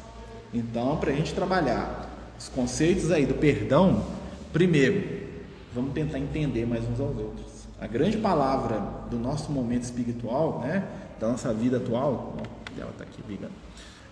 Então, 0.53 0.97
para 0.97 1.11
a 1.11 1.13
gente 1.13 1.33
trabalhar 1.33 2.09
os 2.39 2.47
conceitos 2.47 3.11
aí 3.11 3.25
do 3.25 3.33
perdão, 3.33 4.05
primeiro, 4.53 5.25
vamos 5.73 5.93
tentar 5.93 6.17
entender 6.17 6.65
mais 6.65 6.83
uns 6.85 6.99
aos 6.99 7.17
outros. 7.17 7.67
A 7.79 7.87
grande 7.87 8.17
palavra 8.17 8.79
do 9.09 9.17
nosso 9.17 9.51
momento 9.51 9.83
espiritual, 9.83 10.61
né? 10.61 10.85
da 11.19 11.27
nossa 11.27 11.53
vida 11.53 11.77
atual, 11.77 12.37
ela 12.77 12.89
está 12.91 13.03
aqui 13.03 13.21
ligando 13.27 13.64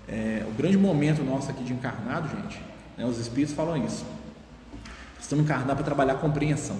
é, 0.08 0.45
o 0.47 0.51
grande 0.51 0.78
momento 0.78 1.24
nosso 1.24 1.49
aqui 1.49 1.64
de 1.64 1.74
encarnado, 1.74 2.30
gente, 2.30 2.62
né, 2.97 3.06
os 3.06 3.18
espíritos 3.20 3.56
falam 3.56 3.78
isso. 3.84 4.06
Estamos 5.20 5.45
encarnados 5.45 5.76
para 5.76 5.84
trabalhar 5.84 6.14
a 6.14 6.18
compreensão. 6.18 6.78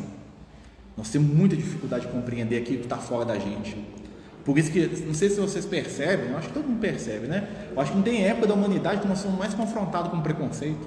Nós 0.98 1.10
temos 1.10 1.34
muita 1.34 1.56
dificuldade 1.56 2.06
de 2.06 2.12
compreender 2.12 2.58
aquilo 2.58 2.80
que 2.80 2.86
está 2.86 2.98
fora 2.98 3.26
da 3.26 3.40
gente. 3.40 3.76
Por 4.46 4.58
isso 4.58 4.72
que, 4.72 4.86
não 5.06 5.14
sei 5.14 5.30
se 5.30 5.40
vocês 5.40 5.66
percebem, 5.66 6.30
eu 6.30 6.38
acho 6.38 6.50
que 6.50 6.54
todo 6.54 6.68
mundo 6.68 6.80
percebe, 6.80 7.28
né? 7.28 7.48
Eu 7.72 7.80
acho 7.80 7.92
que 7.92 7.98
não 7.98 8.04
tem 8.04 8.26
época 8.26 8.48
da 8.48 8.54
humanidade 8.54 9.02
que 9.02 9.08
nós 9.08 9.20
somos 9.20 9.40
mais 9.40 9.54
confrontados 9.54 10.12
com 10.12 10.22
preconceito. 10.22 10.86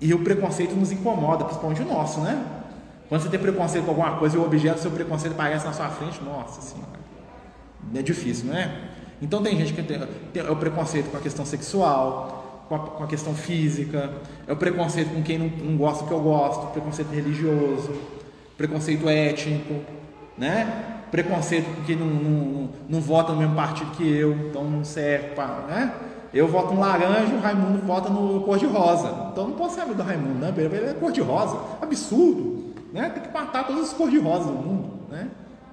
E 0.00 0.12
o 0.12 0.24
preconceito 0.24 0.74
nos 0.74 0.90
incomoda, 0.90 1.44
principalmente 1.44 1.82
o 1.82 1.86
nosso, 1.86 2.20
né? 2.20 2.44
Quando 3.08 3.22
você 3.22 3.28
tem 3.28 3.38
preconceito 3.38 3.84
com 3.84 3.90
alguma 3.90 4.16
coisa 4.16 4.36
e 4.36 4.38
o 4.38 4.44
objeto 4.44 4.76
do 4.76 4.80
seu 4.80 4.90
preconceito 4.90 5.34
aparece 5.34 5.64
na 5.64 5.72
sua 5.72 5.88
frente, 5.90 6.20
nossa 6.24 6.60
senhora. 6.60 6.98
É 7.94 8.02
difícil, 8.02 8.46
não 8.46 8.56
é? 8.56 8.91
Então 9.22 9.40
tem 9.40 9.56
gente 9.56 9.72
que 9.72 9.82
tem, 9.82 10.00
tem 10.32 10.42
é 10.44 10.50
o 10.50 10.56
preconceito 10.56 11.08
com 11.08 11.16
a 11.16 11.20
questão 11.20 11.46
sexual, 11.46 12.64
com 12.68 12.74
a, 12.74 12.78
com 12.80 13.04
a 13.04 13.06
questão 13.06 13.34
física, 13.34 14.12
é 14.48 14.52
o 14.52 14.56
preconceito 14.56 15.14
com 15.14 15.22
quem 15.22 15.38
não, 15.38 15.46
não 15.46 15.76
gosta 15.76 16.02
do 16.02 16.08
que 16.08 16.12
eu 16.12 16.20
gosto, 16.20 16.72
preconceito 16.72 17.10
religioso, 17.10 17.92
preconceito 18.58 19.08
étnico, 19.08 19.74
né? 20.36 21.04
Preconceito 21.12 21.66
com 21.72 21.84
quem 21.84 21.94
não, 21.94 22.06
não, 22.06 22.68
não, 22.88 23.00
vota 23.00 23.32
no 23.32 23.38
mesmo 23.38 23.54
partido 23.54 23.92
que 23.92 24.10
eu, 24.10 24.32
então 24.48 24.64
não 24.64 24.84
serve 24.84 25.28
né? 25.68 25.94
Eu 26.34 26.48
voto 26.48 26.74
no 26.74 26.80
laranja, 26.80 27.32
o 27.34 27.40
Raimundo 27.40 27.86
vota 27.86 28.08
no 28.08 28.40
cor-de-rosa. 28.40 29.28
Então 29.30 29.48
não 29.48 29.54
posso 29.54 29.74
ser 29.74 29.82
amigo 29.82 29.98
do 29.98 30.02
Raimundo, 30.02 30.38
né? 30.38 30.52
Ele 30.56 30.86
é 30.86 30.96
cor-de-rosa. 30.98 31.60
Absurdo. 31.80 32.72
Né? 32.90 33.10
Tem 33.10 33.22
que 33.22 33.30
matar 33.30 33.66
todas 33.66 33.88
as 33.88 33.92
cor-de-rosa 33.92 34.46
do 34.46 34.54
mundo. 34.54 35.10
Né? 35.10 35.28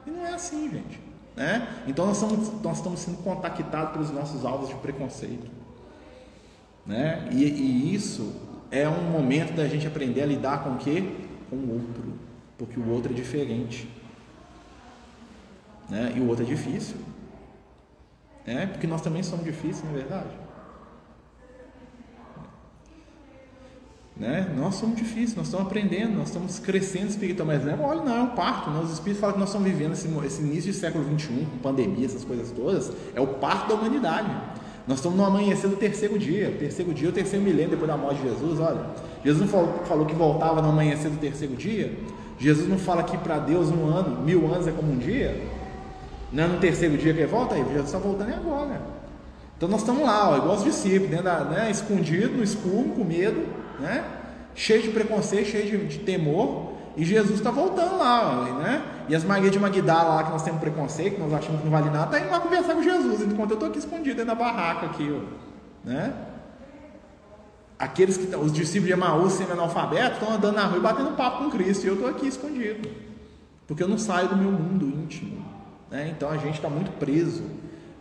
E 0.05 0.11
não 0.11 0.25
é 0.25 0.33
assim, 0.33 0.69
gente. 0.69 1.09
Né? 1.39 1.65
Então 1.87 2.05
nós 2.05 2.21
estamos, 2.21 2.61
nós 2.61 2.77
estamos 2.79 2.99
sendo 2.99 3.23
contactados 3.23 3.93
pelos 3.93 4.11
nossos 4.11 4.43
alvos 4.43 4.67
de 4.67 4.75
preconceito. 4.75 5.49
Né? 6.85 7.29
E, 7.31 7.45
e, 7.45 7.95
isso 7.95 8.35
é 8.69 8.89
um 8.89 9.09
momento 9.09 9.53
da 9.53 9.65
gente 9.65 9.87
aprender 9.87 10.21
a 10.21 10.25
lidar 10.25 10.65
com 10.65 10.71
o 10.71 10.77
quê? 10.77 11.01
Com 11.49 11.55
o 11.55 11.73
outro. 11.75 12.13
Porque 12.57 12.77
o 12.77 12.89
outro 12.89 13.13
é 13.13 13.15
diferente. 13.15 13.89
Né? 15.89 16.11
E 16.17 16.19
o 16.19 16.27
outro 16.27 16.43
é 16.43 16.47
difícil. 16.47 16.97
Né? 18.45 18.65
Porque 18.65 18.85
nós 18.85 18.99
também 18.99 19.23
somos 19.23 19.45
difíceis, 19.45 19.85
não 19.85 19.91
é 19.91 19.99
verdade? 19.99 20.48
Né? 24.20 24.53
Nós 24.57 24.76
somos 24.76 24.97
difíceis, 24.97 25.36
nós 25.36 25.45
estamos 25.45 25.65
aprendendo, 25.65 26.17
nós 26.17 26.28
estamos 26.28 26.59
crescendo 26.59 27.07
espiritualmente. 27.07 27.70
É 27.70 27.76
mole, 27.76 28.01
não, 28.03 28.17
é 28.17 28.22
um 28.22 28.28
parto. 28.28 28.70
Né? 28.70 28.82
Os 28.84 28.91
espíritos 28.91 29.22
falam 29.22 29.34
que 29.34 29.39
nós 29.39 29.47
estamos 29.49 29.67
vivendo 29.67 29.93
esse, 29.93 30.09
esse 30.26 30.41
início 30.41 30.74
do 30.74 30.78
século 30.78 31.05
XXI, 31.05 31.47
com 31.49 31.57
pandemia, 31.59 32.05
essas 32.05 32.26
coisas 32.26 32.51
todas, 32.51 32.91
é 33.15 33.22
o 33.22 33.28
parto 33.28 33.70
da 33.70 33.76
humanidade. 33.76 34.30
Nós 34.86 34.97
estamos 34.97 35.17
no 35.17 35.24
amanhecer 35.24 35.70
do 35.70 35.78
terceiro 35.78 36.20
dia. 36.20 36.49
O 36.49 36.57
terceiro 36.59 36.93
dia 36.93 37.07
é 37.07 37.11
o 37.11 37.13
terceiro 37.13 37.45
milênio 37.45 37.70
depois 37.70 37.89
da 37.89 37.95
morte 37.95 38.22
de 38.22 38.30
Jesus. 38.30 38.59
Olha, 38.59 38.88
Jesus 39.24 39.41
não 39.41 39.47
falou, 39.47 39.84
falou 39.86 40.05
que 40.05 40.15
voltava 40.15 40.61
no 40.61 40.70
amanhecer 40.70 41.09
do 41.09 41.17
terceiro 41.17 41.55
dia? 41.55 41.97
Jesus 42.38 42.67
não 42.67 42.78
fala 42.78 43.03
que 43.03 43.17
para 43.17 43.38
Deus 43.39 43.70
um 43.70 43.86
ano, 43.86 44.22
mil 44.22 44.51
anos 44.53 44.67
é 44.67 44.72
como 44.72 44.91
um 44.91 44.97
dia? 44.97 45.41
Não 46.34 46.43
é 46.43 46.47
no 46.47 46.57
terceiro 46.59 46.97
dia 46.97 47.13
que 47.13 47.20
ele 47.20 47.28
volta? 47.28 47.55
Aí, 47.55 47.63
Jesus 47.63 47.86
está 47.86 47.99
voltando 47.99 48.34
agora. 48.34 48.82
Então 49.55 49.67
nós 49.67 49.82
estamos 49.82 50.03
lá, 50.03 50.30
ó, 50.30 50.38
igual 50.38 50.55
os 50.55 50.63
discípulos, 50.63 51.11
né, 51.11 51.22
né, 51.22 51.70
escondido 51.70 52.38
no 52.38 52.43
escuro, 52.43 52.91
com 52.95 53.03
medo, 53.03 53.45
né? 53.80 54.03
cheio 54.59 54.82
de 54.82 54.89
preconceito, 54.89 55.47
cheio 55.47 55.65
de, 55.65 55.88
de 55.88 55.99
temor, 55.99 56.73
e 56.97 57.05
Jesus 57.05 57.39
está 57.39 57.49
voltando 57.49 57.97
lá, 57.97 58.43
né? 58.59 58.84
E 59.07 59.15
as 59.15 59.23
Maria 59.23 59.49
de 59.49 59.57
Magdala 59.57 60.15
lá, 60.15 60.23
que 60.23 60.32
nós 60.32 60.43
temos 60.43 60.59
preconceito, 60.59 61.15
que 61.15 61.21
nós 61.21 61.34
achamos 61.34 61.61
que 61.61 61.65
não 61.65 61.71
vale 61.71 61.89
nada, 61.89 62.05
está 62.05 62.19
indo 62.19 62.30
lá 62.30 62.41
conversar 62.41 62.73
com 62.73 62.84
Jesus, 62.84 63.21
enquanto 63.21 63.51
eu 63.51 63.53
estou 63.53 63.69
aqui 63.69 63.80
escondido 63.80 64.17
dentro 64.17 64.25
da 64.25 64.36
barraca 64.36 64.88
aqui, 64.88 65.09
ó, 65.11 65.88
né? 65.88 66.13
Aqueles 67.77 68.17
que 68.17 68.36
os 68.36 68.51
discípulos 68.51 68.88
de 68.88 68.91
Emaús, 68.91 69.34
semi-analfabetos, 69.34 70.19
estão 70.19 70.34
andando 70.34 70.55
na 70.55 70.65
rua 70.65 70.77
e 70.77 70.82
batendo 70.82 71.15
papo 71.15 71.45
com 71.45 71.49
Cristo, 71.49 71.86
e 71.86 71.88
eu 71.88 71.93
estou 71.93 72.09
aqui 72.09 72.27
escondido, 72.27 72.89
porque 73.65 73.82
eu 73.82 73.88
não 73.88 73.97
saio 73.97 74.27
do 74.27 74.36
meu 74.36 74.51
mundo 74.51 74.86
íntimo, 74.86 75.45
né? 75.89 76.09
Então 76.09 76.30
a 76.30 76.36
gente 76.36 76.55
está 76.55 76.69
muito 76.69 76.91
preso, 76.99 77.43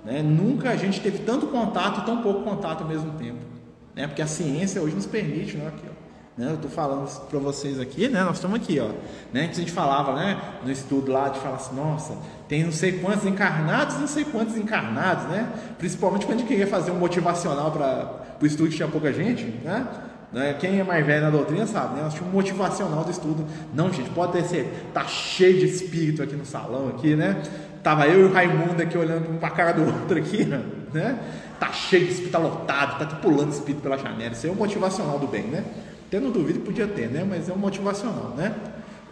né? 0.04 0.22
Nunca 0.22 0.70
a 0.70 0.76
gente 0.76 1.00
teve 1.00 1.18
tanto 1.18 1.46
contato 1.46 2.00
e 2.00 2.04
tão 2.04 2.20
pouco 2.20 2.42
contato 2.42 2.82
ao 2.82 2.88
mesmo 2.88 3.12
tempo 3.12 3.57
né? 3.98 4.06
Porque 4.06 4.22
a 4.22 4.28
ciência 4.28 4.80
hoje 4.80 4.94
nos 4.94 5.06
permite, 5.06 5.56
né? 5.56 5.66
Aqui, 5.66 5.82
ó. 5.84 6.40
Né? 6.40 6.50
Eu 6.50 6.54
estou 6.54 6.70
falando 6.70 7.10
para 7.28 7.38
vocês 7.40 7.80
aqui, 7.80 8.08
né? 8.08 8.22
Nós 8.22 8.36
estamos 8.36 8.56
aqui, 8.56 8.78
ó. 8.78 8.90
Né? 9.32 9.48
Que 9.48 9.54
a 9.54 9.54
gente 9.54 9.72
falava, 9.72 10.14
né? 10.14 10.40
No 10.64 10.70
estudo 10.70 11.10
lá 11.10 11.28
de 11.28 11.40
falar 11.40 11.56
assim, 11.56 11.74
nossa, 11.74 12.16
tem 12.48 12.62
não 12.62 12.70
sei 12.70 12.92
quantos 12.92 13.26
encarnados, 13.26 13.98
não 13.98 14.06
sei 14.06 14.24
quantos 14.24 14.56
encarnados, 14.56 15.24
né? 15.24 15.52
Principalmente 15.78 16.26
quando 16.26 16.36
a 16.36 16.38
gente 16.38 16.46
queria 16.48 16.68
fazer 16.68 16.92
um 16.92 16.94
motivacional 16.94 17.72
para 17.72 18.28
pro 18.38 18.46
estudo 18.46 18.70
que 18.70 18.76
tinha 18.76 18.86
pouca 18.86 19.12
gente, 19.12 19.46
né? 19.64 19.84
né? 20.32 20.54
Quem 20.60 20.78
é 20.78 20.84
mais 20.84 21.04
velho 21.04 21.24
na 21.24 21.30
doutrina 21.30 21.66
sabe, 21.66 21.96
né? 21.96 22.02
Nós 22.02 22.14
tínhamos 22.14 22.32
um 22.32 22.36
motivacional 22.36 23.02
do 23.02 23.10
estudo. 23.10 23.44
Não, 23.74 23.92
gente, 23.92 24.10
pode 24.10 24.30
ter 24.30 24.44
ser, 24.44 24.90
tá 24.94 25.04
cheio 25.08 25.58
de 25.58 25.66
espírito 25.66 26.22
aqui 26.22 26.36
no 26.36 26.46
salão, 26.46 26.86
aqui, 26.88 27.16
né? 27.16 27.42
Tava 27.82 28.06
eu 28.06 28.20
e 28.20 28.24
o 28.30 28.32
Raimundo 28.32 28.80
aqui 28.80 28.96
olhando 28.96 29.28
um 29.28 29.38
pra 29.38 29.50
cara 29.50 29.72
do 29.72 29.82
outro 29.92 30.16
aqui, 30.16 30.44
né? 30.44 31.18
Tá 31.58 31.72
cheio 31.72 32.04
de 32.04 32.10
espírito, 32.12 32.32
tá 32.32 32.38
lotado, 32.38 32.98
tá 32.98 33.16
pulando 33.16 33.52
espírito 33.52 33.82
pela 33.82 33.98
janela. 33.98 34.32
Isso 34.32 34.46
é 34.46 34.50
o 34.50 34.54
motivacional 34.54 35.18
do 35.18 35.26
bem, 35.26 35.44
né? 35.44 35.64
Até 36.06 36.20
não 36.20 36.30
duvido 36.30 36.60
podia 36.60 36.86
ter, 36.86 37.10
né? 37.10 37.24
Mas 37.28 37.48
é 37.48 37.52
um 37.52 37.58
motivacional, 37.58 38.34
né? 38.36 38.54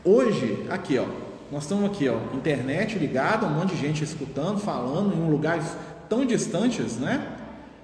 Hoje, 0.05 0.67
aqui, 0.71 0.99
ó, 0.99 1.07
nós 1.51 1.65
estamos 1.65 1.85
aqui, 1.85 2.09
ó, 2.09 2.17
internet 2.35 2.99
ligada, 2.99 3.47
um 3.47 3.51
monte 3.51 3.75
de 3.75 3.81
gente 3.81 4.05
escutando, 4.05 4.59
falando 4.59 5.15
em 5.15 5.31
lugares 5.31 5.67
tão 6.09 6.25
distantes, 6.25 6.97
né? 6.97 7.37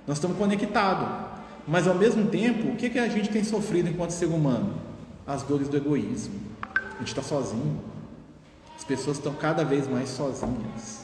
Nós 0.06 0.16
estamos 0.18 0.36
conectados. 0.36 1.08
Mas 1.66 1.86
ao 1.86 1.94
mesmo 1.94 2.26
tempo, 2.26 2.68
o 2.68 2.76
que, 2.76 2.90
que 2.90 2.98
a 2.98 3.08
gente 3.08 3.28
tem 3.28 3.44
sofrido 3.44 3.88
enquanto 3.88 4.10
ser 4.10 4.26
humano? 4.26 4.74
As 5.26 5.42
dores 5.42 5.68
do 5.68 5.76
egoísmo. 5.76 6.34
A 6.62 6.98
gente 6.98 7.08
está 7.08 7.22
sozinho. 7.22 7.80
As 8.76 8.84
pessoas 8.84 9.18
estão 9.18 9.32
cada 9.34 9.64
vez 9.64 9.86
mais 9.86 10.08
sozinhas, 10.08 11.01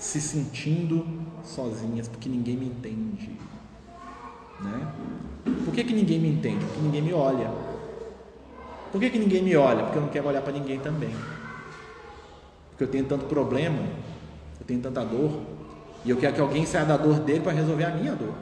se 0.00 0.18
sentindo 0.18 1.06
sozinhas, 1.44 2.08
porque 2.08 2.26
ninguém 2.26 2.56
me 2.56 2.66
entende. 2.66 3.38
Né? 4.58 4.92
Por 5.62 5.74
que, 5.74 5.84
que 5.84 5.92
ninguém 5.92 6.18
me 6.18 6.30
entende? 6.30 6.64
Porque 6.64 6.80
ninguém 6.80 7.02
me 7.02 7.12
olha. 7.12 7.52
Por 8.90 8.98
que, 8.98 9.10
que 9.10 9.18
ninguém 9.18 9.42
me 9.42 9.54
olha? 9.54 9.84
Porque 9.84 9.98
eu 9.98 10.02
não 10.02 10.08
quero 10.08 10.26
olhar 10.26 10.40
para 10.40 10.54
ninguém 10.54 10.80
também. 10.80 11.14
Porque 12.70 12.84
eu 12.84 12.88
tenho 12.88 13.04
tanto 13.04 13.26
problema, 13.26 13.78
eu 14.58 14.66
tenho 14.66 14.80
tanta 14.80 15.04
dor, 15.04 15.42
e 16.02 16.08
eu 16.08 16.16
quero 16.16 16.34
que 16.34 16.40
alguém 16.40 16.64
saia 16.64 16.86
da 16.86 16.96
dor 16.96 17.20
dele 17.20 17.40
para 17.40 17.52
resolver 17.52 17.84
a 17.84 17.90
minha 17.90 18.14
dor. 18.14 18.32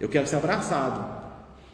Eu 0.00 0.08
quero 0.08 0.26
ser 0.26 0.36
abraçado, 0.36 1.04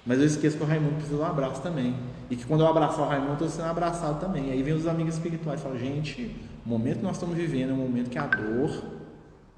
mas 0.05 0.19
eu 0.19 0.27
esqueço 0.27 0.57
que 0.57 0.65
o 0.65 0.67
Raimundo 0.67 0.97
precisa 0.97 1.17
de 1.17 1.23
um 1.23 1.25
abraço 1.25 1.63
também. 1.63 1.95
E 2.29 2.35
que 2.35 2.45
quando 2.45 2.63
eu 2.63 2.67
abraçar 2.67 3.07
o 3.07 3.09
Raimundo, 3.09 3.31
eu 3.31 3.35
estou 3.35 3.49
sendo 3.49 3.69
abraçado 3.69 4.19
também. 4.19 4.51
Aí 4.51 4.61
vem 4.61 4.75
os 4.75 4.89
amigos 4.89 5.15
espirituais 5.15 5.61
e 5.61 5.63
falam: 5.63 5.79
gente, 5.79 6.37
o 6.69 6.71
momento 6.71 6.99
que 6.99 7.03
nós 7.03 7.17
estamos 7.17 7.35
vivendo 7.35 7.71
é 7.71 7.73
um 7.73 7.79
momento 7.79 8.11
que 8.11 8.19
a 8.19 8.27
dor 8.27 8.85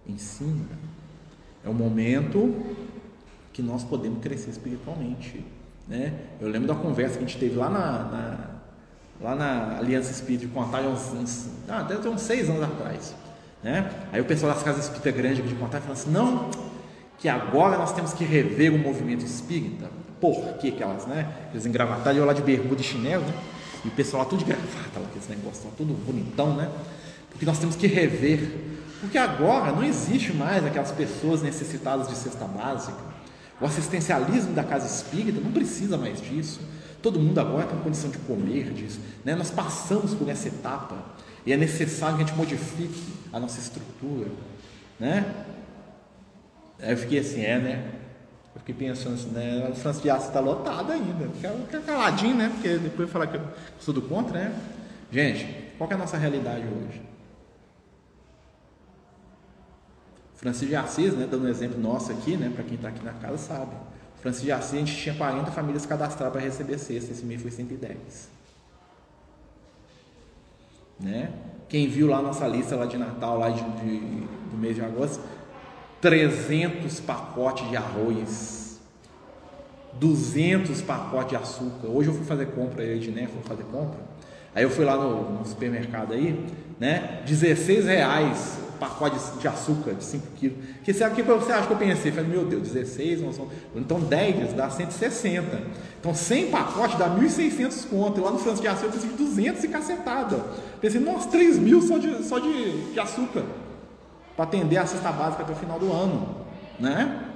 ensina. 0.07 0.79
É 1.65 1.69
um 1.69 1.75
momento 1.75 2.55
que 3.53 3.61
nós 3.61 3.83
podemos 3.83 4.21
crescer 4.21 4.51
espiritualmente. 4.51 5.45
Né? 5.89 6.15
Eu 6.41 6.49
lembro 6.49 6.69
da 6.69 6.75
conversa 6.77 7.19
que 7.19 7.25
a 7.25 7.27
gente 7.27 7.37
teve 7.37 7.57
lá 7.57 7.69
na, 7.69 8.05
na 8.05 8.51
lá 9.21 9.35
na 9.35 9.79
Aliança 9.79 10.13
Espírita 10.13 10.47
de 10.47 10.53
Contar, 10.53 10.83
uns, 10.83 11.13
uns, 11.13 11.51
ah, 11.69 11.83
deve 11.83 12.01
ter 12.01 12.09
uns 12.09 12.21
seis 12.21 12.49
anos 12.49 12.63
atrás. 12.63 13.13
Né? 13.61 13.91
Aí 14.13 14.21
o 14.21 14.25
pessoal 14.25 14.55
das 14.55 14.63
casas 14.63 14.85
espíritas 14.85 15.13
grandes 15.13 15.49
de 15.49 15.55
Contar 15.57 15.81
falou 15.81 15.95
assim: 15.95 16.13
não, 16.13 16.49
que 17.19 17.29
agora 17.29 17.77
nós 17.77 17.93
temos 17.93 18.13
que 18.13 18.25
rever 18.25 18.73
o 18.73 18.79
movimento 18.79 19.25
espírita. 19.25 19.91
Por 20.21 20.59
que 20.59 20.81
elas, 20.81 21.07
né? 21.07 21.29
Eles 21.51 21.67
engravataram, 21.67 22.19
eu 22.19 22.25
lá 22.25 22.33
de 22.33 22.43
bermuda 22.43 22.81
e 22.81 22.85
chinelo, 22.85 23.25
né? 23.25 23.35
E 23.85 23.89
o 23.89 23.91
pessoal 23.91 24.23
lá 24.23 24.29
tudo 24.29 24.39
de 24.41 24.45
gravata, 24.45 25.01
lá, 25.01 25.07
aqueles 25.07 25.29
negócios, 25.29 25.67
tudo 25.77 25.93
bonitão, 26.05 26.55
né? 26.55 26.71
Porque 27.31 27.47
nós 27.47 27.59
temos 27.59 27.77
que 27.77 27.87
rever. 27.87 28.71
Porque 29.01 29.17
agora 29.17 29.73
não 29.73 29.83
existe 29.83 30.33
mais 30.33 30.65
aquelas 30.65 30.93
pessoas 30.93 31.43
necessitadas 31.43 32.09
de 32.09 32.15
cesta 32.15 32.45
básica. 32.45 32.99
O 33.61 33.65
assistencialismo 33.65 34.53
da 34.53 34.63
casa 34.63 34.87
espírita 34.87 35.41
não 35.41 35.53
precisa 35.53 35.97
mais 35.97 36.21
disso. 36.21 36.61
Todo 37.03 37.19
mundo 37.19 37.39
agora 37.39 37.67
tem 37.67 37.79
condição 37.79 38.11
de 38.11 38.19
comer 38.19 38.73
disso. 38.73 39.01
Né? 39.25 39.35
Nós 39.35 39.51
passamos 39.51 40.15
por 40.15 40.29
essa 40.29 40.49
etapa 40.49 40.97
e 41.47 41.53
é 41.53 41.57
necessário 41.57 42.17
que 42.17 42.23
a 42.23 42.27
gente 42.27 42.37
modifique 42.37 43.03
a 43.33 43.41
nossa 43.41 43.59
estrutura. 43.59 44.29
Né? 44.99 45.25
Eu 46.79 46.97
fiquei 46.97 47.19
assim, 47.19 47.43
é, 47.43 47.59
né? 47.59 47.91
Eu 48.55 48.61
fiquei 48.61 48.75
pensando 48.75 49.15
assim, 49.15 49.31
né? 49.31 49.69
O 49.71 49.75
Francisco 49.75 50.03
de 50.03 50.11
Assis 50.11 50.29
está 50.29 50.41
lotado 50.41 50.91
ainda. 50.93 51.29
Fica 51.35 51.81
caladinho, 51.81 52.37
né? 52.37 52.51
Porque 52.53 52.79
depois 52.79 53.11
falar 53.11 53.27
que 53.29 53.37
eu 53.37 53.43
sou 53.79 53.95
do 53.95 54.03
contra, 54.03 54.33
né? 54.33 54.55
Gente, 55.13 55.47
qual 55.79 55.91
é 55.91 55.95
a 55.95 55.99
nossa 55.99 56.17
realidade 56.17 56.65
hoje? 56.65 57.10
Francisco 60.41 60.69
de 60.69 60.77
Assis, 60.77 61.13
né, 61.13 61.29
dando 61.31 61.45
um 61.45 61.49
exemplo 61.49 61.79
nosso 61.79 62.11
aqui, 62.11 62.35
né, 62.35 62.51
para 62.55 62.65
quem 62.65 62.77
está 62.77 62.89
aqui 62.89 63.05
na 63.05 63.13
casa 63.13 63.37
sabe. 63.37 63.73
Francisco 64.23 64.47
de 64.47 64.53
Assis, 64.53 64.75
a 64.75 64.79
gente 64.79 64.97
tinha 64.97 65.15
40 65.15 65.51
famílias 65.51 65.85
cadastradas 65.85 66.33
para 66.33 66.43
receber 66.43 66.79
cesta, 66.79 67.13
esse 67.13 67.25
mês 67.27 67.43
foi 67.43 67.51
110. 67.51 68.31
Né? 70.99 71.31
Quem 71.69 71.89
viu 71.89 72.07
lá 72.07 72.23
nossa 72.23 72.47
lista 72.47 72.75
lá 72.75 72.87
de 72.87 72.97
Natal, 72.97 73.39
lá 73.39 73.51
de, 73.51 73.63
de, 73.63 73.99
do 74.51 74.57
mês 74.57 74.75
de 74.75 74.83
agosto, 74.83 75.23
300 76.01 77.01
pacotes 77.01 77.69
de 77.69 77.77
arroz, 77.77 78.81
200 79.93 80.81
pacotes 80.81 81.31
de 81.31 81.37
açúcar. 81.37 81.87
Hoje 81.89 82.09
eu 82.09 82.15
fui 82.15 82.25
fazer 82.25 82.47
compra, 82.47 82.83
eu 82.83 82.97
e 82.97 83.09
né, 83.09 83.29
fui 83.31 83.43
fazer 83.43 83.65
compra. 83.65 84.01
Aí 84.55 84.63
eu 84.63 84.71
fui 84.71 84.87
lá 84.87 84.97
no, 84.97 85.39
no 85.39 85.45
supermercado 85.45 86.15
aí, 86.15 86.47
né? 86.79 87.23
16 87.27 87.85
reais 87.85 88.70
pacote 88.81 89.17
de 89.39 89.47
açúcar 89.47 89.93
de 89.93 90.03
5 90.03 90.27
quilos. 90.37 90.57
Que 90.83 90.93
sabe 90.93 91.13
o 91.13 91.15
que 91.15 91.23
você 91.23 91.53
acha 91.53 91.67
que 91.67 91.73
eu 91.73 91.77
pensei? 91.77 92.11
Falei, 92.11 92.31
meu 92.31 92.45
Deus, 92.47 92.63
16, 92.63 93.21
então 93.77 94.01
10 94.01 94.55
dá 94.55 94.69
160. 94.69 95.63
Então 96.01 96.15
100 96.15 96.51
pacotes 96.51 96.99
dá 96.99 97.09
1.600 97.09 97.89
conto. 97.89 98.19
E 98.19 98.25
lá 98.25 98.31
no 98.31 98.39
Francisco 98.39 98.63
de 98.63 98.69
Assis 98.69 98.85
eu 98.85 98.91
pensei 98.91 99.11
200 99.11 99.63
e 99.63 99.69
cacetada. 99.69 100.45
Pensei, 100.81 101.01
nossa, 101.01 101.29
3 101.29 101.59
mil 101.59 101.83
só 101.83 101.99
de, 101.99 102.25
só 102.25 102.39
de, 102.39 102.93
de 102.93 102.99
açúcar. 102.99 103.45
Para 104.35 104.47
atender 104.47 104.79
a 104.79 104.87
cesta 104.87 105.13
básica 105.13 105.43
até 105.43 105.53
o 105.53 105.57
final 105.57 105.79
do 105.79 105.93
ano. 105.93 106.47
Né? 106.79 107.27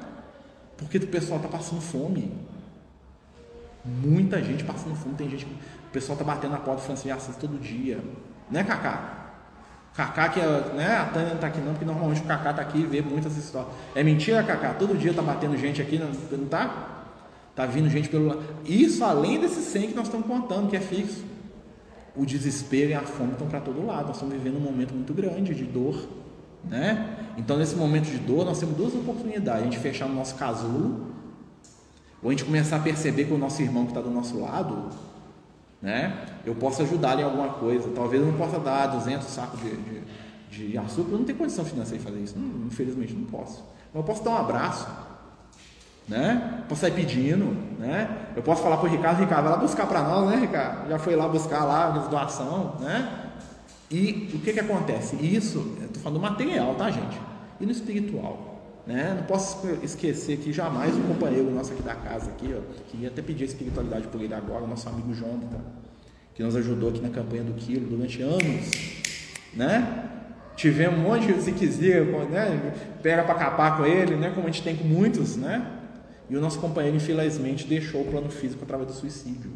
Porque 0.79 0.97
o 0.97 1.07
pessoal 1.07 1.39
está 1.39 1.49
passando 1.49 1.83
fome. 1.83 2.33
Muita 3.85 4.43
gente 4.43 4.65
passando 4.65 4.97
fome. 4.97 5.15
Tem 5.15 5.29
gente, 5.29 5.45
o 5.45 5.91
pessoal 5.93 6.19
está 6.19 6.25
batendo 6.25 6.53
na 6.53 6.59
porta 6.59 6.81
do 6.81 6.87
Francisco 6.87 7.09
de 7.09 7.13
Assis 7.13 7.37
todo 7.37 7.61
dia. 7.61 8.01
Né, 8.51 8.65
Cacá? 8.65 9.24
Cacá, 9.95 10.29
que 10.29 10.41
é, 10.41 10.73
né, 10.75 10.97
a 10.97 11.05
Tânia 11.05 11.29
não 11.29 11.35
está 11.37 11.47
aqui 11.47 11.61
não, 11.61 11.73
porque 11.73 11.85
normalmente 11.85 12.21
o 12.21 12.25
Cacá 12.25 12.51
está 12.51 12.63
aqui 12.63 12.79
e 12.81 12.87
vê 12.87 13.01
muitas 13.01 13.37
histórias. 13.37 13.73
É 13.95 14.03
mentira, 14.03 14.43
Cacá? 14.43 14.75
Todo 14.75 14.99
dia 14.99 15.11
está 15.11 15.23
batendo 15.23 15.57
gente 15.57 15.81
aqui, 15.81 15.99
não, 15.99 16.47
tá? 16.47 17.05
Tá 17.55 17.65
vindo 17.65 17.89
gente 17.89 18.09
pelo 18.09 18.27
lado. 18.27 18.43
Isso 18.65 19.05
além 19.05 19.39
desse 19.39 19.61
100 19.61 19.89
que 19.89 19.95
nós 19.95 20.07
estamos 20.07 20.27
contando, 20.27 20.69
que 20.69 20.77
é 20.77 20.81
fixo. 20.81 21.25
O 22.17 22.27
desespero 22.27 22.91
e 22.91 22.95
a 22.95 23.03
fome 23.03 23.33
estão 23.33 23.47
para 23.47 23.61
todo 23.61 23.87
lado. 23.87 24.09
Nós 24.09 24.17
estamos 24.17 24.35
vivendo 24.35 24.57
um 24.57 24.61
momento 24.61 24.93
muito 24.93 25.15
grande 25.15 25.55
de 25.55 25.65
dor. 25.65 26.09
Né? 26.65 27.17
Então, 27.37 27.57
nesse 27.57 27.77
momento 27.77 28.07
de 28.07 28.19
dor, 28.19 28.45
nós 28.45 28.59
temos 28.59 28.77
duas 28.77 28.95
oportunidades: 28.95 29.61
a 29.61 29.65
gente 29.65 29.79
fechar 29.79 30.09
no 30.09 30.15
nosso 30.15 30.35
casulo, 30.35 31.15
ou 32.21 32.31
a 32.31 32.33
gente 32.33 32.45
começar 32.45 32.77
a 32.77 32.81
perceber 32.81 33.27
que 33.27 33.33
o 33.33 33.39
nosso 33.39 33.63
irmão 33.63 33.85
que 33.85 33.91
está 33.93 34.01
do 34.01 34.11
nosso 34.11 34.41
lado 34.41 34.91
né? 35.85 36.17
Eu 36.47 36.55
posso 36.55 36.83
ajudar 36.83 37.21
em 37.21 37.23
alguma 37.23 37.51
coisa. 37.51 37.91
Talvez 37.95 38.23
eu 38.23 38.29
não 38.29 38.39
possa 38.39 38.59
dar 38.59 38.87
200 38.87 39.29
sacos 39.29 39.61
de, 39.61 39.77
de, 39.77 40.69
de 40.71 40.79
açúcar, 40.79 41.13
eu 41.13 41.19
não 41.19 41.25
tenho 41.27 41.37
condição 41.37 41.63
financeira 41.63 41.99
de 41.99 42.05
fazer 42.11 42.21
isso. 42.21 42.39
Não, 42.39 42.67
infelizmente 42.67 43.13
não 43.13 43.27
posso. 43.27 43.63
Mas 43.93 43.97
eu 44.01 44.03
posso 44.03 44.25
dar 44.25 44.31
um 44.31 44.37
abraço, 44.39 44.89
né? 46.09 46.65
Posso 46.67 46.81
sair 46.81 46.93
pedindo, 46.93 47.55
né? 47.79 48.29
Eu 48.35 48.43
posso 48.43 48.63
falar 48.63 48.79
para 48.79 48.89
o 48.89 48.91
Ricardo, 48.91 49.21
Ricardo, 49.21 49.45
vai 49.45 49.53
lá 49.53 49.59
buscar 49.59 49.87
para 49.87 50.03
nós, 50.03 50.31
né, 50.31 50.37
Ricardo? 50.37 50.89
Já 50.89 50.99
foi 50.99 51.15
lá 51.15 51.29
buscar 51.29 51.65
lá 51.65 51.89
a 51.89 51.91
doação, 52.09 52.77
né? 52.81 53.31
E 53.91 54.31
o 54.35 54.39
que 54.39 54.55
que 54.55 54.61
acontece? 54.61 55.17
Isso, 55.17 55.77
eu 55.81 55.87
estou 55.87 56.03
falando 56.03 56.19
do 56.19 56.23
material, 56.23 56.75
tá, 56.77 56.91
gente? 56.91 57.21
E 57.61 57.67
no 57.67 57.71
espiritual? 57.71 58.54
Né? 58.87 59.15
Não 59.17 59.25
posso 59.25 59.67
esquecer 59.83 60.37
que 60.39 60.53
jamais 60.53 60.95
um 60.95 61.03
companheiro 61.03 61.51
nosso 61.51 61.73
aqui 61.73 61.83
da 61.83 61.95
casa, 61.95 62.31
aqui, 62.31 62.55
ó, 62.55 63.07
até 63.07 63.23
pedir 63.23 63.45
a 63.45 63.47
espiritualidade 63.47 64.09
por 64.09 64.21
ele 64.21 64.35
agora, 64.35 64.67
nosso 64.67 64.89
amigo 64.89 65.15
Jonathan, 65.15 65.61
que 66.35 66.43
nos 66.43 66.55
ajudou 66.55 66.91
aqui 66.91 67.01
na 67.01 67.09
campanha 67.09 67.45
do 67.45 67.55
Quilo 67.55 67.89
durante 67.89 68.21
anos. 68.21 68.71
Né? 69.55 70.11
Tivemos 70.55 70.99
um 70.99 71.03
monte 71.03 71.33
de 71.33 71.41
ziquezira, 71.41 72.05
né? 72.29 72.75
pega 73.03 73.23
para 73.25 73.35
capar 73.35 73.77
com 73.79 73.87
ele, 73.87 74.17
né? 74.17 74.33
como 74.35 74.47
a 74.47 74.51
gente 74.51 74.63
tem 74.63 74.77
com 74.77 74.85
muitos, 74.85 75.37
né? 75.37 75.81
E 76.29 76.37
o 76.37 76.41
nosso 76.41 76.59
companheiro, 76.59 76.97
infelizmente, 76.97 77.67
deixou 77.67 78.01
o 78.01 78.05
plano 78.07 78.31
físico 78.31 78.65
através 78.65 78.89
do 78.89 78.95
suicídio. 78.95 79.53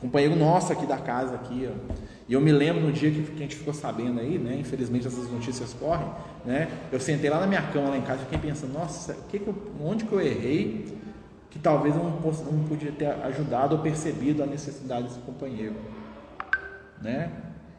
Companheiro 0.00 0.36
nosso 0.36 0.72
aqui 0.72 0.86
da 0.86 0.96
casa, 0.96 1.34
aqui, 1.34 1.68
ó. 1.68 1.94
E 2.28 2.32
eu 2.34 2.40
me 2.40 2.52
lembro 2.52 2.82
no 2.82 2.92
dia 2.92 3.10
que, 3.10 3.22
que 3.22 3.36
a 3.36 3.42
gente 3.42 3.56
ficou 3.56 3.74
sabendo 3.74 4.20
aí, 4.20 4.38
né? 4.38 4.56
Infelizmente 4.58 5.06
essas 5.06 5.30
notícias 5.30 5.74
correm, 5.74 6.08
né? 6.44 6.68
Eu 6.92 7.00
sentei 7.00 7.28
lá 7.30 7.40
na 7.40 7.46
minha 7.46 7.62
cama 7.62 7.88
lá 7.88 7.96
em 7.96 8.02
casa 8.02 8.20
fiquei 8.20 8.38
pensando, 8.38 8.74
nossa, 8.74 9.16
que 9.28 9.38
que 9.38 9.48
eu, 9.48 9.56
onde 9.82 10.04
que 10.04 10.12
eu 10.12 10.20
errei 10.20 10.98
que 11.50 11.58
talvez 11.58 11.96
eu 11.96 12.02
não, 12.02 12.10
não 12.10 12.64
podia 12.68 12.92
ter 12.92 13.06
ajudado 13.06 13.76
ou 13.76 13.82
percebido 13.82 14.42
a 14.42 14.46
necessidade 14.46 15.04
desse 15.04 15.18
companheiro, 15.20 15.74
né? 17.00 17.32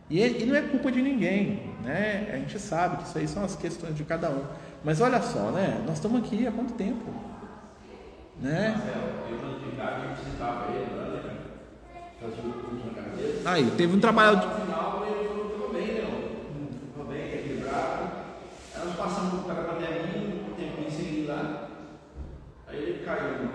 E, 0.09 0.19
e, 0.19 0.45
não 0.45 0.55
é 0.55 0.61
culpa 0.63 0.91
de 0.91 1.01
ninguém, 1.01 1.75
né? 1.83 2.31
A 2.33 2.37
gente 2.37 2.57
sabe 2.57 2.97
que 2.97 3.03
isso 3.03 3.17
aí 3.17 3.27
são 3.27 3.43
as 3.43 3.55
questões 3.55 3.95
de 3.95 4.03
cada 4.03 4.31
um. 4.31 4.43
Mas 4.83 4.99
olha 4.99 5.21
só, 5.21 5.51
né? 5.51 5.81
Nós 5.85 5.97
estamos 5.97 6.19
aqui 6.19 6.47
há 6.47 6.51
quanto 6.51 6.73
tempo, 6.73 7.05
né? 8.41 8.75
Eu, 9.29 9.35
eu, 9.35 9.43
eu, 9.43 9.57
um 9.57 10.35
trabalho. 10.35 10.98
Aí 13.45 13.63
minha 13.63 13.93
um 13.93 13.99
ele 22.71 23.05
caiu 23.05 23.49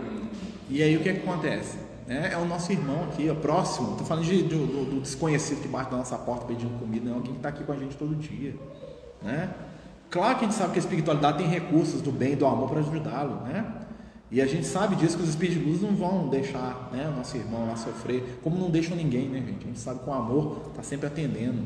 E 0.70 0.82
aí 0.82 0.96
o 0.96 1.00
que, 1.00 1.08
é 1.10 1.12
que 1.12 1.20
acontece? 1.20 1.78
É, 2.08 2.32
é 2.32 2.36
o 2.38 2.44
nosso 2.44 2.72
irmão 2.72 3.04
aqui, 3.04 3.28
ó, 3.30 3.34
próximo. 3.34 3.92
Estou 3.92 4.06
falando 4.06 4.24
de, 4.24 4.42
do, 4.42 4.66
do, 4.66 5.00
desconhecido 5.00 5.62
que 5.62 5.68
bate 5.68 5.90
na 5.90 5.98
nossa 5.98 6.16
porta 6.16 6.46
pedindo 6.46 6.78
comida, 6.78 7.06
não 7.06 7.12
é 7.12 7.14
alguém 7.16 7.32
que 7.32 7.38
está 7.38 7.50
aqui 7.50 7.64
com 7.64 7.72
a 7.72 7.76
gente 7.76 7.96
todo 7.96 8.14
dia. 8.14 8.54
Né? 9.22 9.50
Claro 10.10 10.38
que 10.38 10.44
a 10.44 10.48
gente 10.48 10.56
sabe 10.56 10.72
que 10.72 10.78
a 10.78 10.82
espiritualidade 10.82 11.38
tem 11.38 11.46
recursos 11.46 12.00
do 12.00 12.12
bem 12.12 12.32
e 12.32 12.36
do 12.36 12.46
amor 12.46 12.68
para 12.68 12.80
ajudá-lo, 12.80 13.42
né? 13.42 13.64
E 14.34 14.42
a 14.42 14.46
gente 14.48 14.66
sabe 14.66 14.96
disso 14.96 15.16
que 15.16 15.22
os 15.22 15.28
espíritos 15.28 15.62
de 15.62 15.70
luz 15.70 15.80
não 15.80 15.94
vão 15.94 16.26
deixar 16.26 16.90
né, 16.92 17.08
o 17.08 17.16
nosso 17.16 17.36
irmão 17.36 17.68
lá 17.68 17.76
sofrer, 17.76 18.40
como 18.42 18.58
não 18.58 18.68
deixam 18.68 18.96
ninguém, 18.96 19.28
né, 19.28 19.38
gente? 19.38 19.62
A 19.62 19.68
gente 19.68 19.78
sabe 19.78 20.00
que 20.00 20.10
o 20.10 20.12
amor 20.12 20.70
está 20.70 20.82
sempre 20.82 21.06
atendendo, 21.06 21.62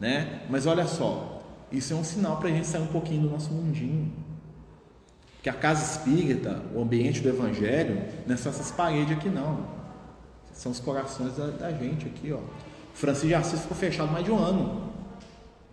né? 0.00 0.42
Mas 0.50 0.66
olha 0.66 0.84
só, 0.84 1.40
isso 1.70 1.92
é 1.92 1.96
um 1.96 2.02
sinal 2.02 2.38
para 2.38 2.48
a 2.48 2.50
gente 2.50 2.66
sair 2.66 2.82
um 2.82 2.88
pouquinho 2.88 3.22
do 3.22 3.30
nosso 3.30 3.52
mundinho. 3.52 4.10
Que 5.44 5.48
a 5.48 5.52
casa 5.52 5.84
espírita, 5.84 6.60
o 6.74 6.82
ambiente 6.82 7.20
do 7.20 7.28
evangelho, 7.28 8.02
não 8.26 8.34
é 8.34 8.36
só 8.36 8.48
essas 8.48 8.72
paredes 8.72 9.16
aqui, 9.16 9.28
não. 9.28 9.60
São 10.52 10.72
os 10.72 10.80
corações 10.80 11.36
da, 11.36 11.46
da 11.46 11.70
gente 11.70 12.06
aqui, 12.06 12.32
ó. 12.32 12.40
Francisco 12.94 13.28
de 13.28 13.34
Assis 13.36 13.60
ficou 13.60 13.76
fechado 13.76 14.10
mais 14.10 14.24
de 14.24 14.32
um 14.32 14.38
ano 14.38 14.90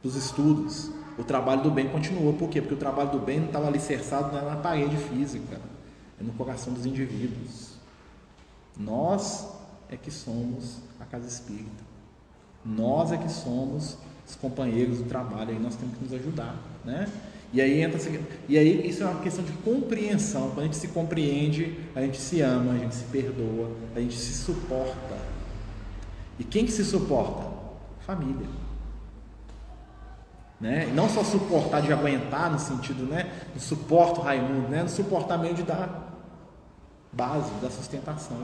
dos 0.03 0.15
estudos. 0.15 0.91
O 1.17 1.23
trabalho 1.23 1.63
do 1.63 1.71
bem 1.71 1.89
continuou, 1.89 2.33
por 2.33 2.51
quê? 2.51 2.61
Porque 2.61 2.75
o 2.75 2.77
trabalho 2.77 3.09
do 3.09 3.17
bem 3.17 3.39
não 3.39 3.47
estava 3.47 3.67
alicerçado 3.67 4.31
na 4.31 4.57
parede 4.57 4.95
física 4.95 5.59
é 6.19 6.23
no 6.23 6.33
coração 6.33 6.73
dos 6.73 6.85
indivíduos. 6.85 7.75
Nós 8.77 9.47
é 9.89 9.95
que 9.95 10.11
somos 10.11 10.79
a 10.99 11.05
casa 11.05 11.27
espírita. 11.27 11.83
Nós 12.63 13.11
é 13.11 13.17
que 13.17 13.29
somos 13.29 13.97
os 14.27 14.35
companheiros 14.35 14.97
do 14.97 15.03
trabalho, 15.05 15.51
aí 15.51 15.59
nós 15.59 15.75
temos 15.75 15.97
que 15.97 16.03
nos 16.03 16.13
ajudar, 16.13 16.55
né? 16.83 17.07
E 17.53 17.61
aí 17.61 17.81
entra 17.81 17.99
e 18.49 18.57
aí 18.57 18.89
isso 18.89 19.03
é 19.03 19.05
uma 19.05 19.21
questão 19.21 19.45
de 19.45 19.53
compreensão. 19.53 20.49
Quando 20.49 20.59
a 20.59 20.63
gente 20.63 20.77
se 20.77 20.87
compreende, 20.89 21.79
a 21.95 22.01
gente 22.01 22.19
se 22.19 22.41
ama, 22.41 22.73
a 22.73 22.77
gente 22.77 22.95
se 22.95 23.05
perdoa, 23.05 23.71
a 23.95 23.99
gente 23.99 24.17
se 24.17 24.33
suporta. 24.33 25.17
E 26.37 26.43
quem 26.43 26.65
que 26.65 26.71
se 26.71 26.83
suporta? 26.83 27.47
Família. 28.05 28.47
Né? 30.59 30.91
não 30.95 31.09
só 31.09 31.23
suportar 31.23 31.81
de 31.81 31.91
aguentar 31.91 32.49
no 32.49 32.57
sentido, 32.57 33.03
né, 33.03 33.29
do 33.53 33.59
suporto 33.59 34.21
Raimundo, 34.21 34.69
né, 34.69 34.83
no 34.83 34.89
suportar 34.89 35.37
meio 35.37 35.53
de 35.53 35.63
dar 35.63 36.04
base, 37.15 37.51
da 37.61 37.69
sustentação. 37.69 38.37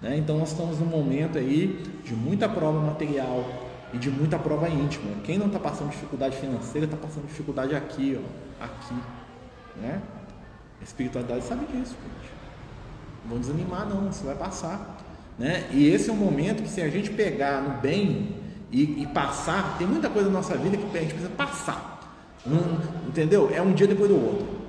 Né? 0.00 0.16
Então 0.16 0.38
nós 0.38 0.50
estamos 0.50 0.78
num 0.78 0.86
momento 0.86 1.38
aí 1.38 1.82
de 2.04 2.14
muita 2.14 2.48
prova 2.48 2.80
material 2.80 3.44
e 3.92 3.98
de 3.98 4.10
muita 4.10 4.38
prova 4.38 4.68
íntima. 4.68 5.10
Quem 5.24 5.38
não 5.38 5.46
está 5.46 5.58
passando 5.58 5.90
dificuldade 5.90 6.36
financeira 6.36 6.86
está 6.86 6.96
passando 6.96 7.26
dificuldade 7.26 7.74
aqui, 7.74 8.20
ó, 8.20 8.64
aqui, 8.64 8.94
né? 9.80 10.00
A 10.80 10.84
espiritualidade 10.84 11.44
sabe 11.44 11.64
disso, 11.66 11.94
gente. 12.02 12.32
Não 13.22 13.30
vão 13.30 13.38
desanimar 13.38 13.88
não, 13.88 14.08
isso 14.08 14.24
vai 14.24 14.34
passar, 14.34 14.98
né? 15.38 15.68
E 15.72 15.88
esse 15.88 16.10
é 16.10 16.12
um 16.12 16.16
momento 16.16 16.62
que 16.62 16.68
se 16.68 16.82
a 16.82 16.88
gente 16.88 17.10
pegar 17.10 17.62
no 17.62 17.80
bem 17.80 18.36
e, 18.70 19.02
e 19.02 19.06
passar, 19.06 19.78
tem 19.78 19.86
muita 19.86 20.10
coisa 20.10 20.28
na 20.28 20.36
nossa 20.38 20.56
vida 20.56 20.76
que 20.76 20.84
a 20.96 21.00
gente 21.00 21.14
precisa 21.14 21.30
passar, 21.30 22.00
entendeu? 23.06 23.50
É 23.54 23.62
um 23.62 23.72
dia 23.72 23.86
depois 23.86 24.10
do 24.10 24.16
outro. 24.16 24.63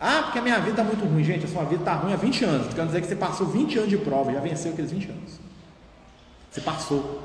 Ah, 0.00 0.22
porque 0.24 0.38
a 0.38 0.42
minha 0.42 0.58
vida 0.58 0.70
está 0.70 0.84
muito 0.84 1.04
ruim. 1.04 1.24
Gente, 1.24 1.44
a 1.44 1.48
sua 1.48 1.64
vida 1.64 1.82
está 1.82 1.94
ruim 1.94 2.12
há 2.12 2.16
20 2.16 2.44
anos. 2.44 2.74
Quer 2.74 2.86
dizer 2.86 3.00
que 3.00 3.08
você 3.08 3.16
passou 3.16 3.46
20 3.46 3.78
anos 3.78 3.90
de 3.90 3.96
prova, 3.96 4.32
já 4.32 4.40
venceu 4.40 4.72
aqueles 4.72 4.92
20 4.92 5.10
anos. 5.10 5.40
Você 6.50 6.60
passou. 6.60 7.20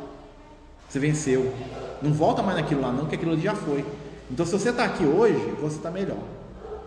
Você 0.90 1.00
venceu. 1.00 1.54
Não 2.02 2.12
volta 2.12 2.42
mais 2.42 2.58
naquilo 2.58 2.82
lá, 2.82 2.92
não, 2.92 3.06
que 3.06 3.16
aquilo 3.16 3.34
ali 3.34 3.42
já 3.42 3.54
foi. 3.56 3.86
Então, 4.30 4.46
se 4.46 4.52
você 4.52 4.70
está 4.70 4.86
aqui 4.86 5.06
hoje, 5.06 5.40
você 5.62 5.78
está 5.78 5.92
melhor. 5.92 6.24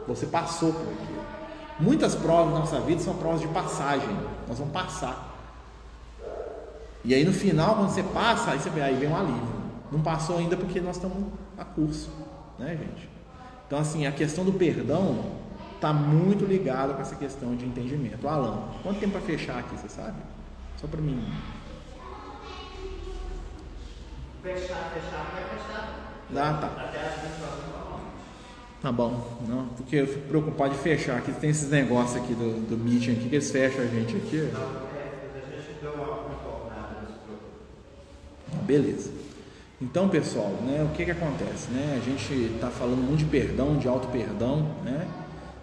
Você 0.08 0.26
passou 0.26 0.72
por 0.72 0.82
aquilo. 0.82 1.24
Muitas 1.78 2.14
provas 2.14 2.52
na 2.54 2.60
nossa 2.60 2.80
vida 2.80 3.00
são 3.00 3.14
provas 3.14 3.40
de 3.40 3.48
passagem. 3.48 4.16
Nós 4.48 4.58
vamos 4.58 4.72
passar. 4.72 5.34
E 7.04 7.14
aí 7.14 7.24
no 7.24 7.32
final, 7.32 7.76
quando 7.76 7.90
você 7.90 8.02
passa, 8.02 8.50
aí 8.50 8.58
você 8.58 8.70
vê, 8.70 8.80
aí 8.80 8.96
vem 8.96 9.08
um 9.08 9.16
alívio. 9.16 9.54
Não 9.92 10.00
passou 10.00 10.38
ainda 10.38 10.56
porque 10.56 10.80
nós 10.80 10.96
estamos 10.96 11.18
a 11.56 11.64
curso, 11.64 12.10
né, 12.58 12.76
gente? 12.76 13.08
Então, 13.66 13.78
assim, 13.78 14.06
a 14.06 14.12
questão 14.12 14.44
do 14.44 14.52
perdão 14.52 15.24
está 15.76 15.92
muito 15.92 16.44
ligado 16.44 16.94
com 16.94 17.02
essa 17.02 17.14
questão 17.14 17.54
de 17.54 17.64
entendimento. 17.64 18.26
Alan, 18.26 18.68
quanto 18.82 18.98
tempo 18.98 19.12
para 19.12 19.20
fechar 19.20 19.58
aqui, 19.58 19.76
você 19.76 19.88
sabe? 19.88 20.16
Só 20.76 20.86
para 20.86 21.00
mim. 21.00 21.22
Fechar, 24.42 24.90
fechar, 24.92 25.32
vai 25.32 25.44
fechar. 25.58 26.06
Ah, 26.34 26.58
tá. 26.60 26.66
Até 26.82 26.98
as 27.00 27.22
24 27.22 27.76
Tá 28.82 28.92
bom, 28.92 29.40
não, 29.48 29.66
porque 29.68 29.96
eu 29.96 30.06
fico 30.06 30.28
preocupado 30.28 30.74
de 30.74 30.80
fechar 30.80 31.16
aqui. 31.16 31.32
Tem 31.32 31.50
esses 31.50 31.70
negócios 31.70 32.22
aqui 32.22 32.34
do, 32.34 32.68
do 32.68 32.76
meeting 32.76 33.12
aqui 33.12 33.28
que 33.28 33.34
eles 33.34 33.50
fecham 33.50 33.82
a 33.82 33.86
gente 33.86 34.16
aqui. 34.16 34.50
Beleza. 38.62 39.10
Então, 39.80 40.08
pessoal, 40.08 40.50
né, 40.62 40.86
o 40.88 40.94
que 40.94 41.04
que 41.04 41.10
acontece? 41.10 41.70
Né? 41.70 42.00
A 42.00 42.04
gente 42.04 42.54
está 42.54 42.68
falando 42.68 43.02
muito 43.02 43.18
de 43.18 43.24
perdão, 43.26 43.76
de 43.76 43.88
auto 43.88 44.08
perdão, 44.08 44.74
né? 44.84 45.06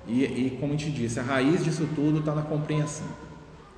E, 0.07 0.23
e 0.23 0.57
como 0.59 0.73
a 0.73 0.77
gente 0.77 0.91
disse, 0.91 1.19
a 1.19 1.23
raiz 1.23 1.63
disso 1.63 1.87
tudo 1.95 2.19
está 2.19 2.33
na 2.33 2.41
compreensão. 2.41 3.07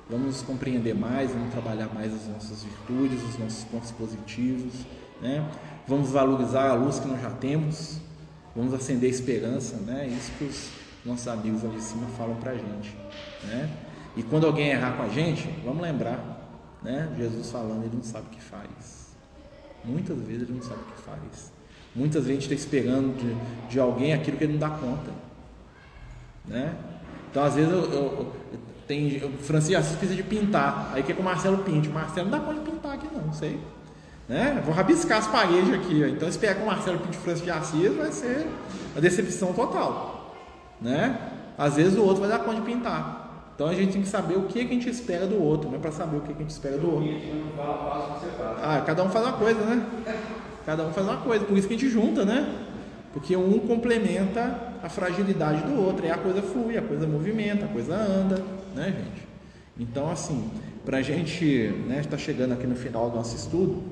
Vamos 0.08 0.42
compreender 0.42 0.94
mais, 0.94 1.30
vamos 1.30 1.50
trabalhar 1.50 1.92
mais 1.92 2.14
as 2.14 2.28
nossas 2.28 2.62
virtudes, 2.62 3.22
os 3.22 3.38
nossos 3.38 3.64
pontos 3.64 3.90
positivos, 3.90 4.72
né? 5.20 5.48
Vamos 5.86 6.10
valorizar 6.10 6.70
a 6.70 6.74
luz 6.74 7.00
que 7.00 7.08
nós 7.08 7.20
já 7.20 7.30
temos, 7.30 7.98
vamos 8.54 8.72
acender 8.72 9.10
a 9.10 9.12
esperança, 9.12 9.76
né? 9.78 10.06
Isso 10.06 10.30
que 10.38 10.44
os 10.44 10.70
nossos 11.04 11.26
amigos 11.26 11.64
ali 11.64 11.76
de 11.76 11.82
cima 11.82 12.06
falam 12.16 12.36
para 12.36 12.52
a 12.52 12.54
gente, 12.54 12.96
né? 13.44 13.68
E 14.16 14.22
quando 14.22 14.46
alguém 14.46 14.68
errar 14.68 14.96
com 14.96 15.02
a 15.02 15.08
gente, 15.08 15.48
vamos 15.64 15.82
lembrar, 15.82 16.48
né? 16.82 17.12
Jesus 17.16 17.50
falando, 17.50 17.84
ele 17.84 17.96
não 17.96 18.04
sabe 18.04 18.26
o 18.26 18.30
que 18.30 18.40
faz. 18.40 19.06
Muitas 19.84 20.18
vezes 20.18 20.42
ele 20.42 20.52
não 20.52 20.62
sabe 20.62 20.80
o 20.82 20.92
que 20.94 21.02
faz. 21.02 21.52
Muitas 21.94 22.24
vezes 22.24 22.38
a 22.38 22.40
gente 22.40 22.52
está 22.52 22.54
esperando 22.54 23.16
de, 23.16 23.68
de 23.72 23.80
alguém 23.80 24.12
aquilo 24.12 24.36
que 24.36 24.44
ele 24.44 24.52
não 24.52 24.60
dá 24.60 24.70
conta. 24.70 25.25
Né? 26.46 26.74
Então, 27.30 27.44
às 27.44 27.54
vezes, 27.54 27.70
eu, 27.70 27.78
eu, 27.78 27.92
eu 27.92 28.32
tem, 28.86 29.16
o 29.24 29.30
Francisco 29.38 29.78
Assis 29.78 29.96
precisa 29.96 30.14
de 30.14 30.22
pintar, 30.22 30.92
aí 30.94 31.02
quer 31.02 31.14
que 31.14 31.20
o 31.20 31.24
Marcelo 31.24 31.58
pinte. 31.58 31.88
O 31.88 31.92
Marcelo 31.92 32.30
não 32.30 32.38
dá 32.38 32.44
conta 32.44 32.60
de 32.60 32.70
pintar 32.70 32.94
aqui, 32.94 33.08
não, 33.12 33.22
não 33.22 33.32
sei. 33.32 33.58
Né? 34.28 34.62
Vou 34.64 34.74
rabiscar 34.74 35.18
as 35.18 35.26
paredes 35.26 35.72
aqui. 35.72 36.02
Ó. 36.04 36.06
Então, 36.06 36.30
pegar 36.32 36.54
com 36.54 36.64
o 36.64 36.66
Marcelo 36.66 36.98
pinte 37.00 37.16
Francisco 37.16 37.50
Assis, 37.50 37.94
vai 37.94 38.12
ser 38.12 38.46
a 38.96 39.00
decepção 39.00 39.52
total. 39.52 40.34
Né? 40.80 41.18
Às 41.58 41.76
vezes, 41.76 41.98
o 41.98 42.02
outro 42.02 42.20
vai 42.20 42.28
dar 42.28 42.38
conta 42.40 42.60
de 42.60 42.66
pintar. 42.66 43.50
Então, 43.54 43.68
a 43.68 43.74
gente 43.74 43.92
tem 43.92 44.02
que 44.02 44.08
saber 44.08 44.36
o 44.36 44.42
que, 44.42 44.64
que 44.64 44.70
a 44.70 44.74
gente 44.74 44.88
espera 44.88 45.26
do 45.26 45.42
outro, 45.42 45.70
não 45.70 45.78
é 45.78 45.80
para 45.80 45.90
saber 45.90 46.18
o 46.18 46.20
que, 46.20 46.28
que 46.28 46.38
a 46.38 46.42
gente 46.42 46.50
espera 46.50 46.76
do 46.76 46.92
outro. 46.92 47.08
Ah, 48.62 48.82
cada 48.86 49.02
um 49.02 49.08
faz 49.08 49.24
uma 49.24 49.36
coisa, 49.36 49.60
né? 49.60 49.86
Cada 50.66 50.84
um 50.84 50.92
faz 50.92 51.06
uma 51.06 51.16
coisa, 51.16 51.44
por 51.44 51.56
isso 51.56 51.66
que 51.66 51.74
a 51.74 51.78
gente 51.78 51.90
junta, 51.90 52.24
né? 52.24 52.46
Porque 53.14 53.34
um 53.34 53.58
complementa 53.60 54.65
a 54.82 54.88
fragilidade 54.88 55.62
do 55.62 55.80
outro, 55.80 56.06
e 56.06 56.10
a 56.10 56.16
coisa 56.16 56.42
flui, 56.42 56.76
a 56.76 56.82
coisa 56.82 57.06
movimenta, 57.06 57.64
a 57.64 57.68
coisa 57.68 57.94
anda, 57.94 58.42
né, 58.74 58.86
gente? 58.86 59.26
Então, 59.78 60.10
assim, 60.10 60.50
para 60.84 60.98
a 60.98 61.02
gente 61.02 61.44
né, 61.86 62.00
estar 62.00 62.10
tá 62.10 62.18
chegando 62.18 62.52
aqui 62.52 62.66
no 62.66 62.76
final 62.76 63.10
do 63.10 63.16
nosso 63.16 63.36
estudo, 63.36 63.82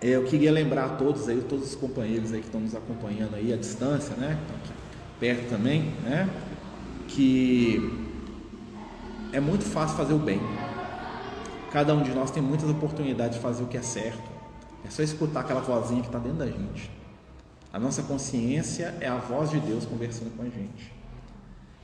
é, 0.00 0.10
eu 0.10 0.24
queria 0.24 0.52
lembrar 0.52 0.84
a 0.84 0.88
todos 0.90 1.28
aí, 1.28 1.40
todos 1.48 1.70
os 1.70 1.74
companheiros 1.74 2.32
aí 2.32 2.40
que 2.40 2.46
estão 2.46 2.60
nos 2.60 2.74
acompanhando 2.74 3.34
aí 3.34 3.52
à 3.52 3.56
distância, 3.56 4.14
né, 4.16 4.38
perto 5.18 5.48
também, 5.48 5.92
né, 6.04 6.28
que 7.08 8.06
é 9.32 9.40
muito 9.40 9.64
fácil 9.64 9.96
fazer 9.96 10.14
o 10.14 10.18
bem. 10.18 10.40
Cada 11.70 11.94
um 11.94 12.02
de 12.02 12.12
nós 12.12 12.30
tem 12.30 12.42
muitas 12.42 12.68
oportunidades 12.70 13.36
de 13.36 13.42
fazer 13.42 13.62
o 13.62 13.66
que 13.66 13.76
é 13.76 13.82
certo. 13.82 14.22
É 14.86 14.90
só 14.90 15.02
escutar 15.02 15.40
aquela 15.40 15.60
vozinha 15.60 16.00
que 16.00 16.08
está 16.08 16.18
dentro 16.18 16.38
da 16.38 16.46
gente. 16.46 16.97
A 17.72 17.78
nossa 17.78 18.02
consciência 18.02 18.94
é 19.00 19.08
a 19.08 19.16
voz 19.16 19.50
de 19.50 19.60
Deus 19.60 19.84
conversando 19.84 20.34
com 20.36 20.42
a 20.42 20.46
gente. 20.46 20.92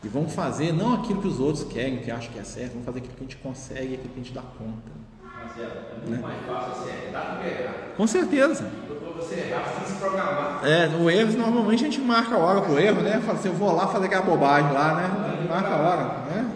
E 0.02 0.08
vamos 0.08 0.34
fazer 0.34 0.72
não 0.72 0.94
aquilo 0.94 1.20
que 1.20 1.28
os 1.28 1.40
outros 1.40 1.64
querem, 1.64 1.98
que 1.98 2.10
acham 2.10 2.32
que 2.32 2.38
é 2.38 2.44
certo, 2.44 2.72
vamos 2.72 2.86
fazer 2.86 2.98
aquilo 2.98 3.14
que 3.14 3.20
a 3.20 3.26
gente 3.26 3.36
consegue, 3.36 3.94
aquilo 3.94 4.08
que 4.08 4.20
a 4.20 4.22
gente 4.22 4.34
dá 4.34 4.42
conta. 4.42 4.92
Mas 5.22 5.58
é, 5.58 5.62
é 5.62 5.94
muito 5.98 6.10
né? 6.10 6.18
mais 6.18 6.46
fácil 6.46 6.82
acertar 6.82 7.36
do 7.36 7.42
que 7.42 7.48
errar. 7.48 7.74
Com 7.96 8.06
certeza. 8.06 8.70
Você 9.16 9.34
errar, 9.34 9.62
você 9.62 9.92
se 9.92 9.98
programar. 9.98 10.60
É, 10.66 10.88
no 10.88 11.10
erro, 11.10 11.32
normalmente 11.38 11.84
a 11.84 11.88
gente 11.88 12.00
marca 12.00 12.34
a 12.34 12.38
hora 12.38 12.62
pro 12.62 12.78
erro, 12.78 13.00
né? 13.02 13.20
Fala 13.20 13.38
assim, 13.38 13.48
eu 13.48 13.54
vou 13.54 13.74
lá 13.74 13.86
fazer 13.86 14.06
aquela 14.06 14.22
bobagem 14.22 14.72
lá, 14.72 14.94
né? 14.94 15.46
Marca 15.48 15.68
a 15.68 15.76
hora, 15.76 16.04
né? 16.30 16.50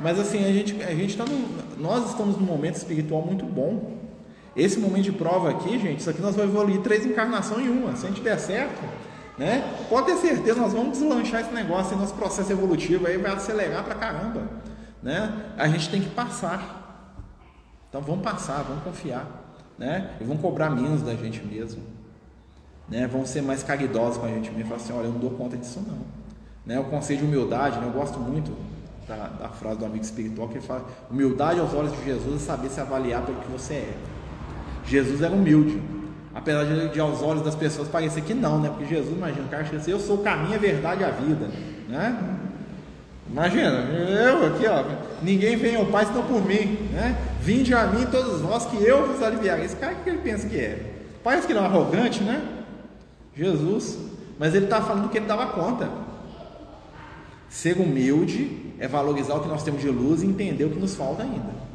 Mas 0.00 0.18
assim, 0.18 0.44
a 0.44 0.52
gente, 0.52 0.82
a 0.82 0.94
gente 0.94 1.16
tá 1.16 1.24
nós 1.78 2.10
estamos 2.10 2.36
num 2.36 2.46
momento 2.46 2.76
espiritual 2.76 3.22
muito 3.22 3.44
bom. 3.44 3.99
Esse 4.56 4.78
momento 4.78 5.04
de 5.04 5.12
prova 5.12 5.50
aqui, 5.50 5.78
gente, 5.78 6.00
isso 6.00 6.10
aqui 6.10 6.20
nós 6.20 6.34
vamos 6.34 6.52
evoluir 6.52 6.80
três 6.80 7.06
encarnações 7.06 7.66
em 7.66 7.68
uma. 7.68 7.94
Se 7.94 8.06
a 8.06 8.08
gente 8.08 8.20
der 8.20 8.38
certo, 8.38 8.82
né? 9.38 9.64
Pode 9.88 10.06
ter 10.06 10.16
certeza, 10.16 10.60
nós 10.60 10.72
vamos 10.72 10.98
deslanchar 10.98 11.40
esse 11.40 11.52
negócio, 11.54 11.96
nosso 11.96 12.14
processo 12.14 12.52
evolutivo 12.52 13.06
aí 13.06 13.16
vai 13.16 13.32
acelerar 13.32 13.84
pra 13.84 13.94
caramba, 13.94 14.42
né? 15.02 15.52
A 15.56 15.68
gente 15.68 15.88
tem 15.88 16.02
que 16.02 16.10
passar. 16.10 16.78
Então 17.88 18.00
vamos 18.02 18.22
passar, 18.22 18.62
vamos 18.62 18.82
confiar, 18.82 19.26
né? 19.78 20.10
E 20.20 20.24
vamos 20.24 20.42
cobrar 20.42 20.70
menos 20.70 21.02
da 21.02 21.14
gente 21.14 21.44
mesmo, 21.44 21.82
né? 22.88 23.06
Vamos 23.06 23.30
ser 23.30 23.42
mais 23.42 23.62
caridosos 23.62 24.18
com 24.18 24.26
a 24.26 24.28
gente 24.28 24.50
mesmo, 24.50 24.68
falar 24.68 24.80
assim, 24.80 24.92
olha, 24.92 25.06
eu 25.06 25.12
não 25.12 25.20
dou 25.20 25.30
conta 25.30 25.56
disso 25.56 25.82
não, 25.86 26.00
né? 26.66 26.78
O 26.80 26.84
conselho 26.84 27.20
de 27.20 27.24
humildade, 27.24 27.78
né? 27.78 27.86
Eu 27.86 27.92
gosto 27.92 28.18
muito 28.18 28.54
da, 29.08 29.28
da 29.28 29.48
frase 29.48 29.78
do 29.78 29.86
amigo 29.86 30.04
espiritual 30.04 30.48
que 30.48 30.58
ele 30.58 30.66
fala: 30.66 30.84
humildade 31.10 31.60
aos 31.60 31.72
olhos 31.72 31.92
de 31.92 32.04
Jesus 32.04 32.42
é 32.42 32.44
saber 32.44 32.68
se 32.68 32.80
avaliar 32.80 33.24
pelo 33.24 33.40
que 33.40 33.50
você 33.50 33.74
é. 33.74 33.94
Jesus 34.90 35.22
era 35.22 35.32
humilde, 35.32 35.80
apesar 36.34 36.64
de, 36.64 36.88
de 36.88 36.98
aos 36.98 37.22
olhos 37.22 37.44
das 37.44 37.54
pessoas 37.54 37.86
parecer 37.86 38.22
que 38.22 38.34
não, 38.34 38.60
né? 38.60 38.68
Porque 38.68 38.84
Jesus, 38.92 39.16
imagina, 39.16 39.46
o 39.46 39.48
cara 39.48 39.64
chega 39.64 39.76
assim: 39.76 39.92
eu 39.92 40.00
sou 40.00 40.16
o 40.16 40.22
caminho, 40.22 40.56
a 40.56 40.58
verdade 40.58 41.02
e 41.02 41.04
a 41.04 41.10
vida, 41.10 41.48
né? 41.88 42.18
Imagina, 43.30 43.68
eu 43.68 44.46
aqui, 44.46 44.66
ó, 44.66 44.82
ninguém 45.22 45.54
vem 45.54 45.76
ao 45.76 45.86
Pai 45.86 46.04
senão 46.04 46.24
por 46.24 46.44
mim, 46.44 46.88
né? 46.92 47.16
Vinde 47.40 47.72
a 47.72 47.86
mim 47.86 48.04
todos 48.06 48.40
vós 48.40 48.66
que 48.66 48.82
eu 48.82 49.06
vos 49.06 49.22
aliviarei. 49.22 49.64
Esse 49.64 49.76
cara, 49.76 49.94
que 49.94 50.10
ele 50.10 50.18
pensa 50.18 50.48
que 50.48 50.56
é? 50.56 50.94
Parece 51.22 51.46
que 51.46 51.54
não 51.54 51.62
é 51.62 51.66
arrogante, 51.66 52.24
né? 52.24 52.42
Jesus, 53.36 53.96
mas 54.36 54.54
ele 54.54 54.64
está 54.64 54.82
falando 54.82 55.08
que 55.08 55.18
ele 55.18 55.26
dava 55.26 55.46
conta. 55.46 55.88
Ser 57.48 57.78
humilde 57.78 58.74
é 58.80 58.88
valorizar 58.88 59.34
o 59.34 59.40
que 59.40 59.48
nós 59.48 59.62
temos 59.62 59.80
de 59.80 59.88
luz 59.88 60.22
e 60.22 60.26
entender 60.26 60.64
o 60.64 60.70
que 60.70 60.78
nos 60.80 60.96
falta 60.96 61.22
ainda. 61.22 61.69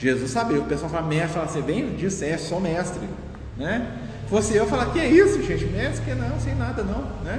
Jesus 0.00 0.30
sabia, 0.30 0.58
o 0.58 0.64
pessoal 0.64 0.90
fala, 0.90 1.06
mestre, 1.06 1.34
fala 1.34 1.44
assim, 1.44 1.60
bem, 1.60 1.94
é, 2.22 2.38
sou 2.38 2.58
mestre, 2.58 3.06
né? 3.56 3.98
Fosse 4.30 4.56
eu 4.56 4.66
falar, 4.66 4.86
que 4.86 4.98
é 4.98 5.06
isso, 5.06 5.42
gente? 5.42 5.66
Mestre, 5.66 6.06
que 6.06 6.14
não, 6.14 6.40
sem 6.40 6.54
nada 6.54 6.82
não, 6.82 7.02
né? 7.22 7.38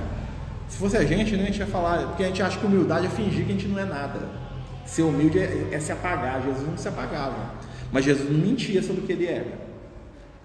Se 0.69 0.77
fosse 0.77 0.95
a 0.95 1.03
gente, 1.03 1.35
né, 1.35 1.43
a 1.43 1.45
gente 1.47 1.57
ia 1.57 1.65
falar, 1.65 2.07
porque 2.09 2.23
a 2.23 2.27
gente 2.27 2.43
acha 2.43 2.59
que 2.59 2.65
humildade 2.65 3.07
é 3.07 3.09
fingir 3.09 3.45
que 3.45 3.51
a 3.51 3.55
gente 3.55 3.67
não 3.67 3.79
é 3.79 3.85
nada. 3.85 4.19
Ser 4.85 5.01
humilde 5.01 5.39
é, 5.39 5.69
é 5.71 5.79
se 5.79 5.91
apagar. 5.91 6.41
Jesus 6.43 6.67
não 6.67 6.77
se 6.77 6.87
apagava. 6.87 7.35
Mas 7.91 8.05
Jesus 8.05 8.29
não 8.29 8.37
mentia 8.37 8.83
sobre 8.83 9.01
o 9.01 9.05
que 9.05 9.13
ele 9.13 9.25
era. 9.25 9.71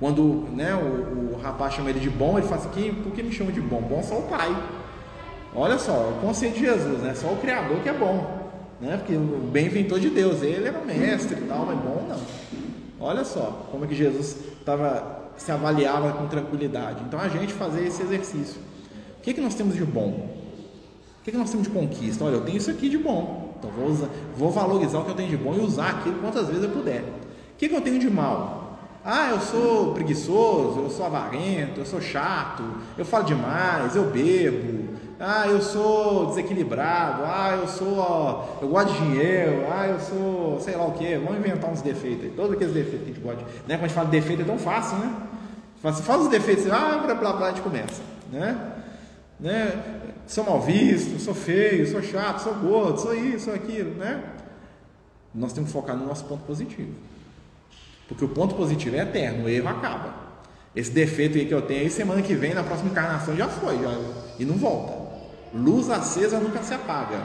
Quando 0.00 0.48
né, 0.54 0.74
o, 0.74 1.34
o 1.34 1.40
rapaz 1.40 1.74
chama 1.74 1.90
ele 1.90 2.00
de 2.00 2.10
bom, 2.10 2.38
ele 2.38 2.46
fala 2.46 2.60
assim: 2.60 2.94
por 3.02 3.12
que 3.12 3.22
me 3.22 3.32
chama 3.32 3.52
de 3.52 3.60
bom? 3.60 3.80
Bom 3.80 4.02
só 4.02 4.18
o 4.18 4.22
Pai. 4.22 4.56
Olha 5.54 5.78
só, 5.78 5.92
o 5.92 6.20
conceito 6.20 6.54
de 6.54 6.60
Jesus, 6.60 7.02
né? 7.02 7.14
Só 7.14 7.28
o 7.28 7.36
Criador 7.36 7.80
que 7.80 7.88
é 7.88 7.92
bom. 7.92 8.35
Né? 8.80 8.96
Porque 8.96 9.14
o 9.14 9.48
bem 9.50 9.84
todo 9.84 10.00
de 10.00 10.10
Deus. 10.10 10.42
Ele 10.42 10.68
era 10.68 10.80
mestre 10.84 11.38
e 11.40 11.46
tal, 11.46 11.66
mas 11.66 11.78
bom 11.78 12.06
não. 12.08 12.20
Olha 12.98 13.24
só 13.24 13.66
como 13.70 13.84
é 13.84 13.88
que 13.88 13.94
Jesus 13.94 14.36
tava, 14.64 15.30
se 15.36 15.52
avaliava 15.52 16.12
com 16.12 16.26
tranquilidade. 16.26 17.02
Então 17.06 17.20
a 17.20 17.28
gente 17.28 17.52
fazer 17.52 17.86
esse 17.86 18.02
exercício 18.02 18.66
que, 19.26 19.34
que 19.34 19.40
nós 19.40 19.56
temos 19.56 19.74
de 19.74 19.84
bom? 19.84 20.10
O 21.20 21.24
que, 21.24 21.32
que 21.32 21.36
nós 21.36 21.50
temos 21.50 21.66
de 21.66 21.72
conquista? 21.72 22.24
Olha, 22.24 22.34
eu 22.34 22.42
tenho 22.42 22.58
isso 22.58 22.70
aqui 22.70 22.88
de 22.88 22.96
bom. 22.96 23.56
Então 23.58 23.68
vou, 23.72 23.88
usar, 23.88 24.08
vou 24.36 24.52
valorizar 24.52 25.00
o 25.00 25.04
que 25.04 25.10
eu 25.10 25.16
tenho 25.16 25.28
de 25.28 25.36
bom 25.36 25.52
e 25.52 25.58
usar 25.58 25.90
aquilo 25.90 26.20
quantas 26.20 26.46
vezes 26.46 26.62
eu 26.62 26.70
puder. 26.70 27.00
O 27.00 27.56
que, 27.58 27.68
que 27.68 27.74
eu 27.74 27.80
tenho 27.80 27.98
de 27.98 28.08
mal? 28.08 28.78
Ah, 29.04 29.30
eu 29.30 29.40
sou 29.40 29.94
preguiçoso, 29.94 30.78
eu 30.78 30.90
sou 30.90 31.06
avarento, 31.06 31.80
eu 31.80 31.86
sou 31.86 32.00
chato, 32.00 32.62
eu 32.96 33.04
falo 33.04 33.24
demais, 33.24 33.96
eu 33.96 34.04
bebo, 34.10 34.94
ah, 35.18 35.46
eu 35.48 35.62
sou 35.62 36.26
desequilibrado, 36.26 37.22
ah, 37.24 37.58
eu 37.60 37.68
sou, 37.68 37.98
ó, 37.98 38.58
eu 38.60 38.68
gosto 38.68 38.92
de 38.92 38.98
dinheiro, 38.98 39.64
ah, 39.70 39.86
eu 39.86 39.98
sou, 39.98 40.60
sei 40.60 40.76
lá 40.76 40.84
o 40.86 40.92
que, 40.92 41.16
vamos 41.16 41.38
inventar 41.38 41.70
uns 41.70 41.80
defeitos 41.80 42.24
aí, 42.24 42.30
todos 42.36 42.52
aqueles 42.52 42.74
defeitos 42.74 43.00
que 43.00 43.10
a 43.10 43.14
gente 43.14 43.20
gosta. 43.20 43.42
Né? 43.66 43.76
Quando 43.76 43.84
a 43.84 43.86
gente 43.86 43.94
fala 43.94 44.06
de 44.10 44.20
defeito 44.20 44.42
é 44.42 44.44
tão 44.44 44.58
fácil, 44.58 44.98
né? 44.98 45.16
Fala, 45.80 45.94
assim, 45.94 46.02
fala 46.02 46.22
os 46.22 46.28
defeitos, 46.28 46.70
ah, 46.70 47.02
blá 47.04 47.14
blá 47.14 47.32
blá, 47.32 47.46
a 47.46 47.50
gente 47.50 47.62
começa, 47.62 48.02
né? 48.30 48.72
né? 49.40 49.82
Sou 50.26 50.44
mal 50.44 50.60
visto, 50.60 51.18
sou 51.18 51.34
feio, 51.34 51.86
sou 51.90 52.02
chato, 52.02 52.40
sou 52.40 52.54
gordo, 52.54 53.00
sou 53.00 53.14
isso, 53.14 53.46
sou 53.46 53.54
aquilo, 53.54 53.94
né? 53.94 54.22
Nós 55.34 55.52
temos 55.52 55.70
que 55.70 55.72
focar 55.72 55.96
no 55.96 56.06
nosso 56.06 56.24
ponto 56.24 56.44
positivo. 56.44 56.92
Porque 58.08 58.24
o 58.24 58.28
ponto 58.28 58.54
positivo 58.54 58.96
é 58.96 59.00
eterno, 59.00 59.44
o 59.44 59.48
erro 59.48 59.68
acaba. 59.68 60.14
Esse 60.74 60.90
defeito 60.90 61.38
aí 61.38 61.46
que 61.46 61.54
eu 61.54 61.62
tenho 61.62 61.80
aí, 61.80 61.90
semana 61.90 62.20
que 62.20 62.34
vem, 62.34 62.52
na 62.52 62.62
próxima 62.62 62.90
encarnação, 62.90 63.34
já 63.36 63.48
foi, 63.48 63.78
já, 63.78 63.98
e 64.38 64.44
não 64.44 64.56
volta. 64.56 64.95
Luz 65.56 65.90
acesa 65.90 66.38
nunca 66.38 66.62
se 66.62 66.74
apaga. 66.74 67.22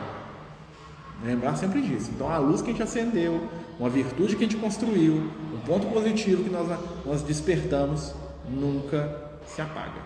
Lembrar 1.24 1.56
sempre 1.56 1.82
disso. 1.82 2.10
Então, 2.14 2.30
a 2.30 2.38
luz 2.38 2.62
que 2.62 2.70
a 2.70 2.72
gente 2.72 2.82
acendeu, 2.82 3.48
uma 3.80 3.90
virtude 3.90 4.36
que 4.36 4.44
a 4.44 4.48
gente 4.48 4.60
construiu, 4.60 5.16
um 5.54 5.60
ponto 5.66 5.88
positivo 5.88 6.44
que 6.44 6.50
nós, 6.50 6.68
nós 7.06 7.22
despertamos, 7.22 8.14
nunca 8.50 9.32
se 9.46 9.62
apaga. 9.62 10.02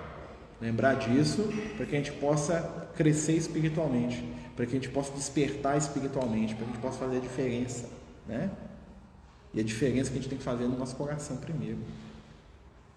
Lembrar 0.60 0.96
disso 0.96 1.48
para 1.78 1.86
que 1.86 1.96
a 1.96 2.00
gente 2.00 2.12
possa 2.14 2.88
crescer 2.96 3.34
espiritualmente, 3.34 4.24
para 4.56 4.66
que 4.66 4.72
a 4.72 4.76
gente 4.76 4.90
possa 4.90 5.14
despertar 5.14 5.78
espiritualmente, 5.78 6.56
para 6.56 6.66
que 6.66 6.72
a 6.72 6.74
gente 6.74 6.82
possa 6.82 6.98
fazer 6.98 7.18
a 7.18 7.20
diferença, 7.20 7.90
né? 8.28 8.50
E 9.54 9.60
a 9.60 9.64
diferença 9.64 10.10
que 10.10 10.18
a 10.18 10.22
gente 10.22 10.30
tem 10.30 10.38
que 10.38 10.44
fazer 10.44 10.66
no 10.66 10.78
nosso 10.78 10.96
coração 10.96 11.38
primeiro. 11.38 11.78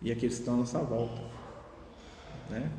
E 0.03 0.11
aqueles 0.11 0.37
que 0.37 0.41
estão 0.41 0.55
à 0.55 0.57
nossa 0.59 0.79
volta, 0.79 1.21
né? 2.51 2.71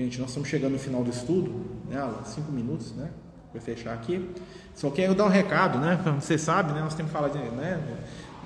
Gente, 0.00 0.18
nós 0.18 0.30
estamos 0.30 0.48
chegando 0.48 0.72
no 0.72 0.78
final 0.78 1.04
do 1.04 1.10
estudo, 1.10 1.52
né? 1.86 2.02
Cinco 2.24 2.50
minutos, 2.50 2.94
né? 2.96 3.10
Vou 3.52 3.60
fechar 3.60 3.92
aqui. 3.92 4.30
Só 4.74 4.88
quero 4.90 5.14
dar 5.14 5.26
um 5.26 5.28
recado, 5.28 5.78
né? 5.78 6.00
Você 6.18 6.38
sabe, 6.38 6.72
né? 6.72 6.80
Nós 6.80 6.94
temos 6.94 7.12
que 7.12 7.18
falar 7.18 7.28
de, 7.28 7.36
né? 7.36 7.78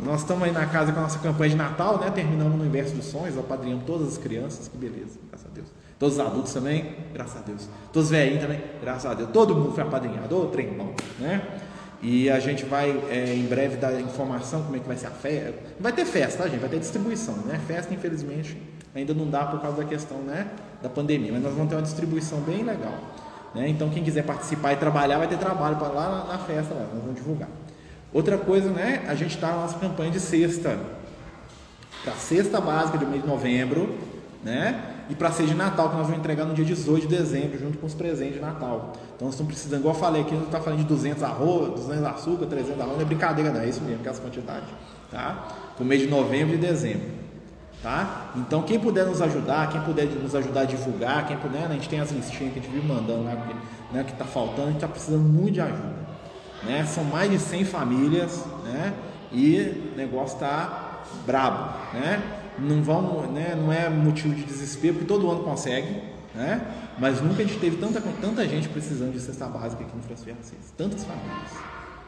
Nós 0.01 0.23
estamos 0.23 0.43
aí 0.43 0.51
na 0.51 0.67
casa 0.67 0.91
com 0.91 0.99
a 0.99 1.03
nossa 1.03 1.21
campanha 1.21 1.51
de 1.51 1.57
Natal, 1.57 2.01
né? 2.01 2.11
Terminamos 2.11 2.57
no 2.57 2.61
Universo 2.61 2.97
dos 2.97 3.05
Sonhos, 3.05 3.39
apadrinhamos 3.39 3.85
todas 3.85 4.09
as 4.09 4.19
crianças, 4.19 4.67
que 4.67 4.77
beleza, 4.77 5.21
graças 5.29 5.47
a 5.49 5.55
Deus. 5.55 5.69
Todos 5.97 6.15
os 6.17 6.21
adultos 6.21 6.53
também, 6.53 6.97
graças 7.13 7.37
a 7.37 7.45
Deus. 7.45 7.69
Todos 7.93 8.07
os 8.07 8.11
velhinhos 8.11 8.43
também, 8.43 8.61
graças 8.83 9.09
a 9.09 9.15
Deus. 9.15 9.31
Todo 9.31 9.55
mundo 9.55 9.71
foi 9.71 9.85
apadrinhado, 9.85 10.37
ô 10.37 10.47
trem 10.47 10.73
bom, 10.73 10.93
né? 11.21 11.61
E 12.03 12.29
a 12.29 12.41
gente 12.41 12.65
vai 12.65 12.91
é, 13.11 13.33
em 13.33 13.47
breve 13.47 13.77
dar 13.77 14.01
informação 14.01 14.65
como 14.65 14.75
é 14.75 14.81
que 14.81 14.89
vai 14.89 14.97
ser 14.97 15.07
a 15.07 15.13
festa. 15.13 15.55
Vai 15.79 15.93
ter 15.93 16.05
festa, 16.05 16.43
tá, 16.43 16.49
gente? 16.49 16.59
Vai 16.59 16.69
ter 16.69 16.81
distribuição, 16.81 17.37
né? 17.47 17.61
Festa, 17.65 17.95
infelizmente, 17.95 18.61
ainda 18.95 19.15
não 19.15 19.29
dá 19.29 19.45
por 19.45 19.61
causa 19.61 19.79
da 19.79 19.85
questão, 19.85 20.19
né? 20.19 20.49
Da 20.83 20.89
pandemia, 20.89 21.33
mas 21.33 21.43
nós 21.43 21.53
vamos 21.53 21.69
ter 21.69 21.75
uma 21.75 21.83
distribuição 21.83 22.41
bem 22.41 22.63
legal. 22.63 22.95
Né? 23.55 23.69
Então, 23.69 23.89
quem 23.91 24.03
quiser 24.03 24.25
participar 24.25 24.73
e 24.73 24.77
trabalhar, 24.77 25.19
vai 25.19 25.29
ter 25.29 25.39
trabalho 25.39 25.77
para 25.77 25.89
lá 25.89 26.27
na 26.29 26.39
festa, 26.39 26.75
lá, 26.75 26.87
nós 26.93 27.03
vamos 27.03 27.15
divulgar. 27.15 27.49
Outra 28.13 28.39
coisa, 28.39 28.71
né? 28.71 29.05
A 29.09 29.15
gente 29.15 29.35
está 29.35 29.49
na 29.49 29.63
nossa 29.63 29.79
campanha 29.79 30.11
de 30.11 30.21
sexta, 30.21 30.79
para 32.03 32.13
a 32.13 32.17
cesta 32.17 32.61
básica 32.61 32.99
do 32.99 33.07
mês 33.07 33.23
de 33.23 33.29
novembro, 33.29 33.99
né? 34.43 34.91
E 35.09 35.15
para 35.15 35.31
ser 35.33 35.47
de 35.47 35.55
Natal, 35.55 35.91
que 35.91 35.97
nós 35.97 36.07
vamos 36.07 36.21
entregar 36.21 36.45
no 36.45 36.55
dia 36.55 36.65
18 36.65 37.07
de 37.07 37.17
dezembro, 37.17 37.59
junto 37.59 37.79
com 37.79 37.87
os 37.87 37.95
presentes 37.95 38.37
de 38.37 38.41
Natal. 38.41 38.93
Então 39.15 39.27
nós 39.27 39.35
estamos 39.35 39.53
precisando, 39.53 39.81
igual 39.81 39.95
eu 39.95 40.01
falei 40.01 40.23
aqui, 40.23 40.35
não 40.35 40.45
está 40.45 40.61
falando 40.61 40.79
de 40.79 40.85
200 40.85 41.23
arroz, 41.23 41.71
200 41.75 42.05
açúcar, 42.05 42.47
300 42.47 42.81
arroz, 42.81 42.97
não 42.97 43.03
é 43.03 43.05
brincadeira, 43.05 43.51
não, 43.51 43.61
é 43.61 43.69
isso 43.69 43.83
mesmo, 43.83 44.03
que 44.03 44.09
é 44.09 44.11
essa 44.11 44.21
quantidade, 44.21 44.67
tá? 45.11 45.49
Para 45.75 45.83
o 45.83 45.87
mês 45.87 46.03
de 46.03 46.09
novembro 46.09 46.55
e 46.55 46.59
dezembro, 46.59 47.24
tá? 47.85 48.33
Então 48.35 48.63
quem 48.63 48.81
puder 48.81 49.05
nos 49.05 49.21
ajudar, 49.21 49.69
quem 49.69 49.81
puder 49.83 50.07
nos 50.07 50.35
ajudar 50.35 50.63
a 50.63 50.65
divulgar, 50.65 51.27
quem 51.27 51.37
puder, 51.37 51.69
né? 51.69 51.69
a 51.69 51.75
gente 51.75 51.89
tem 51.89 52.01
as 52.01 52.11
listinhas 52.11 52.55
que 52.55 52.59
a 52.59 52.63
gente 52.63 52.73
vive 52.73 52.89
mandando 52.89 53.25
lá, 53.25 53.35
né, 53.93 54.03
que 54.03 54.13
está 54.13 54.25
faltando, 54.25 54.63
a 54.63 54.67
gente 54.67 54.77
está 54.77 54.89
precisando 54.89 55.23
muito 55.23 55.53
de 55.53 55.61
ajuda. 55.61 56.05
Né? 56.65 56.87
São 56.87 57.05
mais 57.05 57.31
de 57.31 57.39
100 57.39 57.67
famílias, 57.67 58.43
né? 58.65 58.95
E 59.31 59.93
o 59.93 59.97
negócio 59.99 60.37
está 60.37 61.03
brabo, 61.27 61.75
né? 61.93 62.23
Não 62.59 62.83
vão, 62.83 63.31
né? 63.31 63.55
Não 63.55 63.71
é 63.71 63.91
motivo 63.91 64.35
de 64.35 64.45
desespero, 64.45 64.95
porque 64.95 65.07
todo 65.07 65.31
ano 65.31 65.43
consegue, 65.43 66.03
né? 66.35 66.63
Mas 66.99 67.21
nunca 67.21 67.43
a 67.43 67.45
gente 67.45 67.59
teve 67.59 67.77
tanta, 67.77 68.01
tanta 68.01 68.49
gente 68.49 68.69
precisando 68.71 69.13
de 69.13 69.21
cesta 69.21 69.47
básica 69.47 69.83
aqui 69.83 69.95
no 69.95 70.03
Francisco 70.03 70.31
Assis, 70.41 70.73
tantas 70.75 71.05
famílias, 71.05 71.51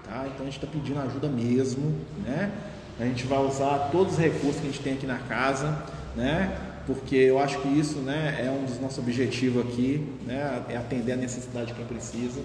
tá? 0.04 0.24
Então 0.26 0.40
a 0.40 0.44
gente 0.44 0.56
está 0.56 0.66
pedindo 0.66 1.00
ajuda 1.00 1.28
mesmo, 1.28 1.94
né? 2.24 2.50
A 2.98 3.04
gente 3.04 3.26
vai 3.26 3.38
usar 3.38 3.90
todos 3.92 4.14
os 4.14 4.18
recursos 4.18 4.60
que 4.60 4.68
a 4.68 4.70
gente 4.70 4.80
tem 4.82 4.94
aqui 4.94 5.06
na 5.06 5.18
casa, 5.18 5.76
né? 6.14 6.56
Porque 6.86 7.16
eu 7.16 7.38
acho 7.38 7.58
que 7.58 7.68
isso, 7.68 7.98
né, 7.98 8.38
é 8.40 8.50
um 8.50 8.64
dos 8.64 8.80
nossos 8.80 8.98
objetivos 8.98 9.66
aqui, 9.66 10.06
né? 10.24 10.62
É 10.68 10.76
atender 10.76 11.12
a 11.12 11.16
necessidade 11.16 11.66
de 11.66 11.74
quem 11.74 11.84
precisa, 11.84 12.40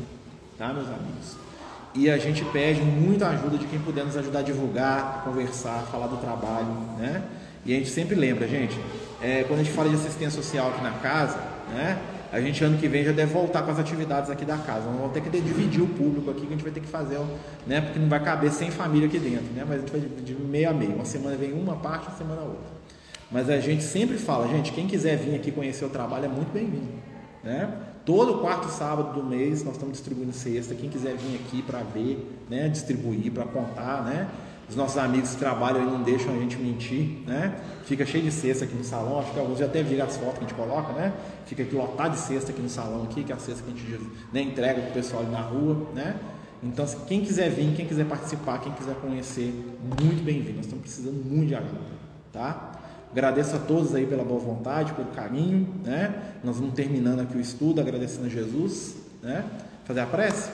tá, 0.58 0.74
meus 0.74 0.88
amigos? 0.88 1.38
e 1.94 2.10
a 2.10 2.18
gente 2.18 2.44
pede 2.46 2.82
muita 2.82 3.28
ajuda 3.28 3.58
de 3.58 3.66
quem 3.66 3.80
puder 3.80 4.06
nos 4.06 4.16
ajudar 4.16 4.40
a 4.40 4.44
divulgar, 4.44 5.24
conversar, 5.26 5.88
falar 5.92 6.08
do 6.08 6.18
trabalho, 6.18 6.68
né? 6.98 7.22
E 7.66 7.74
a 7.74 7.78
gente 7.78 7.90
sempre 7.90 8.16
lembra, 8.16 8.48
gente, 8.48 8.80
é, 9.22 9.44
quando 9.44 9.60
a 9.60 9.64
gente 9.64 9.76
fala 9.76 9.90
de 9.90 9.96
assistência 9.96 10.42
social 10.42 10.70
aqui 10.70 10.82
na 10.82 10.92
casa, 10.92 11.38
né? 11.70 11.98
A 12.32 12.40
gente 12.40 12.64
ano 12.64 12.78
que 12.78 12.88
vem 12.88 13.04
já 13.04 13.12
deve 13.12 13.34
voltar 13.34 13.62
com 13.64 13.72
as 13.72 13.80
atividades 13.80 14.30
aqui 14.30 14.46
da 14.46 14.58
casa. 14.58 14.86
Vamos 14.86 15.12
ter 15.12 15.22
que 15.22 15.30
dividir 15.30 15.82
o 15.82 15.88
público 15.88 16.32
aqui, 16.32 16.42
que 16.42 16.48
a 16.48 16.52
gente 16.52 16.64
vai 16.64 16.72
ter 16.72 16.80
que 16.80 16.88
fazer, 16.88 17.20
né? 17.68 17.82
Porque 17.82 18.00
não 18.00 18.08
vai 18.08 18.24
caber 18.24 18.52
100 18.52 18.72
família 18.72 19.08
aqui 19.08 19.20
dentro, 19.20 19.54
né? 19.54 19.66
Mas 19.68 19.78
a 19.78 19.80
gente 19.80 19.92
vai 19.92 20.00
dividir 20.00 20.40
meio 20.40 20.70
a 20.70 20.74
meio. 20.74 20.96
Uma 20.96 21.04
semana 21.04 21.36
vem 21.36 21.52
uma 21.52 21.76
parte, 21.76 22.08
uma 22.08 22.18
semana 22.18 22.42
outra. 22.42 22.72
Mas 23.30 23.50
a 23.50 23.60
gente 23.60 23.84
sempre 23.84 24.18
fala, 24.18 24.48
gente, 24.48 24.72
quem 24.72 24.88
quiser 24.88 25.18
vir 25.18 25.36
aqui 25.36 25.52
conhecer 25.52 25.84
o 25.84 25.90
trabalho 25.90 26.26
é 26.26 26.30
muito 26.30 26.54
bem-vindo, 26.54 26.94
né? 27.44 27.70
Todo 28.06 28.40
quarto 28.40 28.68
sábado 28.70 29.14
do 29.14 29.28
mês 29.28 29.64
nós 29.64 29.74
estamos 29.74 29.94
distribuindo 29.94 30.34
cesta. 30.34 30.74
Quem 30.74 30.90
quiser 30.90 31.16
vir 31.16 31.36
aqui 31.36 31.62
para 31.62 31.80
ver, 31.80 32.44
né, 32.50 32.68
distribuir, 32.68 33.32
para 33.32 33.46
contar, 33.46 34.04
né? 34.04 34.28
Os 34.72 34.78
nossos 34.78 34.98
amigos 34.98 35.32
que 35.32 35.36
trabalham 35.36 35.82
aí 35.82 35.86
não 35.86 36.02
deixam 36.02 36.34
a 36.34 36.38
gente 36.38 36.56
mentir, 36.56 37.24
né? 37.28 37.54
Fica 37.84 38.06
cheio 38.06 38.24
de 38.24 38.32
cesta 38.32 38.64
aqui 38.64 38.74
no 38.74 38.86
salão. 38.86 39.20
Acho 39.20 39.34
que 39.34 39.38
alguns 39.38 39.60
já 39.60 39.66
até 39.66 39.84
viram 39.84 40.06
as 40.06 40.16
fotos 40.16 40.36
que 40.36 40.46
a 40.46 40.48
gente 40.48 40.54
coloca, 40.54 40.94
né? 40.94 41.12
Fica 41.46 41.62
aqui 41.62 41.76
lotado 41.76 42.14
de 42.14 42.20
cesta 42.20 42.54
aqui 42.54 42.62
no 42.62 42.70
salão 42.70 43.04
aqui, 43.04 43.22
que 43.22 43.34
é 43.34 43.36
a 43.36 43.38
cesta 43.38 43.62
que 43.64 43.70
a 43.70 43.76
gente 43.76 44.12
né, 44.32 44.42
entrega 44.42 44.80
para 44.80 44.92
o 44.92 44.94
pessoal 44.94 45.24
ali 45.24 45.32
na 45.34 45.42
rua, 45.42 45.88
né? 45.94 46.16
Então, 46.64 46.86
quem 47.06 47.20
quiser 47.20 47.50
vir, 47.50 47.76
quem 47.76 47.86
quiser 47.86 48.06
participar, 48.06 48.60
quem 48.60 48.72
quiser 48.72 48.96
conhecer, 48.96 49.54
muito 50.02 50.24
bem-vindo. 50.24 50.56
Nós 50.56 50.66
estamos 50.68 50.84
precisando 50.84 51.22
muito 51.22 51.50
de 51.50 51.56
ajuda, 51.56 51.82
tá? 52.32 52.72
Agradeço 53.12 53.58
a 53.58 53.60
todos 53.60 53.94
aí 53.94 54.06
pela 54.06 54.24
boa 54.24 54.40
vontade, 54.40 54.94
pelo 54.94 55.10
carinho, 55.10 55.68
né? 55.84 56.16
Nós 56.46 56.56
vamos 56.56 56.74
terminando 56.76 57.20
aqui 57.20 57.36
o 57.36 57.42
estudo, 57.42 57.82
agradecendo 57.82 58.28
a 58.28 58.30
Jesus, 58.30 58.96
né? 59.22 59.44
Fazer 59.84 60.00
a 60.00 60.06
prece? 60.06 60.50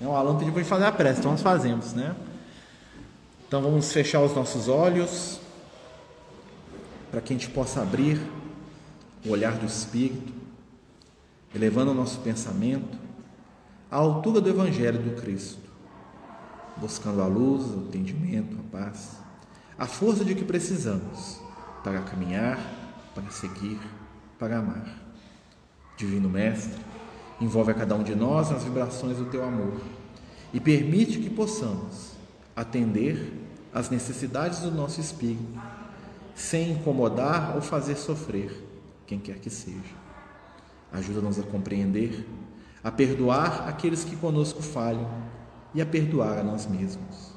O 0.00 0.12
Alan 0.12 0.38
pediu 0.38 0.54
para 0.54 0.64
fazer 0.64 0.86
a 0.86 0.92
prece, 0.92 1.18
então 1.18 1.32
nós 1.32 1.42
fazemos, 1.42 1.92
né? 1.92 2.14
Então 3.50 3.60
vamos 3.60 3.92
fechar 3.92 4.20
os 4.20 4.32
nossos 4.32 4.68
olhos 4.68 5.40
para 7.10 7.20
que 7.20 7.32
a 7.32 7.36
gente 7.36 7.50
possa 7.50 7.82
abrir 7.82 8.22
o 9.26 9.30
olhar 9.30 9.54
do 9.54 9.66
Espírito, 9.66 10.32
elevando 11.52 11.90
o 11.90 11.94
nosso 11.94 12.20
pensamento 12.20 12.96
à 13.90 13.96
altura 13.96 14.40
do 14.40 14.48
Evangelho 14.48 15.02
do 15.02 15.20
Cristo, 15.20 15.68
buscando 16.76 17.20
a 17.20 17.26
luz, 17.26 17.64
o 17.64 17.88
entendimento, 17.88 18.56
a 18.56 18.78
paz, 18.78 19.16
a 19.76 19.84
força 19.84 20.24
de 20.24 20.36
que 20.36 20.44
precisamos 20.44 21.40
para 21.82 22.02
caminhar, 22.02 22.56
para 23.16 23.28
seguir, 23.32 23.80
para 24.38 24.58
amar. 24.58 24.96
Divino 25.96 26.28
Mestre, 26.28 26.80
envolve 27.40 27.72
a 27.72 27.74
cada 27.74 27.96
um 27.96 28.04
de 28.04 28.14
nós 28.14 28.48
nas 28.48 28.62
vibrações 28.62 29.16
do 29.16 29.24
teu 29.24 29.42
amor 29.42 29.80
e 30.54 30.60
permite 30.60 31.18
que 31.18 31.28
possamos 31.28 32.12
atender 32.54 33.39
às 33.72 33.90
necessidades 33.90 34.60
do 34.60 34.70
nosso 34.70 35.00
espírito, 35.00 35.60
sem 36.34 36.72
incomodar 36.72 37.54
ou 37.54 37.62
fazer 37.62 37.96
sofrer 37.96 38.66
quem 39.06 39.18
quer 39.18 39.38
que 39.38 39.50
seja. 39.50 40.00
Ajuda-nos 40.92 41.38
a 41.38 41.42
compreender, 41.42 42.26
a 42.82 42.90
perdoar 42.90 43.68
aqueles 43.68 44.04
que 44.04 44.16
conosco 44.16 44.62
falham 44.62 45.08
e 45.74 45.80
a 45.80 45.86
perdoar 45.86 46.38
a 46.38 46.42
nós 46.42 46.66
mesmos. 46.66 47.32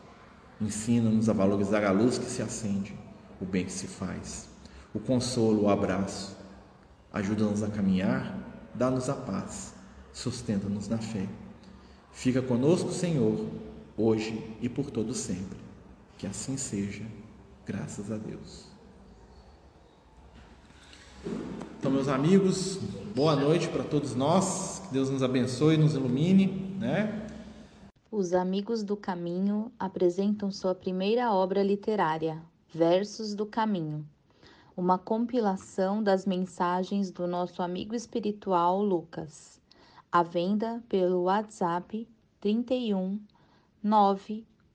Ensina-nos 0.59 1.29
a 1.29 1.33
valorizar 1.33 1.83
a 1.83 1.91
luz 1.91 2.17
que 2.17 2.25
se 2.25 2.41
acende, 2.41 2.97
o 3.39 3.45
bem 3.45 3.65
que 3.65 3.71
se 3.71 3.87
faz, 3.87 4.49
o 4.93 4.99
consolo, 4.99 5.63
o 5.63 5.69
abraço. 5.69 6.37
Ajuda-nos 7.11 7.61
a 7.61 7.67
caminhar, 7.67 8.35
dá-nos 8.73 9.09
a 9.09 9.13
paz 9.13 9.73
sustenta-nos 10.13 10.87
na 10.87 10.99
fé. 10.99 11.27
Fica 12.11 12.41
conosco, 12.41 12.91
Senhor, 12.91 13.43
hoje 13.97 14.55
e 14.61 14.69
por 14.69 14.91
todo 14.91 15.13
sempre. 15.13 15.62
Que 16.23 16.27
assim 16.27 16.55
seja, 16.55 17.03
graças 17.65 18.09
a 18.09 18.15
Deus. 18.15 18.65
Então, 21.77 21.91
meus 21.91 22.07
amigos, 22.07 22.77
boa 23.13 23.35
noite 23.35 23.67
para 23.67 23.83
todos 23.83 24.15
nós. 24.15 24.81
Que 24.87 24.93
Deus 24.93 25.09
nos 25.09 25.21
abençoe, 25.21 25.75
nos 25.75 25.95
ilumine, 25.95 26.45
né? 26.79 27.27
Os 28.09 28.31
Amigos 28.31 28.83
do 28.83 28.95
Caminho 28.95 29.69
apresentam 29.77 30.49
sua 30.49 30.73
primeira 30.73 31.29
obra 31.33 31.61
literária, 31.61 32.41
Versos 32.73 33.35
do 33.35 33.45
Caminho, 33.45 34.07
uma 34.77 34.97
compilação 34.97 36.01
das 36.01 36.25
mensagens 36.25 37.11
do 37.11 37.27
nosso 37.27 37.61
amigo 37.61 37.93
espiritual 37.93 38.81
Lucas 38.81 39.59
à 40.09 40.23
venda 40.23 40.81
pelo 40.87 41.23
WhatsApp 41.23 42.07
31 42.39 43.19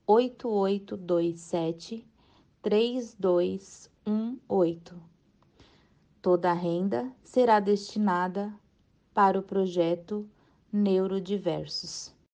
98827 0.09 2.03
3218. 2.63 4.95
Toda 6.19 6.49
a 6.49 6.53
renda 6.55 7.13
será 7.23 7.59
destinada 7.59 8.51
para 9.13 9.37
o 9.37 9.43
projeto 9.43 10.27
Neurodiversos. 10.73 12.11